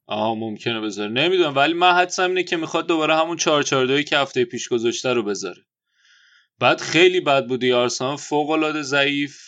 آها 0.07 0.35
ممکنه 0.35 0.81
بذاره. 0.81 1.11
نمی‌دونم 1.11 1.55
ولی 1.55 1.73
من 1.73 1.93
حدسم 1.93 2.29
اینه 2.29 2.43
که 2.43 2.57
می‌خواد 2.57 2.87
دوباره 2.87 3.15
همون 3.15 3.37
442 3.37 4.01
که 4.01 4.17
هفته 4.17 4.45
پیش 4.45 4.67
گذاشته 4.67 5.13
رو 5.13 5.23
بذاره. 5.23 5.61
بعد 6.59 6.81
خیلی 6.81 7.19
بد 7.19 7.47
بودی 7.47 7.71
آرسنال. 7.71 8.17
فوق 8.17 8.49
العاده 8.49 8.81
ضعیف 8.81 9.41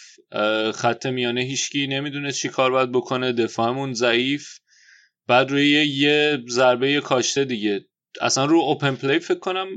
خط 0.75 1.05
میانه 1.05 1.41
هیچکی 1.41 1.87
نمی‌دونست 1.87 2.41
چی 2.41 2.49
کار 2.49 2.71
باید 2.71 2.91
بکنه. 2.91 3.31
دفاعمون 3.31 3.93
ضعیف. 3.93 4.59
بعد 5.27 5.51
روی 5.51 5.69
یه 5.87 6.43
ضربه 6.49 7.01
کاشته 7.01 7.45
دیگه. 7.45 7.85
اصلا 8.21 8.45
رو 8.45 8.59
open 8.59 8.95
play 8.95 9.19
فکر 9.19 9.39
کنم 9.39 9.67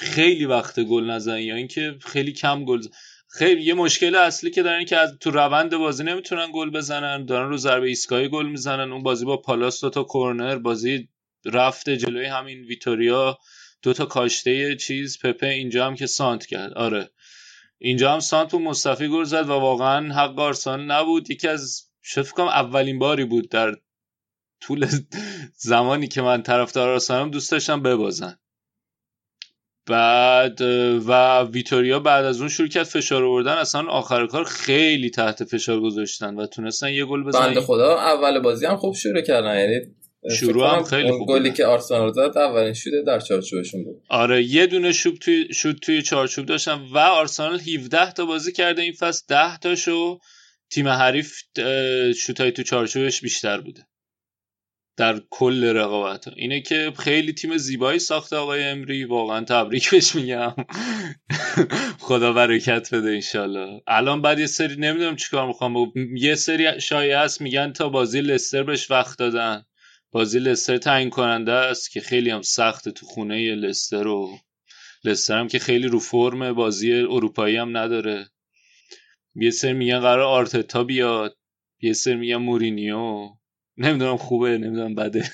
خیلی 0.00 0.44
وقت 0.44 0.80
گل 0.80 1.04
نزن 1.04 1.38
یا 1.38 1.54
اینکه 1.54 1.98
خیلی 2.00 2.32
کم 2.32 2.64
گل 2.64 2.82
خیلی 3.38 3.62
یه 3.62 3.74
مشکل 3.74 4.14
اصلی 4.14 4.50
که 4.50 4.62
دارن 4.62 4.84
که 4.84 4.96
از 4.96 5.18
تو 5.20 5.30
روند 5.30 5.76
بازی 5.76 6.04
نمی‌تونن 6.04 6.50
گل 6.54 6.70
بزنن 6.70 7.24
دارن 7.24 7.48
رو 7.48 7.56
ضربه 7.56 7.86
ایستگاهی 7.86 8.28
گل 8.28 8.46
می‌زنن. 8.46 8.92
اون 8.92 9.02
بازی 9.02 9.24
با 9.24 9.36
پالاس 9.36 9.80
دو 9.80 9.90
تا 9.90 10.02
کورنر 10.02 10.56
بازی 10.58 11.08
رفته 11.44 11.96
جلوی 11.96 12.26
همین 12.26 12.64
ویتوریا 12.64 13.38
دو 13.82 13.92
تا 13.92 14.06
کاشته 14.06 14.76
چیز 14.76 15.18
پپه 15.18 15.46
اینجا 15.46 15.86
هم 15.86 15.94
که 15.94 16.06
سانتر 16.06 16.46
کرد. 16.46 16.72
آره. 16.72 17.10
اینجا 17.78 18.12
هم 18.12 18.20
سانتر 18.20 18.54
و 18.54 18.58
مصطفی 18.58 19.08
گل 19.08 19.24
زد 19.24 19.48
و 19.48 19.52
واقعا 19.52 20.14
حق 20.14 20.38
آرسنال 20.38 20.84
نبود. 20.84 21.30
یکی 21.30 21.48
از 21.48 21.90
شفت 22.02 22.30
کنم 22.30 22.48
اولین 22.48 22.98
باری 22.98 23.24
بود 23.24 23.50
در 23.50 23.74
طول 24.60 24.86
زمانی 25.70 26.08
که 26.08 26.22
من 26.22 26.42
طرفدار 26.42 26.88
آرسنالم 26.88 27.30
دوست 27.30 27.52
داشتم 27.52 27.82
ببازن. 27.82 28.38
بعد 29.88 30.60
و 31.06 31.42
ویتوریا 31.42 32.00
بعد 32.00 32.24
از 32.24 32.40
اون 32.40 32.48
شروع 32.48 32.68
کرد 32.68 32.84
فشار 32.84 33.24
آوردن. 33.24 33.52
اصلا 33.52 33.82
آخر 33.90 34.26
کار 34.26 34.44
خیلی 34.44 35.10
تحت 35.10 35.44
فشار 35.44 35.80
گذاشتن 35.80 36.34
و 36.34 36.46
تونستن 36.46 36.92
یه 36.92 37.04
گل 37.04 37.24
بزنن. 37.24 37.46
بنده 37.46 37.60
خدا 37.60 37.98
اول 37.98 38.40
بازی 38.40 38.66
هم 38.66 38.76
خوب 38.76 38.94
شروع 38.94 39.20
کردن. 39.20 39.58
یعنی 39.58 39.80
شروع 40.38 40.76
هم 40.76 40.84
خیلی 40.84 41.12
خوب 41.12 41.28
گلی 41.28 41.52
که 41.52 41.66
آرسنال 41.66 42.12
زد 42.12 42.38
اولین 42.38 42.72
شوت 42.72 42.92
در 43.06 43.20
چارچوبشون 43.20 43.84
بود. 43.84 44.02
آره 44.08 44.44
یه 44.44 44.66
دونه 44.66 44.92
شوت 44.92 45.18
توی 45.18 45.54
شوت 45.54 45.80
توی 45.80 46.02
چارچوب 46.02 46.46
داشتن 46.46 46.80
و 46.92 46.98
آرسنال 46.98 47.60
17 47.60 48.12
تا 48.12 48.24
بازی 48.24 48.52
کرده 48.52 48.82
این 48.82 48.92
فصل 48.92 49.24
10 49.28 49.58
تاشو 49.58 50.18
تیم 50.70 50.88
حریف 50.88 51.32
شوتای 52.16 52.52
تو 52.52 52.62
چارچوبش 52.62 53.20
بیشتر 53.20 53.60
بوده. 53.60 53.87
در 54.98 55.20
کل 55.30 55.64
رقابت. 55.64 56.28
اینه 56.36 56.60
که 56.60 56.92
خیلی 56.98 57.32
تیم 57.32 57.56
زیبایی 57.56 57.98
ساخته 57.98 58.36
آقای 58.36 58.64
امری. 58.64 59.04
واقعا 59.04 59.44
تبریک 59.44 59.90
بهش 59.90 60.14
میگم. 60.14 60.54
خدا 62.08 62.32
برکت 62.32 62.94
بده 62.94 63.10
انشالله. 63.10 63.80
الان 63.86 64.22
بعد 64.22 64.38
یه 64.38 64.46
سری 64.46 64.76
نمی‌دونم 64.76 65.16
چیکار 65.16 65.46
می‌خوام 65.46 65.92
یه 66.16 66.34
سری 66.34 66.80
شایعه 66.80 67.18
هست 67.18 67.40
میگن 67.40 67.72
تا 67.72 67.88
بازی 67.88 68.20
لستر 68.20 68.62
بهش 68.62 68.90
وقت 68.90 69.18
دادن. 69.18 69.64
بازی 70.12 70.38
لستر 70.38 70.76
تعیین 70.76 71.10
کننده 71.10 71.52
است 71.52 71.90
که 71.90 72.00
خیلی 72.00 72.30
هم 72.30 72.42
سخته 72.42 72.90
تو 72.90 73.06
خونه 73.06 73.54
لستر 73.54 74.06
و 74.06 74.38
لستر 75.04 75.38
هم 75.38 75.48
که 75.48 75.58
خیلی 75.58 75.86
رو 75.86 75.98
فرم 75.98 76.52
بازی 76.52 76.92
اروپایی 76.92 77.56
هم 77.56 77.76
نداره. 77.76 78.28
یه 79.34 79.50
سری 79.50 79.72
میگن 79.72 80.00
قرار 80.00 80.20
آرتتا 80.20 80.84
بیاد. 80.84 81.36
یه 81.80 81.92
سری 81.92 82.14
میگن 82.16 82.36
مورینیو. 82.36 83.28
نمی‌دونم 83.78 84.16
خوبه 84.16 84.58
نمی‌دونم 84.58 84.94
بده. 84.94 85.30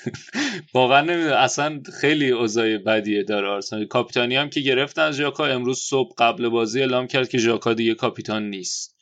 واقعا 0.73 1.01
نمی‌دونم. 1.01 1.35
اصلا 1.37 1.81
خیلی 2.01 2.29
اوضاع 2.29 2.77
بدیه 2.77 3.23
داره 3.23 3.47
آرسنال. 3.47 3.85
کاپیتانی 3.85 4.35
هم 4.35 4.49
که 4.49 4.59
گرفتن 4.59 5.01
از 5.01 5.15
ژاکا 5.15 5.45
امروز 5.45 5.79
صبح 5.79 6.13
قبل 6.17 6.49
بازی 6.49 6.79
اعلام 6.79 7.07
کرد 7.07 7.29
که 7.29 7.37
ژاکا 7.37 7.73
دیگه 7.73 7.93
کاپیتان 7.93 8.49
نیست. 8.49 8.95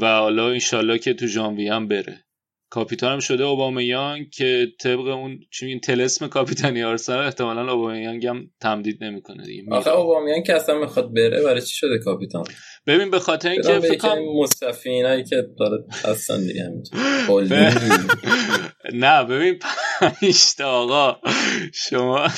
و 0.00 0.06
حالا 0.06 0.48
انشالله 0.48 0.98
که 0.98 1.14
تو 1.14 1.26
ژانویه 1.26 1.74
هم 1.74 1.88
بره. 1.88 2.24
کاپیتان 2.70 3.12
هم 3.12 3.20
شده 3.20 3.44
اوبامیان 3.44 4.26
که 4.32 4.66
طبق 4.80 5.06
اون 5.06 5.40
چون 5.50 5.80
تلسم 5.80 6.28
کاپیتانی 6.28 6.82
آرسنال 6.82 7.24
احتمالاً 7.24 7.72
اوبامیان 7.72 8.22
هم 8.22 8.50
تمدید 8.60 9.04
نمی‌کنه 9.04 9.44
دیگه. 9.44 9.62
آخه 9.70 9.90
اوبامیان 9.90 10.42
که 10.42 10.54
اصلا 10.54 10.78
می‌خواد 10.78 11.14
بره 11.14 11.42
برای 11.42 11.60
چی 11.60 11.74
شده 11.74 11.98
کاپیتان؟ 12.04 12.44
ببین 12.86 13.10
به 13.10 13.18
خاطر 13.18 13.48
اینکه 13.48 13.80
فکر 13.80 13.98
کنم 13.98 14.42
مصطفی 14.42 14.90
اینایی 14.90 15.24
که 15.24 15.36
داره 15.58 15.84
اصلا 16.04 16.36
دیگه 16.36 16.64
نه 18.94 19.24
ببین 19.24 19.58
پنج 20.00 20.60
آقا. 20.64 21.16
شما 21.74 22.28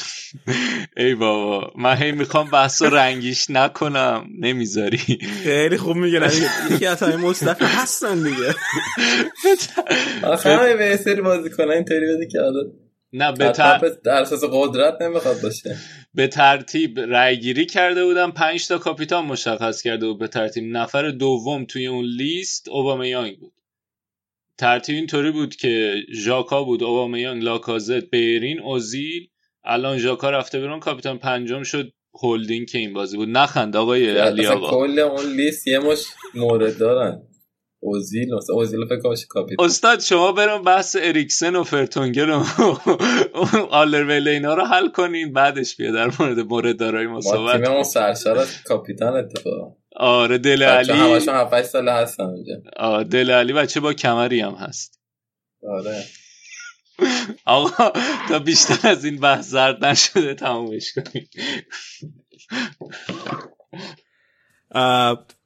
ای 0.97 1.15
بابا 1.15 1.73
من 1.77 1.97
هی 1.97 2.13
می‌خوام 2.13 2.51
بحث 2.51 2.83
رو 2.83 2.97
رنگیش 2.97 3.51
نکنم. 3.51 4.27
نمی‌ذاری. 4.41 4.99
خیلی 5.45 5.77
خوب 5.77 5.97
میگن 5.97 6.31
یکی 6.71 6.87
از 6.87 7.03
های 7.03 7.17
مصطفی 7.17 7.65
هستن 7.65 8.23
دیگه. 8.23 8.55
آخه 10.23 10.57
همه 10.57 10.75
به 10.75 10.97
سری 10.97 11.21
بازی 11.21 11.51
کنن 11.51 11.71
اینطوری 11.71 12.17
بدی 12.17 12.29
که 12.29 12.39
نه 13.13 13.33
به 13.33 13.53
تر... 13.53 13.79
در 14.05 14.13
اساس 14.13 14.45
قدرت 14.53 15.03
نمی‌خواد 15.03 15.41
باشه. 15.43 15.77
به 16.15 16.29
ترتیب 16.29 17.01
رای 17.01 17.41
گیری 17.41 17.67
کرده 17.67 18.05
بودم. 18.05 18.31
پنج 18.31 18.69
تا 18.69 18.79
کاپیتان 18.79 19.25
مشخص 19.25 19.83
کرده 19.83 20.07
بود 20.07 20.19
به 20.19 20.29
ترتیب. 20.29 20.65
نفر 20.77 21.11
دوم 21.11 21.65
توی 21.65 21.87
اون 21.87 22.05
لیست 22.05 22.69
اوبامیانگ 22.69 23.39
بود. 23.39 23.53
ترتیب 24.59 24.97
اینطوری 24.97 25.31
بود 25.31 25.57
که 25.57 25.95
ژاکا 26.15 26.65
بود 26.65 26.83
اوبامیانگ 26.83 27.43
لاکازت 27.43 28.11
بیرین 28.11 28.61
اوزیل. 28.61 29.29
الان 29.65 29.99
ژاکا 29.99 30.31
رفته 30.31 30.61
بیرون 30.61 30.81
کاپیتان 30.81 31.19
پنجم 31.19 31.63
شد 31.63 31.93
هولدینگ 32.23 32.69
که 32.69 32.79
این 32.79 32.93
بازی 32.93 33.17
بود. 33.17 33.29
نخند 33.29 33.77
آقای 33.77 34.19
علی 34.19 34.47
آقا 34.47 34.71
کل 34.71 34.99
اون 34.99 35.37
لیست 35.37 35.67
یه 35.67 35.79
مش 35.79 36.05
مورد 36.35 36.79
دارن. 36.79 37.23
اوزیل 37.85 38.29
اوزیل 38.51 38.85
فکر 38.85 39.27
کاپیتان. 39.29 39.67
استاد 39.67 40.01
شما 40.01 40.33
برون 40.33 40.63
بحث 40.63 40.97
اریکسن 41.01 41.57
و 41.57 41.65
فرتونگن 41.65 42.31
و 42.31 42.45
آلر 43.71 44.11
اینا 44.11 44.55
رو 44.55 44.65
حل 44.65 44.89
کنین 44.89 45.33
بعدش 45.33 45.77
بیا 45.77 45.93
در 45.93 46.11
مورد 46.21 46.39
مورد 46.39 46.79
دارای 46.79 47.07
ما 47.07 47.21
صحبت 47.21 47.55
ما 47.61 47.67
تیممون 47.67 47.83
سرشار 47.83 48.47
کاپیتان 48.65 49.17
اتفاقا. 49.17 49.82
آره 49.97 50.39
دل 50.39 50.63
علی. 50.63 50.93
همشون 50.93 51.35
7 51.35 51.63
سال 51.63 51.89
هستن 51.89 52.23
اونجا 52.23 52.55
آره 52.77 53.05
دل 53.05 53.31
علی 53.31 53.53
بچه 53.53 53.81
با 53.81 53.93
کمری 53.93 54.41
هم 54.41 54.55
هست. 54.55 55.01
آره. 55.69 56.05
آقا 57.45 57.93
تا 58.29 58.39
بیشتر 58.39 58.89
از 58.89 59.05
این 59.05 59.21
بحث 59.21 59.49
زرد 59.49 59.85
نشده 59.85 60.35
تمومش 60.35 60.93
کنیم. 60.93 61.29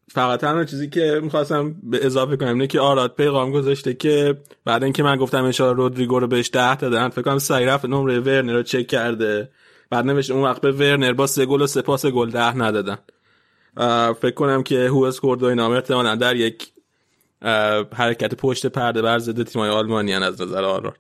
فقط 0.09 0.41
تنها 0.41 0.65
چیزی 0.65 0.89
که 0.89 1.21
می‌خواستم 1.23 1.77
به 1.83 2.07
اضافه 2.07 2.37
کنم 2.37 2.49
اینه 2.49 2.67
که 2.67 2.81
آراد 2.81 3.15
پیغام 3.15 3.53
گذاشته 3.53 3.95
که 3.95 4.37
بعد 4.65 4.85
اینکه 4.85 5.03
من 5.03 5.17
گفتم 5.17 5.45
انشاءالله 5.45 5.83
رودریگو 5.83 6.19
رو 6.19 6.27
بهش 6.27 6.51
ده 6.53 6.77
دادن 6.77 7.09
فکر 7.09 7.23
کنم 7.23 7.39
سعی 7.39 7.65
رفت 7.67 7.85
نمره 7.85 8.21
ورنر 8.21 8.53
رو 8.53 8.63
چک 8.63 8.87
کرده. 8.87 9.51
بعد 9.91 10.05
نوشته 10.07 10.35
اون 10.35 10.43
وقت 10.43 10.61
به 10.61 10.73
ورنر 10.73 11.13
با 11.13 11.27
سه 11.27 11.47
گل 11.47 11.63
و 11.63 11.67
سه 11.67 11.83
پاس 11.83 12.07
گل 12.07 12.31
ده 12.31 12.57
ندادن. 12.57 12.99
فکر 14.21 14.35
کنم 14.35 14.63
که 14.63 14.89
هو 14.89 15.03
اسکورد 15.03 15.43
و 15.43 15.47
اینا 15.47 15.75
احتمالا 15.75 16.15
در 16.15 16.37
یک 16.37 16.73
حرکت 17.93 18.35
پشت 18.35 18.67
پرده 18.67 19.03
بر 19.03 19.19
ضد 19.19 19.43
تیمای 19.43 19.71
آلمانی 19.71 20.15
از 20.15 20.43
نظر 20.43 20.65
آراد 20.65 20.97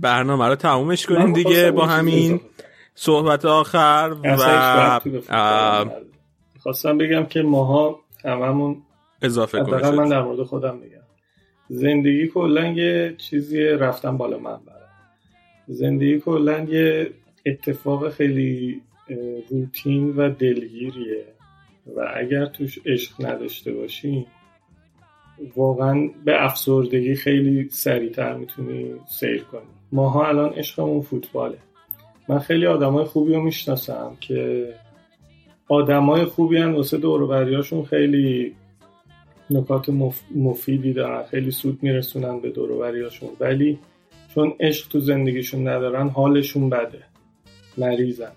برنامه 0.00 0.48
رو 0.48 0.54
تمومش 0.54 1.06
کنیم 1.06 1.32
دیگه 1.32 1.70
با 1.70 1.86
همین 1.86 2.40
صحبت 2.94 3.44
آخر 3.44 4.16
و 4.24 5.00
خواستم 6.58 6.98
بگم 6.98 7.26
که 7.26 7.42
ماها 7.42 8.00
هممون 8.24 8.82
اضافه 9.22 9.64
کنیم. 9.64 9.94
من 9.94 10.08
در 10.08 10.22
مورد 10.22 10.42
خودم 10.42 10.76
میگم 10.76 10.96
زندگی 11.68 12.28
کلا 12.28 12.66
یه 12.66 13.14
چیزی 13.18 13.62
رفتم 13.64 14.16
بالا 14.16 14.38
من 14.38 14.56
برم 14.56 14.75
زندگی 15.68 16.20
کلا 16.20 16.60
یه 16.60 17.10
اتفاق 17.46 18.08
خیلی 18.08 18.80
روتین 19.50 20.16
و 20.16 20.30
دلگیریه 20.30 21.24
و 21.96 22.12
اگر 22.16 22.46
توش 22.46 22.78
عشق 22.86 23.26
نداشته 23.26 23.72
باشی 23.72 24.26
واقعا 25.56 26.10
به 26.24 26.44
افسردگی 26.44 27.14
خیلی 27.14 27.68
سریعتر 27.70 28.34
می‌تونی 28.34 28.94
سیر 29.08 29.42
کنی. 29.42 29.60
ماها 29.92 30.28
الان 30.28 30.52
عشقمون 30.52 31.00
فوتباله. 31.00 31.58
من 32.28 32.38
خیلی 32.38 32.66
آدمای 32.66 33.04
خوبی 33.04 33.34
رو 33.34 33.42
می‌شناسم 33.42 34.16
که 34.20 34.68
آدمای 35.68 36.24
خوبی 36.24 36.56
هم 36.56 36.74
واسه 36.74 36.98
دوروبریاشون 36.98 37.84
خیلی 37.84 38.54
نکات 39.50 39.88
مفیدی 40.34 40.92
دارن 40.92 41.22
خیلی 41.22 41.50
سود 41.50 41.78
میرسونن 41.82 42.40
به 42.40 42.50
دوروبریاشون 42.50 43.28
ولی 43.40 43.78
چون 44.36 44.54
عشق 44.60 44.88
تو 44.88 45.00
زندگیشون 45.00 45.68
ندارن 45.68 46.08
حالشون 46.08 46.70
بده. 46.70 47.04
مریضن. 47.78 48.32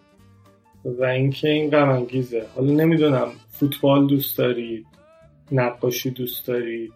و 0.85 1.03
اینکه 1.03 1.49
این 1.49 1.69
غم 1.69 1.89
انگیزه. 1.89 2.45
حالا 2.55 2.73
نمی‌دونم 2.73 3.27
فوتبال 3.51 4.07
دوست 4.07 4.37
دارید 4.37 4.85
نقاشی 5.51 6.09
دوست 6.11 6.47
دارید 6.47 6.93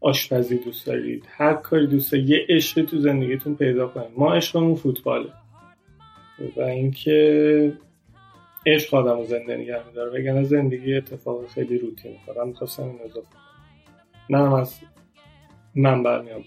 آشپزی 0.00 0.58
دوست 0.58 0.86
دارید 0.86 1.24
هر 1.28 1.54
کاری 1.54 1.86
دوست 1.86 2.12
دارید 2.12 2.30
یه 2.30 2.46
عشقی 2.48 2.82
تو 2.82 2.98
زندگیتون 2.98 3.54
پیدا 3.54 3.88
کنید. 3.88 4.10
ما 4.16 4.34
عشقمون 4.34 4.74
فوتباله. 4.74 5.30
و 6.56 6.60
اینکه 6.60 7.72
عشق 8.66 8.94
آدم 8.94 9.18
رو 9.18 9.24
زنده 9.24 9.56
نگه 9.56 9.86
میداره. 9.88 10.20
وگرنه 10.20 10.44
زندگی 10.44 10.94
اتفاق 10.94 11.48
خیلی 11.48 11.78
روتین. 11.78 12.16
فقط 12.26 12.46
می‌خواستم 12.46 12.82
این 12.82 13.00
اضافه 13.04 13.28
منم 14.30 14.52
از 14.52 14.80
من 15.74 16.02
برمیام 16.02 16.42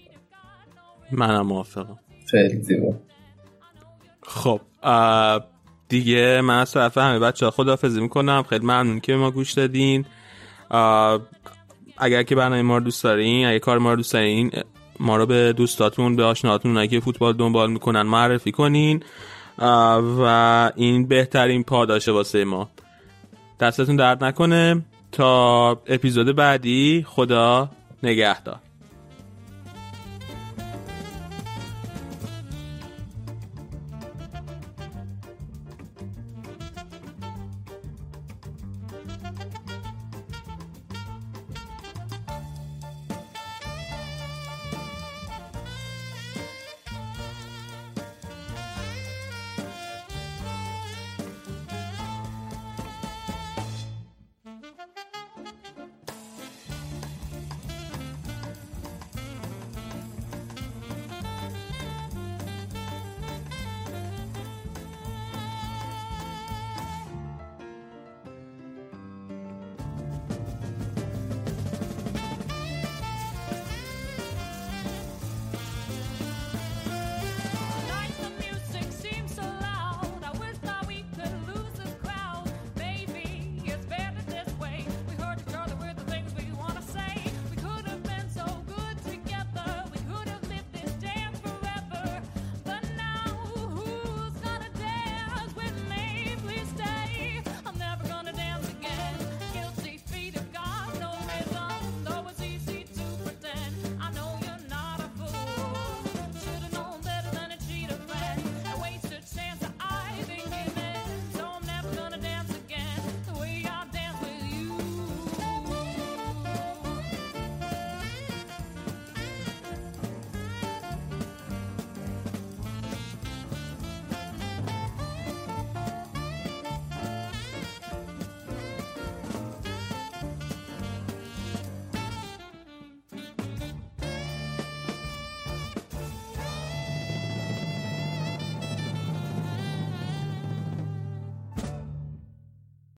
منم 1.14 1.46
موافقم. 1.46 1.98
خیلی 2.30 2.62
زیبا. 2.62 2.94
خب 4.22 4.60
دیگه 5.88 6.40
من 6.40 6.58
از 6.58 6.72
طرف 6.72 6.98
همه 6.98 7.18
بچه 7.18 7.44
ها 7.44 7.50
خدافزی 7.50 8.00
می‌کنم. 8.00 8.42
خیلی 8.42 8.64
ممنون 8.64 9.00
که 9.00 9.14
ما 9.14 9.30
گوش 9.30 9.52
دادین. 9.52 10.04
اگر 11.98 12.22
که 12.22 12.34
برنامه 12.34 12.62
ما 12.62 12.78
رو 12.78 12.84
دوست 12.84 13.04
دارین 13.04 13.46
اگر 13.46 13.58
کار 13.58 13.78
ما 13.78 13.90
رو 13.90 13.96
دوست 13.96 14.12
دارین 14.12 14.50
ما 15.00 15.16
رو 15.16 15.26
به 15.26 15.52
دوستاتون 15.52 16.16
به 16.16 16.24
آشناتون 16.24 16.70
اونایی 16.70 16.88
که 16.88 17.00
فوتبال 17.00 17.32
دنبال 17.32 17.70
می‌کنن 17.70 18.02
معرفی 18.02 18.52
کنین. 18.52 19.02
و 20.18 20.72
این 20.76 21.06
بهترین 21.06 21.64
پاداشه 21.64 22.12
واسه 22.12 22.44
ما. 22.44 22.70
دستتون 23.60 23.96
درد 23.96 24.24
نکنه. 24.24 24.82
تا 25.12 25.70
اپیزود 25.70 26.36
بعدی 26.36 27.06
خدا 27.08 27.70
نگهدار. 28.02 28.58